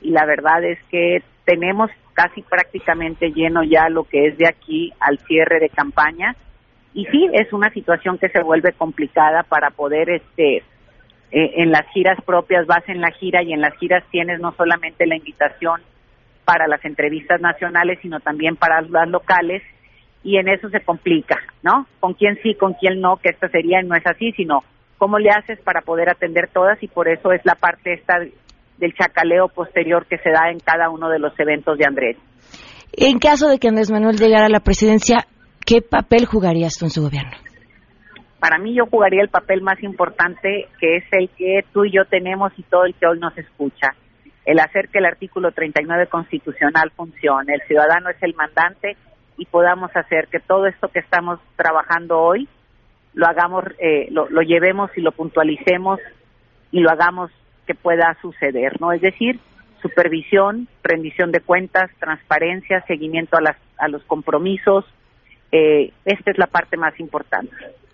y 0.00 0.12
la 0.12 0.24
verdad 0.24 0.64
es 0.64 0.78
que 0.90 1.18
tenemos 1.44 1.90
casi 2.14 2.40
prácticamente 2.40 3.32
lleno 3.32 3.62
ya 3.64 3.90
lo 3.90 4.04
que 4.04 4.28
es 4.28 4.38
de 4.38 4.48
aquí 4.48 4.94
al 4.98 5.18
cierre 5.18 5.60
de 5.60 5.68
campaña 5.68 6.36
y 6.94 7.04
sí 7.04 7.28
es 7.34 7.52
una 7.52 7.68
situación 7.68 8.16
que 8.16 8.30
se 8.30 8.42
vuelve 8.42 8.72
complicada 8.72 9.42
para 9.42 9.68
poder 9.68 10.08
este 10.08 10.62
eh, 11.32 11.62
en 11.62 11.70
las 11.70 11.86
giras 11.92 12.18
propias 12.24 12.66
vas 12.66 12.88
en 12.88 13.00
la 13.00 13.10
gira 13.10 13.42
y 13.42 13.52
en 13.52 13.60
las 13.60 13.76
giras 13.78 14.04
tienes 14.10 14.40
no 14.40 14.52
solamente 14.52 15.06
la 15.06 15.16
invitación 15.16 15.80
para 16.44 16.68
las 16.68 16.84
entrevistas 16.84 17.40
nacionales 17.40 17.98
sino 18.00 18.20
también 18.20 18.56
para 18.56 18.80
las 18.82 19.08
locales 19.08 19.62
y 20.22 20.38
en 20.38 20.48
eso 20.48 20.68
se 20.70 20.80
complica, 20.80 21.38
¿no? 21.62 21.86
Con 22.00 22.14
quién 22.14 22.36
sí, 22.42 22.54
con 22.54 22.74
quién 22.74 23.00
no, 23.00 23.16
que 23.16 23.30
esta 23.30 23.48
sería, 23.48 23.80
no 23.82 23.94
es 23.94 24.04
así, 24.06 24.32
sino 24.32 24.64
cómo 24.98 25.18
le 25.18 25.30
haces 25.30 25.60
para 25.60 25.82
poder 25.82 26.10
atender 26.10 26.48
todas 26.52 26.82
y 26.82 26.88
por 26.88 27.08
eso 27.08 27.30
es 27.30 27.40
la 27.44 27.54
parte 27.54 27.94
esta 27.94 28.18
del 28.78 28.94
chacaleo 28.94 29.48
posterior 29.48 30.04
que 30.06 30.18
se 30.18 30.30
da 30.30 30.50
en 30.50 30.58
cada 30.58 30.90
uno 30.90 31.08
de 31.10 31.20
los 31.20 31.32
eventos 31.38 31.78
de 31.78 31.86
Andrés. 31.86 32.16
En 32.92 33.18
caso 33.18 33.48
de 33.48 33.58
que 33.58 33.68
Andrés 33.68 33.90
Manuel 33.90 34.16
llegara 34.16 34.46
a 34.46 34.50
la 34.50 34.60
presidencia, 34.60 35.26
¿qué 35.64 35.80
papel 35.80 36.26
jugarías 36.26 36.74
tú 36.76 36.86
en 36.86 36.90
su 36.90 37.02
gobierno? 37.02 37.45
Para 38.46 38.58
mí 38.58 38.74
yo 38.74 38.86
jugaría 38.86 39.22
el 39.22 39.28
papel 39.28 39.60
más 39.60 39.82
importante, 39.82 40.68
que 40.78 40.98
es 40.98 41.04
el 41.10 41.28
que 41.30 41.64
tú 41.72 41.84
y 41.84 41.90
yo 41.90 42.04
tenemos 42.04 42.52
y 42.56 42.62
todo 42.62 42.84
el 42.84 42.94
que 42.94 43.04
hoy 43.04 43.18
nos 43.18 43.36
escucha. 43.36 43.96
El 44.44 44.60
hacer 44.60 44.88
que 44.88 44.98
el 44.98 45.04
artículo 45.04 45.50
39 45.50 46.06
constitucional 46.06 46.92
funcione. 46.94 47.54
El 47.54 47.62
ciudadano 47.62 48.08
es 48.08 48.22
el 48.22 48.36
mandante 48.36 48.96
y 49.36 49.46
podamos 49.46 49.90
hacer 49.96 50.28
que 50.28 50.38
todo 50.38 50.68
esto 50.68 50.86
que 50.86 51.00
estamos 51.00 51.40
trabajando 51.56 52.20
hoy 52.20 52.48
lo 53.14 53.26
hagamos, 53.26 53.64
eh, 53.80 54.06
lo, 54.12 54.28
llevemos 54.42 54.96
y 54.96 55.00
lo 55.00 55.10
puntualicemos 55.10 55.98
y 56.70 56.78
lo 56.78 56.90
hagamos 56.90 57.32
que 57.66 57.74
pueda 57.74 58.16
suceder, 58.22 58.80
¿no? 58.80 58.92
Es 58.92 59.00
decir, 59.00 59.40
supervisión, 59.82 60.68
rendición 60.84 61.32
de 61.32 61.40
cuentas, 61.40 61.90
transparencia, 61.98 62.80
seguimiento 62.82 63.38
a, 63.38 63.40
las, 63.40 63.56
a 63.76 63.88
los 63.88 64.04
compromisos. 64.04 64.84
Eh, 65.50 65.90
esta 66.04 66.30
es 66.30 66.38
la 66.38 66.46
parte 66.46 66.76
más 66.76 67.00
importante. 67.00 67.50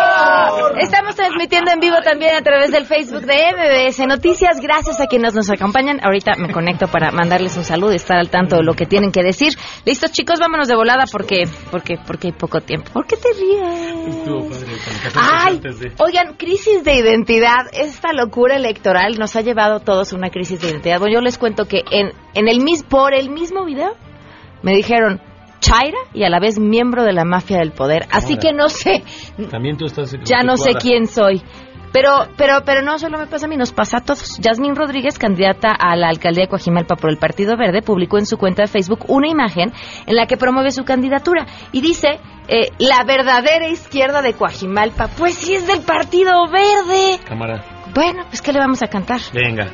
Estamos 0.79 1.15
transmitiendo 1.15 1.71
en 1.71 1.79
vivo 1.79 1.97
también 2.03 2.35
a 2.35 2.41
través 2.41 2.71
del 2.71 2.85
Facebook 2.85 3.25
de 3.25 3.53
MBS 3.53 3.99
Noticias. 4.07 4.59
Gracias 4.61 4.99
a 4.99 5.07
quienes 5.07 5.33
nos 5.33 5.49
acompañan. 5.49 5.99
Ahorita 6.03 6.33
me 6.37 6.51
conecto 6.51 6.87
para 6.87 7.11
mandarles 7.11 7.57
un 7.57 7.63
saludo 7.63 7.93
y 7.93 7.95
estar 7.95 8.17
al 8.17 8.29
tanto 8.29 8.57
de 8.57 8.63
lo 8.63 8.73
que 8.73 8.85
tienen 8.85 9.11
que 9.11 9.23
decir. 9.23 9.53
Listos, 9.85 10.11
chicos, 10.11 10.39
vámonos 10.39 10.67
de 10.67 10.75
volada 10.75 11.05
porque 11.11 11.43
porque 11.71 11.97
porque 12.05 12.27
hay 12.27 12.33
poco 12.33 12.61
tiempo. 12.61 12.91
¿Por 12.93 13.07
qué 13.07 13.17
te 13.17 13.29
ríes? 13.33 14.17
Ay, 15.15 15.61
oigan, 15.99 16.35
crisis 16.35 16.83
de 16.83 16.95
identidad. 16.95 17.67
Esta 17.73 18.13
locura 18.13 18.55
electoral 18.55 19.17
nos 19.17 19.35
ha 19.35 19.41
llevado 19.41 19.77
a 19.77 19.79
todos 19.79 20.13
a 20.13 20.15
una 20.15 20.29
crisis 20.29 20.61
de 20.61 20.69
identidad. 20.69 20.99
Bueno, 20.99 21.15
yo 21.15 21.21
les 21.21 21.37
cuento 21.37 21.65
que 21.65 21.83
en, 21.91 22.11
en 22.33 22.47
el 22.47 22.61
mis, 22.61 22.83
por 22.83 23.13
el 23.13 23.29
mismo 23.29 23.65
video 23.65 23.95
me 24.61 24.73
dijeron 24.73 25.21
Chaira 25.67 25.97
y 26.13 26.23
a 26.23 26.29
la 26.29 26.39
vez 26.39 26.59
miembro 26.59 27.03
de 27.03 27.13
la 27.13 27.25
mafia 27.25 27.57
del 27.57 27.71
poder. 27.71 28.05
Así 28.11 28.33
Ahora. 28.33 28.41
que 28.41 28.53
no 28.53 28.69
sé, 28.69 29.03
También 29.49 29.77
tú 29.77 29.85
estás. 29.85 30.15
ya 30.23 30.43
no 30.43 30.55
sé 30.57 30.75
quién 30.75 31.07
soy. 31.07 31.41
Pero, 31.91 32.27
pero, 32.37 32.63
pero 32.65 32.81
no 32.81 32.99
solo 32.99 33.17
me 33.17 33.27
pasa 33.27 33.45
a 33.45 33.49
mí, 33.49 33.57
nos 33.57 33.71
pasa 33.71 33.97
a 33.97 34.01
todos. 34.01 34.37
Yasmín 34.39 34.75
Rodríguez, 34.75 35.17
candidata 35.17 35.69
a 35.71 35.95
la 35.95 36.09
alcaldía 36.09 36.43
de 36.43 36.49
Coajimalpa 36.49 36.95
por 36.95 37.09
el 37.09 37.17
Partido 37.17 37.57
Verde, 37.57 37.81
publicó 37.81 38.17
en 38.17 38.25
su 38.25 38.37
cuenta 38.37 38.63
de 38.63 38.67
Facebook 38.67 39.05
una 39.07 39.27
imagen 39.27 39.71
en 40.05 40.15
la 40.15 40.25
que 40.25 40.37
promueve 40.37 40.71
su 40.71 40.83
candidatura 40.83 41.45
y 41.71 41.81
dice 41.81 42.19
eh, 42.47 42.71
la 42.77 43.03
verdadera 43.05 43.67
izquierda 43.67 44.21
de 44.21 44.33
Coajimalpa. 44.33 45.07
Pues 45.17 45.35
sí 45.35 45.55
es 45.55 45.65
del 45.65 45.81
Partido 45.81 46.47
Verde. 46.51 47.19
Cámara. 47.25 47.63
Bueno, 47.93 48.25
pues 48.27 48.41
¿qué 48.41 48.53
le 48.53 48.59
vamos 48.59 48.83
a 48.83 48.87
cantar? 48.87 49.21
Venga. 49.33 49.71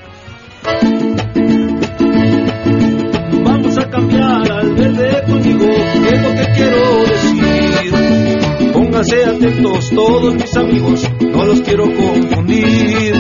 Vamos 3.43 3.77
a 3.77 3.89
cambiar 3.89 4.52
verde 4.75 5.23
conmigo, 5.25 5.65
es 5.65 6.21
lo 6.21 6.35
que 6.35 6.45
quiero 6.55 7.03
decir. 7.05 8.71
Pónganse 8.73 9.25
atentos 9.25 9.89
todos 9.89 10.35
mis 10.35 10.57
amigos, 10.57 11.11
no 11.21 11.45
los 11.45 11.61
quiero 11.61 11.85
confundir. 11.85 13.13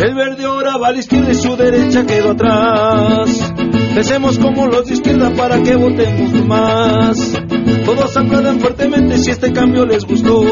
El 0.00 0.14
verde 0.14 0.44
ahora 0.44 0.76
va 0.76 0.88
a 0.88 0.92
la 0.92 0.98
izquierda 0.98 1.30
y 1.30 1.34
su 1.34 1.56
derecha 1.56 2.04
quedó 2.04 2.30
atrás. 2.32 3.52
Pensemos 3.94 4.38
como 4.38 4.66
los 4.66 4.86
de 4.86 4.94
izquierda 4.94 5.30
para 5.34 5.62
que 5.62 5.76
votemos 5.76 6.32
más. 6.46 7.32
Todos 7.84 8.16
aplaudan 8.16 8.58
fuertemente 8.60 9.18
si 9.18 9.30
este 9.30 9.52
cambio 9.52 9.86
les 9.86 10.04
gustó. 10.04 10.42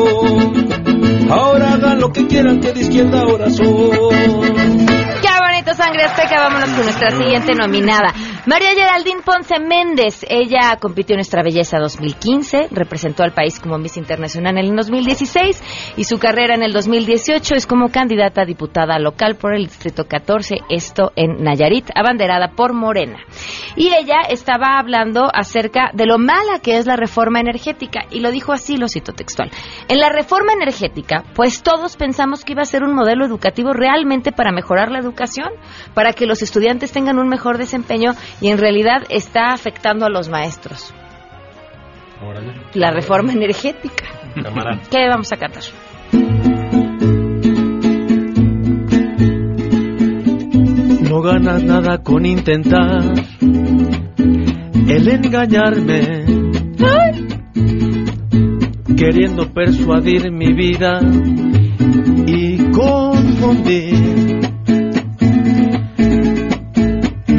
Ahora 1.29 1.73
hagan 1.73 2.01
lo 2.01 2.13
que 2.13 2.27
quieran 2.27 2.61
que 2.61 2.73
de 2.73 2.81
izquierda 2.81 3.23
ahora 3.23 3.51
son. 3.51 3.67
¡Qué 3.67 5.29
bonito 5.41 5.75
sangre 5.75 6.05
azteca! 6.05 6.43
Vámonos 6.43 6.71
con 6.71 6.85
nuestra 6.85 7.11
siguiente 7.11 7.53
nominada. 7.55 8.15
María 8.45 8.71
Geraldine 8.75 9.23
Ponce 9.23 9.61
Méndez. 9.61 10.27
Ella 10.29 10.77
compitió 10.81 11.15
en 11.15 11.19
Nuestra 11.19 11.45
Belleza 11.45 11.79
2015, 11.79 12.71
representó 12.73 13.23
al 13.23 13.33
país 13.33 13.61
como 13.61 13.79
Miss 13.79 13.97
Internacional 13.97 14.59
en 14.59 14.65
el 14.65 14.75
2016 14.75 15.95
y 15.97 16.03
su 16.03 16.19
carrera 16.19 16.57
en 16.57 16.65
el 16.65 16.73
2018 16.73 17.55
es 17.55 17.69
como 17.69 17.91
candidata 17.91 18.43
a 18.43 18.45
diputada 18.45 18.99
local 18.99 19.37
por 19.37 19.55
el 19.55 19.67
Distrito 19.67 20.09
14, 20.09 20.57
esto 20.71 21.13
en 21.15 21.45
Nayarit, 21.45 21.91
abanderada 21.95 22.49
por 22.57 22.73
Morena. 22.73 23.21
Y 23.77 23.95
ella 23.95 24.23
estaba 24.29 24.77
hablando 24.77 25.29
acerca 25.33 25.93
de 25.95 26.07
lo 26.07 26.19
mala 26.19 26.59
que 26.61 26.79
es 26.79 26.87
la 26.87 26.97
reforma 26.97 27.39
energética 27.39 28.07
y 28.11 28.19
lo 28.19 28.33
dijo 28.33 28.53
así, 28.53 28.77
lo 28.77 28.89
cito 28.89 29.13
textual. 29.13 29.53
En 29.87 29.99
la 29.99 30.09
reforma 30.09 30.53
energética, 30.53 31.23
pues 31.37 31.63
todos 31.63 31.97
pensamos 31.97 32.45
que 32.45 32.55
iba 32.55 32.63
a 32.63 32.65
ser 32.65 32.83
un 32.83 32.93
modelo 32.93 33.25
educativo 33.25 33.73
realmente 33.73 34.33
para 34.33 34.51
mejorar 34.51 34.91
la 34.91 34.99
educación, 34.99 35.51
para 35.95 36.13
que 36.13 36.27
los 36.27 36.43
estudiantes 36.43 36.91
tengan 36.91 37.21
un 37.21 37.29
mejor 37.29 37.57
desempeño 37.57 38.15
y 38.41 38.49
en 38.49 38.59
realidad 38.59 39.03
está 39.09 39.53
afectando 39.53 40.07
a 40.07 40.11
los 40.11 40.29
maestros. 40.29 40.95
La 42.75 42.91
reforma 42.91 43.33
energética. 43.33 44.07
Cámara. 44.43 44.81
¿Qué 44.91 45.09
vamos 45.09 45.33
a 45.33 45.37
cantar? 45.37 45.63
No 51.09 51.21
ganas 51.21 51.63
nada 51.63 52.03
con 52.03 52.25
intentar 52.25 53.03
el 54.89 55.09
engañarme, 55.09 56.25
queriendo 58.97 59.53
persuadir 59.53 60.31
mi 60.31 60.53
vida 60.53 61.01
y 62.27 62.71
confundir 62.71 64.12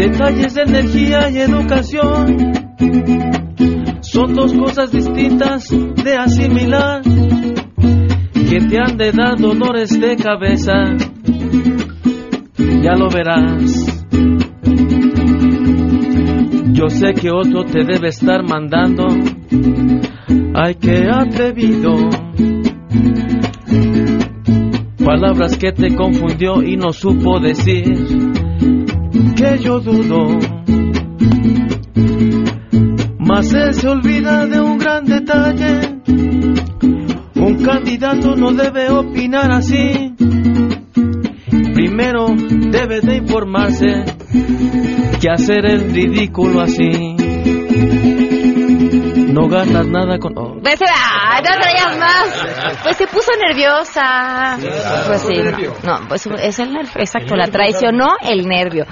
detalles 0.09 0.53
de 0.53 0.61
energía 0.63 1.29
y 1.29 1.37
educación. 1.39 2.53
Son 4.01 4.33
dos 4.33 4.53
cosas 4.53 4.91
distintas 4.91 5.69
de 5.69 6.17
asimilar 6.17 7.01
que 7.01 8.59
te 8.69 8.77
han 8.79 8.97
de 8.97 9.11
dar 9.13 9.37
dolores 9.37 9.97
de 9.99 10.15
cabeza 10.17 10.73
ya 12.83 12.95
lo 12.97 13.07
verás. 13.09 14.03
Yo 16.73 16.89
sé 16.89 17.13
que 17.13 17.29
otro 17.31 17.63
te 17.63 17.85
debe 17.85 18.09
estar 18.09 18.43
mandando. 18.43 19.07
Ay, 20.53 20.75
qué 20.75 21.07
atrevido. 21.09 21.93
Palabras 25.05 25.57
que 25.57 25.71
te 25.71 25.95
confundió 25.95 26.61
y 26.61 26.75
no 26.75 26.91
supo 26.91 27.39
decir. 27.39 28.42
Que 29.35 29.57
yo 29.59 29.79
dudo. 29.79 30.39
Mas 33.19 33.53
él 33.53 33.73
se 33.73 33.87
olvida 33.87 34.45
de 34.45 34.59
un 34.59 34.77
gran 34.77 35.05
detalle. 35.05 36.01
Un 37.35 37.63
candidato 37.63 38.35
no 38.35 38.51
debe 38.51 38.89
opinar 38.89 39.51
así. 39.51 40.13
Primero 41.73 42.27
debe 42.35 43.01
de 43.01 43.17
informarse 43.17 44.03
que 45.19 45.29
hacer 45.29 45.65
el 45.65 45.93
ridículo 45.93 46.61
así. 46.61 47.15
No 49.33 49.47
ganas 49.47 49.87
nada 49.87 50.19
con... 50.19 50.37
oh. 50.37 50.59
No 51.43 51.59
traías 51.59 51.97
más. 51.97 52.83
Pues 52.83 52.97
se 52.97 53.07
puso 53.07 53.31
nerviosa. 53.47 54.57
Pues 55.07 55.21
sí, 55.21 55.35
no, 55.83 55.99
no, 55.99 56.07
pues 56.07 56.25
es 56.25 56.59
el 56.59 56.73
nervio, 56.73 56.93
exacto, 56.95 57.35
la 57.35 57.47
traicionó 57.47 58.15
el 58.21 58.47
nervio. 58.47 58.85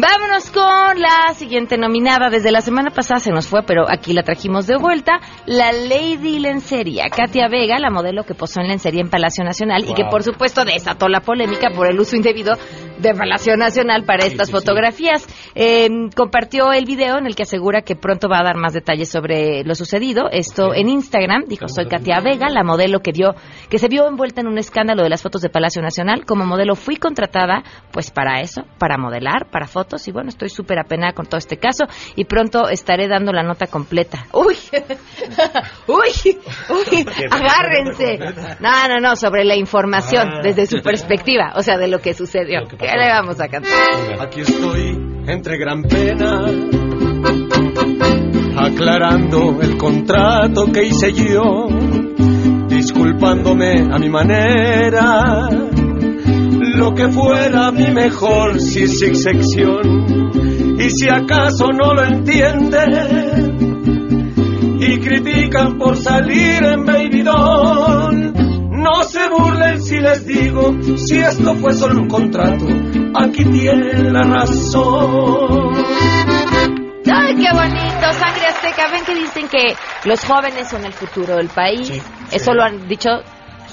Vámonos 0.00 0.52
con 0.52 1.00
la 1.00 1.34
siguiente 1.34 1.76
nominada. 1.76 2.30
Desde 2.30 2.52
la 2.52 2.60
semana 2.60 2.90
pasada 2.90 3.18
se 3.18 3.32
nos 3.32 3.48
fue, 3.48 3.64
pero 3.64 3.84
aquí 3.90 4.12
la 4.12 4.22
trajimos 4.22 4.68
de 4.68 4.76
vuelta. 4.76 5.18
La 5.44 5.72
Lady 5.72 6.38
Lencería. 6.38 7.06
Katia 7.10 7.48
Vega, 7.48 7.80
la 7.80 7.90
modelo 7.90 8.22
que 8.22 8.34
posó 8.34 8.60
en 8.60 8.68
lencería 8.68 9.00
en 9.00 9.10
Palacio 9.10 9.42
Nacional 9.42 9.84
y 9.88 9.94
que 9.94 10.04
por 10.04 10.22
supuesto 10.22 10.64
desató 10.64 11.08
la 11.08 11.18
polémica 11.18 11.70
por 11.74 11.88
el 11.90 11.98
uso 11.98 12.14
indebido 12.14 12.54
de 13.00 13.12
Palacio 13.12 13.56
Nacional 13.56 14.04
para 14.04 14.24
estas 14.24 14.52
fotografías. 14.52 15.26
Eh, 15.56 15.88
compartió 16.14 16.72
el 16.72 16.84
video 16.84 17.18
en 17.18 17.26
el 17.26 17.34
que 17.34 17.42
asegura 17.42 17.82
que 17.82 17.96
pronto 17.96 18.28
va 18.28 18.38
a 18.38 18.44
dar 18.44 18.56
más 18.56 18.74
detalles 18.74 19.08
sobre 19.08 19.64
lo 19.64 19.74
sucedido. 19.74 20.30
Esto 20.30 20.74
en 20.74 20.90
Instagram. 20.90 21.46
Dijo, 21.48 21.66
soy 21.66 21.86
Katia 21.86 22.20
Vega, 22.20 22.48
la 22.50 22.62
modelo 22.62 23.00
que 23.00 23.10
dio, 23.10 23.34
que 23.68 23.78
se 23.78 23.88
vio 23.88 24.06
envuelta 24.06 24.42
en 24.42 24.46
un 24.46 24.58
escándalo 24.58 25.02
de 25.02 25.08
las 25.08 25.22
fotos 25.22 25.42
de 25.42 25.48
Palacio 25.48 25.82
Nacional. 25.82 26.24
Como 26.24 26.46
modelo 26.46 26.76
fui 26.76 26.98
contratada, 26.98 27.64
pues 27.90 28.12
para 28.12 28.42
eso, 28.42 28.62
para 28.78 28.96
modelar, 28.96 29.50
para 29.50 29.66
fotos. 29.66 29.87
Y 30.08 30.12
bueno, 30.12 30.28
estoy 30.28 30.48
súper 30.50 30.78
apenada 30.78 31.12
con 31.12 31.26
todo 31.26 31.38
este 31.38 31.56
caso 31.56 31.84
y 32.16 32.24
pronto 32.24 32.68
estaré 32.68 33.08
dando 33.08 33.32
la 33.32 33.42
nota 33.42 33.66
completa. 33.66 34.26
Uy, 34.32 34.56
uy, 35.86 36.38
uy, 36.68 37.06
agárrense. 37.30 38.18
No, 38.60 38.88
no, 38.88 39.00
no, 39.00 39.16
sobre 39.16 39.44
la 39.44 39.56
información 39.56 40.28
Ah. 40.28 40.40
desde 40.42 40.66
su 40.66 40.82
perspectiva, 40.82 41.52
o 41.56 41.62
sea, 41.62 41.78
de 41.78 41.88
lo 41.88 42.00
que 42.00 42.12
sucedió. 42.14 42.60
¿Qué 42.68 42.76
le 42.86 43.08
vamos 43.08 43.40
a 43.40 43.48
cantar? 43.48 43.70
Aquí 44.20 44.40
estoy 44.40 44.98
entre 45.26 45.56
gran 45.58 45.82
pena, 45.82 46.44
aclarando 48.56 49.60
el 49.62 49.76
contrato 49.76 50.66
que 50.72 50.84
hice 50.84 51.12
yo, 51.12 51.66
disculpándome 52.68 53.82
a 53.92 53.98
mi 53.98 54.08
manera, 54.08 55.48
lo 56.78 56.94
que 56.94 57.08
fuera 57.08 57.72
mi 57.72 57.88
mejor 57.90 58.60
si 58.60 58.86
sección 58.86 60.76
Y 60.78 60.90
si 60.90 61.08
acaso 61.08 61.66
no 61.72 61.92
lo 61.92 62.04
entienden 62.04 63.58
y 64.80 65.00
critican 65.00 65.76
por 65.76 65.96
salir 65.96 66.62
en 66.62 66.86
Baby 66.86 67.22
Doll, 67.22 68.32
no 68.70 69.02
se 69.02 69.28
burlen 69.28 69.82
si 69.82 69.98
les 69.98 70.24
digo, 70.24 70.72
si 70.96 71.18
esto 71.18 71.56
fue 71.56 71.74
solo 71.74 72.02
un 72.02 72.08
contrato, 72.08 72.64
aquí 73.16 73.44
tienen 73.44 74.12
la 74.12 74.22
razón. 74.22 75.74
¡Ay, 77.12 77.34
qué 77.34 77.50
bonito! 77.52 78.12
Sangre 78.12 78.46
Azteca. 78.46 78.88
Ven 78.92 79.04
que 79.04 79.14
dicen 79.16 79.48
que 79.48 79.74
los 80.04 80.24
jóvenes 80.24 80.68
son 80.70 80.84
el 80.84 80.92
futuro 80.92 81.36
del 81.36 81.48
país. 81.48 81.90
Eso 82.30 82.54
lo 82.54 82.62
han 82.62 82.86
dicho 82.86 83.10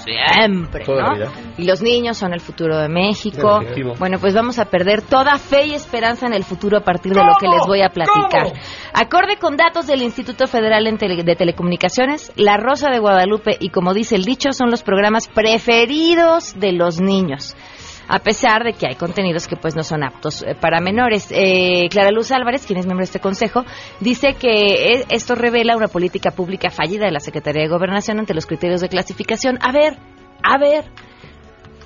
siempre, 0.06 0.84
¿no? 0.86 1.32
Y 1.58 1.64
los 1.64 1.82
niños 1.82 2.16
son 2.16 2.32
el 2.32 2.40
futuro 2.40 2.78
de 2.78 2.88
México. 2.88 3.60
Bueno, 3.98 4.18
pues 4.18 4.34
vamos 4.34 4.58
a 4.58 4.66
perder 4.66 5.02
toda 5.02 5.38
fe 5.38 5.66
y 5.66 5.74
esperanza 5.74 6.26
en 6.26 6.34
el 6.34 6.44
futuro 6.44 6.78
a 6.78 6.82
partir 6.82 7.12
de 7.12 7.22
lo 7.22 7.34
que 7.38 7.48
les 7.48 7.66
voy 7.66 7.82
a 7.82 7.88
platicar. 7.88 8.52
Acorde 8.92 9.36
con 9.38 9.56
datos 9.56 9.86
del 9.86 10.02
Instituto 10.02 10.46
Federal 10.46 10.84
de 10.84 11.36
Telecomunicaciones, 11.36 12.32
La 12.36 12.56
Rosa 12.56 12.90
de 12.90 12.98
Guadalupe 12.98 13.56
y 13.60 13.70
como 13.70 13.92
dice 13.94 14.16
el 14.16 14.24
dicho, 14.24 14.52
son 14.52 14.70
los 14.70 14.82
programas 14.82 15.28
preferidos 15.28 16.58
de 16.58 16.72
los 16.72 17.00
niños. 17.00 17.56
A 18.08 18.20
pesar 18.20 18.62
de 18.64 18.72
que 18.72 18.86
hay 18.86 18.94
contenidos 18.94 19.48
que 19.48 19.56
pues 19.56 19.74
no 19.74 19.82
son 19.82 20.04
aptos 20.04 20.42
eh, 20.42 20.54
para 20.54 20.80
menores. 20.80 21.28
Eh, 21.30 21.88
Clara 21.90 22.10
Luz 22.10 22.30
Álvarez, 22.30 22.64
quien 22.66 22.78
es 22.78 22.86
miembro 22.86 23.02
de 23.02 23.06
este 23.06 23.20
consejo, 23.20 23.64
dice 24.00 24.34
que 24.34 24.92
eh, 24.92 25.04
esto 25.10 25.34
revela 25.34 25.76
una 25.76 25.88
política 25.88 26.30
pública 26.30 26.70
fallida 26.70 27.06
de 27.06 27.12
la 27.12 27.20
Secretaría 27.20 27.62
de 27.62 27.68
Gobernación 27.68 28.18
ante 28.18 28.34
los 28.34 28.46
criterios 28.46 28.80
de 28.80 28.88
clasificación. 28.88 29.58
A 29.60 29.72
ver, 29.72 29.98
a 30.42 30.58
ver. 30.58 30.84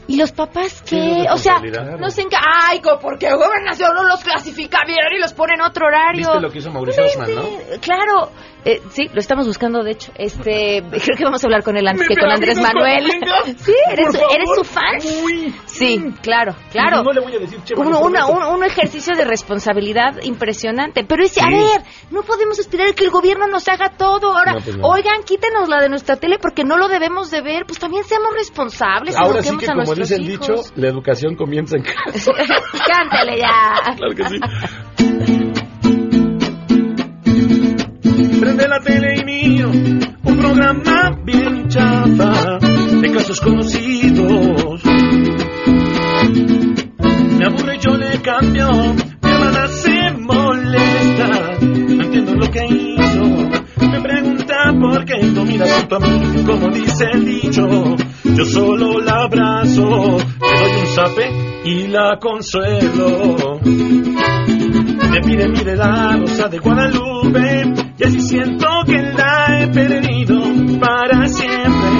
¿Y 0.06 0.16
los 0.16 0.32
papás 0.32 0.82
qué? 0.82 1.26
O 1.30 1.38
sea, 1.38 1.60
no 1.60 2.10
sé 2.10 2.22
en 2.22 2.30
qué. 2.30 2.36
¡Ay, 2.36 2.80
porque 3.00 3.32
Gobernación 3.32 3.94
no 3.94 4.02
los 4.02 4.24
clasifica 4.24 4.80
bien 4.84 4.98
y 5.16 5.20
los 5.20 5.32
pone 5.32 5.54
en 5.54 5.60
otro 5.60 5.86
horario! 5.86 6.26
¿Viste 6.26 6.40
lo 6.40 6.50
que 6.50 6.58
hizo 6.58 6.72
Mauricio 6.72 7.04
Osman, 7.04 7.32
no? 7.32 7.42
Claro, 7.80 8.32
eh, 8.64 8.82
sí, 8.90 9.08
lo 9.12 9.20
estamos 9.20 9.46
buscando, 9.46 9.82
de 9.82 9.92
hecho. 9.92 10.12
Este, 10.16 10.82
creo 10.90 11.16
que 11.16 11.24
vamos 11.24 11.42
a 11.42 11.46
hablar 11.46 11.62
con 11.62 11.76
él 11.76 11.86
antes 11.86 12.08
¿Me 12.08 12.14
que 12.14 12.20
con 12.20 12.30
Andrés 12.30 12.58
Manuel. 12.58 13.06
Sí, 13.58 13.72
eres, 13.90 14.08
eres 14.14 14.48
su 14.54 14.64
fan. 14.64 14.98
Sí, 15.86 16.14
claro, 16.22 16.54
claro. 16.70 17.02
No 17.02 17.12
le 17.12 17.20
voy 17.20 17.34
a 17.34 17.38
decir, 17.38 17.58
che, 17.64 17.74
un, 17.74 17.84
Manuel, 17.90 18.04
una- 18.04 18.26
sobre 18.26 18.46
un- 18.46 18.54
un 18.56 18.64
ejercicio 18.64 19.16
de 19.16 19.24
responsabilidad 19.24 20.22
impresionante. 20.22 21.04
Pero 21.04 21.24
es, 21.24 21.36
a 21.38 21.46
ver, 21.48 21.82
no 22.10 22.22
podemos 22.22 22.58
esperar 22.58 22.94
que 22.94 23.04
el 23.04 23.10
gobierno 23.10 23.46
nos 23.46 23.66
haga 23.68 23.90
todo. 23.96 24.36
Ahora, 24.36 24.52
No, 24.54 24.60
pues 24.60 24.76
no. 24.76 24.86
oigan, 24.86 25.22
quítenos 25.24 25.68
la 25.68 25.80
de 25.80 25.88
nuestra 25.88 26.16
tele 26.16 26.38
porque 26.38 26.64
no 26.64 26.76
lo 26.76 26.88
debemos 26.88 27.30
de 27.30 27.40
ver. 27.42 27.64
Pues 27.66 27.78
también 27.78 28.04
seamos 28.04 28.34
responsables. 28.34 29.14
y 29.14 29.18
Ahora 29.22 29.42
sí 29.42 29.56
que, 29.56 29.66
a 29.66 29.74
como 29.74 29.94
dice 29.94 30.16
el 30.16 30.26
dicho, 30.26 30.54
la 30.76 30.88
educación 30.88 31.34
comienza 31.36 31.76
en 31.76 31.82
casa. 31.84 32.32
Cántale 32.86 33.38
ya. 33.38 33.94
Claro 33.96 34.14
que 34.14 34.24
sí. 34.28 34.38
Prende 38.40 38.68
la 38.68 38.80
tele 38.80 39.18
y 39.20 39.24
miro 39.24 39.70
un 39.70 40.36
programa 40.38 41.10
bien 41.24 41.68
chafa 41.68 42.58
de 42.58 43.10
casos 43.12 43.40
conocidos. 43.40 44.82
Qué 55.60 55.66
no 55.66 55.66
mira 55.66 55.66
tanto 55.66 55.96
a 55.96 55.98
mí, 56.00 56.44
como 56.44 56.68
dice 56.68 57.04
el 57.12 57.24
dicho. 57.24 57.96
Yo 58.24 58.44
solo 58.44 59.00
la 59.00 59.24
abrazo, 59.24 59.82
le 59.82 60.60
doy 60.60 60.80
un 60.80 60.86
zape 60.86 61.30
y 61.64 61.86
la 61.88 62.18
consuelo. 62.20 63.60
Me 65.10 65.20
pide 65.22 65.48
mire 65.48 65.76
la 65.76 66.16
rosa 66.16 66.48
de 66.48 66.58
Guadalupe 66.58 67.64
y 67.98 68.04
así 68.04 68.20
siento 68.20 68.66
que 68.86 69.02
la 69.02 69.62
he 69.62 69.68
perdido 69.68 70.40
para 70.80 71.26
siempre. 71.26 71.90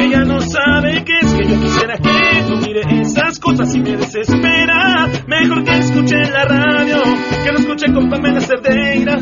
Ella 0.00 0.24
no 0.24 0.40
sabe 0.40 1.04
que 1.04 1.18
es 1.20 1.34
que 1.34 1.48
yo 1.48 1.60
quisiera 1.60 1.98
que 1.98 2.42
no 2.48 2.56
mire 2.56 2.80
esas 3.00 3.38
cosas 3.38 3.74
y 3.74 3.80
me 3.80 3.96
desespera. 3.96 5.08
Mejor 5.26 5.64
que 5.64 5.78
escuche 5.78 6.16
en 6.16 6.32
la 6.32 6.44
radio, 6.44 7.02
que 7.44 7.52
lo 7.52 7.58
escuche 7.58 7.92
con 7.92 8.08
Pamela 8.08 8.40
Cerdeira. 8.40 9.18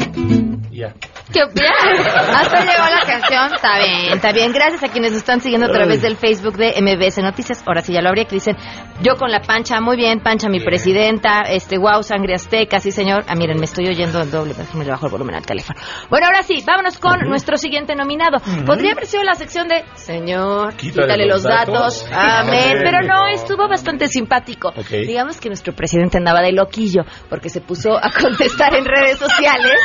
Ya. 0.71 0.95
Hasta 1.43 2.61
llegó 2.61 2.85
la 2.91 3.01
canción. 3.07 3.55
Está 3.55 3.79
bien, 3.79 4.13
está 4.13 4.33
bien. 4.33 4.53
Gracias 4.53 4.83
a 4.85 4.89
quienes 4.89 5.13
nos 5.13 5.21
están 5.21 5.41
siguiendo 5.41 5.67
a 5.67 5.71
través 5.71 6.03
del 6.03 6.17
Facebook 6.17 6.57
de 6.57 6.75
MBS 6.81 7.19
Noticias. 7.23 7.63
Ahora 7.67 7.83
sí 7.83 7.93
ya 7.93 8.01
lo 8.01 8.09
habría 8.09 8.25
que 8.25 8.37
dicen, 8.37 8.57
yo 9.03 9.17
con 9.17 9.31
la 9.31 9.41
pancha, 9.41 9.81
muy 9.81 9.97
bien, 9.97 10.21
pancha 10.21 10.49
mi 10.49 10.61
presidenta, 10.61 11.43
este, 11.43 11.79
wow, 11.79 12.03
sangre 12.03 12.35
azteca, 12.35 12.81
sí 12.81 12.91
señor. 12.91 13.25
Ah, 13.29 13.35
miren, 13.35 13.59
me 13.59 13.65
estoy 13.67 13.87
oyendo 13.89 14.21
en 14.21 14.31
doble, 14.31 14.55
le 14.55 14.91
bajo 14.91 15.07
el 15.07 15.13
volumen 15.13 15.35
al 15.37 15.45
teléfono. 15.47 15.79
Bueno, 16.09 16.27
ahora 16.27 16.43
sí, 16.43 16.63
vámonos 16.67 16.99
con 16.99 17.21
nuestro 17.29 17.57
siguiente 17.57 17.95
nominado. 17.95 18.39
Podría 18.65 18.93
haber 18.93 19.07
sido 19.07 19.23
la 19.23 19.35
sección 19.35 19.69
de, 19.69 19.85
señor, 19.95 20.75
Quítale 20.77 21.07
quítale 21.07 21.27
los 21.27 21.37
los 21.37 21.43
datos. 21.43 22.09
datos. 22.09 22.09
Amén. 22.13 22.79
Pero 22.83 23.03
no, 23.03 23.27
estuvo 23.27 23.69
bastante 23.69 24.09
simpático. 24.09 24.69
Ok. 24.69 24.89
Digamos 25.07 25.41
que 25.41 25.49
nuestro 25.49 25.75
presidente 25.75 26.19
andaba 26.19 26.41
de 26.41 26.53
loquillo, 26.53 27.03
porque 27.29 27.49
se 27.49 27.61
puso 27.61 27.97
a 27.97 28.11
contestar 28.21 28.75
en 28.75 28.85
redes 28.85 29.19
sociales 29.19 29.79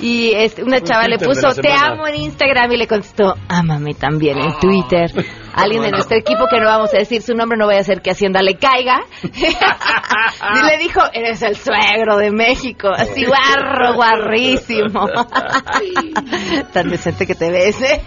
y 0.00 0.32
este, 0.34 0.62
una 0.62 0.78
Un 0.78 0.84
chava 0.90 1.08
le 1.08 1.18
Twitter 1.18 1.42
puso 1.42 1.60
te 1.60 1.72
amo 1.72 2.06
en 2.06 2.16
Instagram 2.16 2.72
y 2.72 2.76
le 2.76 2.86
contestó 2.86 3.34
ámame 3.48 3.94
también 3.94 4.38
en 4.38 4.58
Twitter. 4.58 5.10
Alguien 5.52 5.82
de 5.82 5.90
nuestro 5.90 6.16
equipo 6.16 6.46
que 6.48 6.60
no 6.60 6.66
vamos 6.66 6.94
a 6.94 6.98
decir 6.98 7.22
su 7.22 7.34
nombre, 7.34 7.58
no 7.58 7.66
vaya 7.66 7.80
a 7.80 7.84
ser 7.84 8.00
que 8.02 8.10
Hacienda 8.10 8.40
le 8.40 8.54
caiga. 8.56 9.00
y 9.22 10.70
le 10.70 10.78
dijo, 10.78 11.00
eres 11.12 11.42
el 11.42 11.56
suegro 11.56 12.16
de 12.18 12.30
México, 12.30 12.88
así 12.88 13.24
guarro, 13.24 13.94
guarrísimo. 13.94 15.08
Tan 16.72 16.88
decente 16.88 17.26
que 17.26 17.34
te 17.34 17.50
ves, 17.50 17.82
¿eh? 17.82 18.02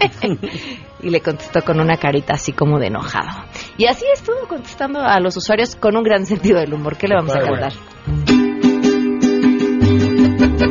Y 1.02 1.10
le 1.10 1.20
contestó 1.20 1.60
con 1.62 1.80
una 1.80 1.98
carita 1.98 2.32
así 2.32 2.52
como 2.52 2.78
de 2.78 2.86
enojado. 2.86 3.44
Y 3.76 3.86
así 3.86 4.06
estuvo 4.12 4.48
contestando 4.48 5.00
a 5.00 5.20
los 5.20 5.36
usuarios 5.36 5.76
con 5.76 5.96
un 5.96 6.02
gran 6.02 6.24
sentido 6.24 6.60
del 6.60 6.72
humor. 6.72 6.96
¿Qué 6.96 7.08
le 7.08 7.14
vamos 7.14 7.36
a 7.36 7.40
cantar? 7.40 7.72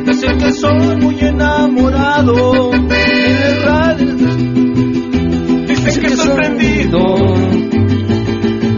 Dicen 0.04 0.38
que 0.38 0.52
soy 0.52 0.96
muy 0.96 1.18
enamorado. 1.20 2.70
Dicen 5.66 6.00
que 6.00 6.06
estoy 6.06 6.30
prendido. 6.30 7.16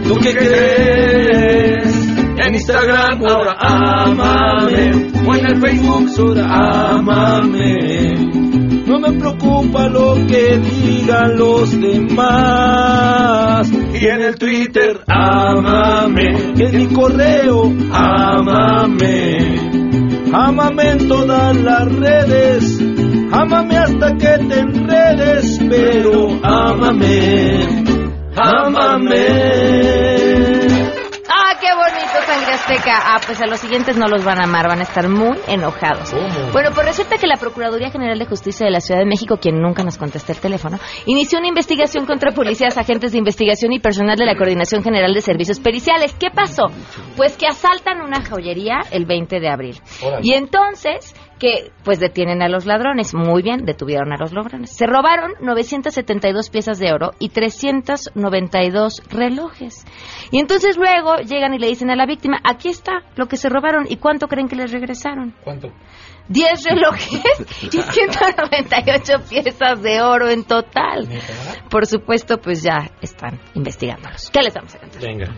¿Tú 0.07 0.15
qué 0.21 0.33
crees? 0.33 2.07
En 2.37 2.55
Instagram 2.55 3.25
ahora 3.27 3.55
amame. 3.59 5.11
O 5.27 5.35
en 5.35 5.45
el 5.45 5.57
Facebook 5.61 6.09
ahora 6.17 6.91
amame. 6.91 8.15
No 8.87 8.99
me 8.99 9.11
preocupa 9.11 9.89
lo 9.89 10.15
que 10.27 10.57
digan 10.57 11.37
los 11.37 11.71
demás. 11.79 13.69
Y 13.93 14.05
en 14.05 14.21
el 14.21 14.35
Twitter, 14.35 15.01
amame. 15.07 16.53
Y 16.55 16.63
en 16.63 16.77
mi 16.77 16.87
correo, 16.87 17.73
amame. 17.91 19.86
Ámame 20.33 20.91
en 20.91 21.07
todas 21.07 21.55
las 21.57 21.91
redes, 21.95 22.79
ámame 23.31 23.77
hasta 23.77 24.13
que 24.17 24.37
te 24.49 24.59
enredes, 24.59 25.59
pero 25.69 26.39
ámame, 26.43 27.85
ámame. 28.35 30.26
Azteca! 32.57 32.93
Ah, 33.03 33.19
pues 33.25 33.41
a 33.41 33.45
los 33.45 33.59
siguientes 33.59 33.97
no 33.97 34.07
los 34.07 34.23
van 34.25 34.39
a 34.39 34.43
amar, 34.43 34.67
van 34.67 34.79
a 34.79 34.83
estar 34.83 35.07
muy 35.07 35.37
enojados. 35.47 36.13
Bueno, 36.51 36.71
pues 36.73 36.85
resulta 36.85 37.17
que 37.17 37.27
la 37.27 37.37
Procuraduría 37.37 37.91
General 37.91 38.17
de 38.17 38.25
Justicia 38.25 38.65
de 38.65 38.71
la 38.71 38.81
Ciudad 38.81 38.99
de 38.99 39.05
México, 39.05 39.37
quien 39.37 39.61
nunca 39.61 39.83
nos 39.83 39.97
contesta 39.97 40.33
el 40.33 40.39
teléfono, 40.39 40.79
inició 41.05 41.39
una 41.39 41.47
investigación 41.47 42.05
contra 42.05 42.31
policías, 42.31 42.77
agentes 42.77 43.11
de 43.11 43.19
investigación 43.19 43.71
y 43.73 43.79
personal 43.79 44.17
de 44.17 44.25
la 44.25 44.35
Coordinación 44.35 44.83
General 44.83 45.13
de 45.13 45.21
Servicios 45.21 45.59
Periciales. 45.59 46.15
¿Qué 46.19 46.29
pasó? 46.31 46.65
Pues 47.15 47.37
que 47.37 47.47
asaltan 47.47 48.01
una 48.01 48.25
joyería 48.25 48.81
el 48.91 49.05
20 49.05 49.39
de 49.39 49.49
abril. 49.49 49.79
Órale. 50.01 50.21
Y 50.23 50.33
entonces 50.33 51.15
que 51.39 51.71
pues 51.83 51.99
detienen 51.99 52.41
a 52.41 52.49
los 52.49 52.65
ladrones. 52.65 53.13
Muy 53.13 53.41
bien, 53.41 53.65
detuvieron 53.65 54.11
a 54.13 54.17
los 54.17 54.33
ladrones. 54.33 54.75
Se 54.75 54.85
robaron 54.85 55.33
972 55.41 56.49
piezas 56.49 56.79
de 56.79 56.91
oro 56.91 57.11
y 57.19 57.29
392 57.29 59.03
relojes. 59.09 59.85
Y 60.31 60.39
entonces 60.39 60.77
luego 60.77 61.17
llegan 61.17 61.53
y 61.53 61.59
le 61.59 61.67
dicen 61.67 61.89
a 61.89 61.95
la 61.95 62.05
víctima, 62.05 62.37
aquí 62.43 62.69
está 62.69 63.03
lo 63.15 63.27
que 63.27 63.37
se 63.37 63.49
robaron 63.49 63.85
y 63.89 63.97
cuánto 63.97 64.27
creen 64.27 64.47
que 64.47 64.55
les 64.55 64.71
regresaron. 64.71 65.33
¿Cuánto? 65.43 65.71
10 66.29 66.63
relojes 66.63 67.23
y 67.63 67.81
198 67.81 69.13
piezas 69.29 69.81
de 69.81 70.01
oro 70.01 70.29
en 70.29 70.43
total. 70.43 71.07
Por 71.69 71.85
supuesto, 71.85 72.37
pues 72.37 72.63
ya 72.63 72.91
están 73.01 73.39
investigándolos. 73.53 74.29
¿Qué 74.31 74.41
les 74.41 74.53
vamos 74.53 74.75
a 74.75 74.79
cantar? 74.79 75.01
Venga. 75.01 75.33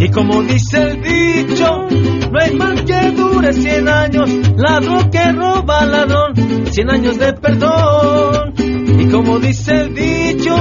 Y 0.00 0.08
como 0.10 0.42
dice 0.42 0.80
el 0.80 1.02
dicho, 1.02 1.66
no 2.30 2.40
hay 2.40 2.54
mal 2.56 2.84
que 2.86 3.10
dure 3.10 3.52
100 3.52 3.88
años, 3.88 4.30
ladrón 4.56 5.10
que 5.10 5.32
roba 5.32 5.84
ladrón, 5.84 6.34
100 6.70 6.90
años 6.90 7.18
de 7.18 7.34
perdón. 7.34 8.54
Y 8.98 9.10
como 9.10 9.38
dice 9.38 9.72
el 9.72 9.94
dicho, 9.94 10.54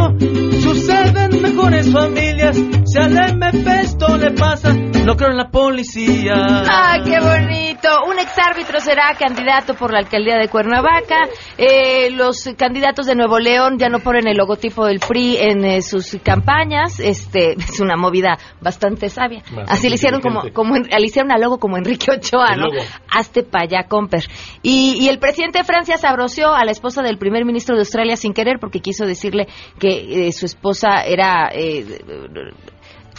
suceden 0.62 1.42
mejores 1.42 1.90
familias. 1.90 2.58
Si 2.86 3.00
al 3.00 3.16
MP 3.16 3.82
esto 3.82 4.18
le 4.18 4.32
pasa, 4.32 4.74
no 4.74 5.16
creo 5.16 5.32
en 5.32 5.38
la 5.38 5.50
policía. 5.50 6.34
¡Ah, 6.36 6.98
qué 7.06 7.20
bonito! 7.20 7.88
Un 8.10 8.20
exárbitro 8.20 8.80
será 8.80 9.14
candidato 9.18 9.74
por 9.74 9.92
la 9.92 10.00
alcaldía 10.00 10.38
de 10.38 10.50
Cuernavaca. 10.50 11.28
Eh, 11.58 12.10
los 12.12 12.50
candidatos 12.58 13.06
de 13.06 13.16
Nuevo 13.16 13.40
León 13.40 13.78
ya 13.78 13.90
no 13.90 14.00
ponen 14.00 14.28
el 14.28 14.38
logotipo 14.38 14.86
del 14.86 15.00
PRI 15.00 15.38
en 15.38 15.66
eh, 15.66 15.82
sus 15.82 16.18
campañas. 16.24 17.00
Este 17.00 17.54
es 17.60 17.80
una 17.80 17.96
movida 17.96 18.38
bastante 18.62 19.10
sabia. 19.10 19.29
Así 19.68 19.90
le 19.90 19.96
hicieron 19.96 20.22
como, 20.22 20.42
como 20.54 20.76
en- 20.76 20.84
le 20.84 21.06
hicieron 21.06 21.32
al 21.32 21.42
logo 21.42 21.58
como 21.60 21.78
Enrique 21.78 22.12
Ochoa, 22.12 22.56
¿no? 22.56 22.66
Hazte 23.12 23.44
pa' 23.44 23.62
allá, 23.62 23.84
comper. 23.88 24.24
Y, 24.64 24.98
y 25.00 25.10
el 25.10 25.20
presidente 25.20 25.60
de 25.60 25.64
Francia 25.64 25.98
sabroció 25.98 26.54
a 26.54 26.66
la 26.66 26.72
esposa 26.72 27.02
del 27.02 27.18
primer 27.18 27.46
ministro 27.46 27.76
de 27.76 27.82
Australia 27.82 28.16
sin 28.16 28.34
querer 28.34 28.58
porque 28.60 28.80
quiso 28.80 29.06
decirle 29.06 29.48
que 29.80 30.28
eh, 30.28 30.32
su 30.32 30.46
esposa 30.46 31.04
era 31.06 31.50
eh, 31.54 31.86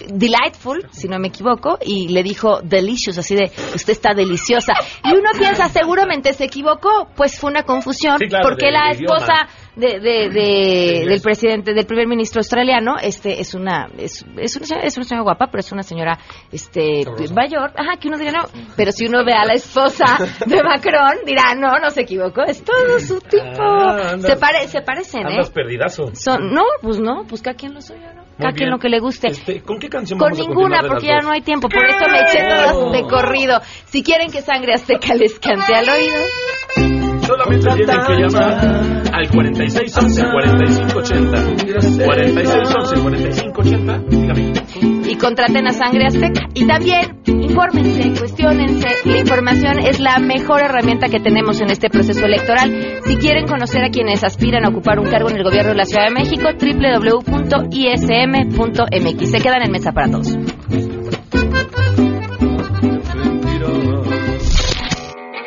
delightful, 0.08 0.86
si 0.92 1.08
no 1.08 1.18
me 1.18 1.28
equivoco, 1.28 1.78
y 1.84 2.08
le 2.08 2.22
dijo 2.22 2.60
delicious, 2.62 3.18
así 3.18 3.34
de 3.34 3.50
usted 3.74 3.92
está 3.92 4.14
deliciosa. 4.14 4.72
Y 5.04 5.12
uno 5.12 5.30
piensa, 5.38 5.68
seguramente 5.68 6.32
se 6.32 6.44
equivocó, 6.44 7.08
pues 7.14 7.38
fue 7.38 7.50
una 7.50 7.64
confusión, 7.64 8.16
Sí, 8.18 8.26
claro, 8.28 8.48
porque 8.48 8.66
de- 8.66 8.72
la 8.72 8.90
esposa 8.92 9.24
idioma. 9.24 9.48
De, 9.80 9.98
de- 10.00 10.28
de- 10.28 11.04
del 11.08 11.20
presidente, 11.20 11.72
del 11.74 11.86
primer 11.86 12.06
ministro 12.06 12.40
australiano, 12.40 12.96
este 13.02 13.40
es 13.40 13.54
una 13.54 13.88
es, 13.98 14.24
es 14.36 14.56
una 14.56 14.80
es 14.82 14.96
una 14.96 15.04
señora 15.04 15.22
guapa, 15.24 15.46
pero 15.50 15.60
es 15.60 15.72
una 15.72 15.82
señora 15.82 16.18
este 16.52 17.04
mayor, 17.34 17.72
ajá, 17.76 17.96
que 18.00 18.08
uno 18.08 18.18
dirá 18.18 18.32
no, 18.32 18.44
pero 18.76 18.92
si 18.92 19.06
uno 19.06 19.24
ve 19.24 19.32
a 19.32 19.44
la 19.44 19.54
esposa 19.54 20.18
de 20.46 20.62
Macron 20.62 21.18
dirá 21.26 21.54
no, 21.56 21.78
no 21.78 21.90
se 21.90 22.02
equivocó, 22.02 22.42
es 22.44 22.62
todo 22.62 22.98
su 23.00 23.18
tipo, 23.20 23.44
Ah, 23.60 24.12
andas- 24.12 24.26
se 24.30 24.36
pare, 24.36 24.68
se 24.68 24.80
parecen, 24.82 25.26
¿eh? 25.26 25.40
Perdidazo. 25.52 26.10
Son, 26.14 26.52
no, 26.52 26.62
pues 26.82 27.00
no, 27.00 27.24
pues 27.28 27.42
cada 27.42 27.56
quien 27.56 27.74
lo 27.74 27.80
suyo, 27.80 28.06
¿no? 28.14 28.20
Cada 28.38 28.52
quien 28.52 28.70
lo 28.70 28.78
que 28.78 28.88
le 28.88 29.00
guste. 29.00 29.28
Este, 29.28 29.60
¿Con 29.62 29.78
qué 29.78 29.88
canción 29.88 30.18
Con 30.18 30.30
vamos 30.32 30.48
ninguna, 30.48 30.80
porque 30.86 31.08
ya 31.08 31.16
dos? 31.16 31.24
no 31.24 31.30
hay 31.32 31.42
tiempo. 31.42 31.68
Por 31.68 31.84
eso 31.84 32.08
me 32.10 32.20
eché 32.20 32.38
todas 32.42 32.92
de 32.92 33.02
corrido. 33.02 33.60
Si 33.86 34.02
quieren 34.02 34.30
que 34.30 34.40
Sangre 34.40 34.72
Azteca 34.74 35.14
les 35.14 35.38
cante 35.38 35.74
al 35.74 35.86
oído. 35.88 36.99
Solamente 37.30 37.68
tienen 37.76 37.96
que 38.08 38.14
llamar 38.14 38.58
al 39.12 39.28
4611 39.30 40.22
4580. 40.32 42.04
4611 42.04 43.02
4580. 43.02 43.98
Dígame. 44.08 44.52
Y 45.08 45.14
contraten 45.14 45.68
a 45.68 45.72
Sangre 45.72 46.06
Azteca. 46.06 46.48
Y 46.54 46.66
también, 46.66 47.20
infórmense, 47.26 48.18
cuestionense. 48.18 48.88
La 49.04 49.18
información 49.18 49.78
es 49.78 50.00
la 50.00 50.18
mejor 50.18 50.60
herramienta 50.60 51.08
que 51.08 51.20
tenemos 51.20 51.60
en 51.60 51.70
este 51.70 51.88
proceso 51.88 52.26
electoral. 52.26 52.98
Si 53.04 53.14
quieren 53.16 53.46
conocer 53.46 53.84
a 53.84 53.90
quienes 53.90 54.24
aspiran 54.24 54.64
a 54.64 54.70
ocupar 54.70 54.98
un 54.98 55.06
cargo 55.06 55.30
en 55.30 55.36
el 55.36 55.44
gobierno 55.44 55.70
de 55.70 55.76
la 55.76 55.84
Ciudad 55.84 56.08
de 56.08 56.14
México, 56.14 56.48
www.ism.mx. 56.60 57.30
Se 59.30 59.38
quedan 59.38 59.62
en 59.62 59.70
mesa 59.70 59.92
para 59.92 60.10
todos. 60.10 60.36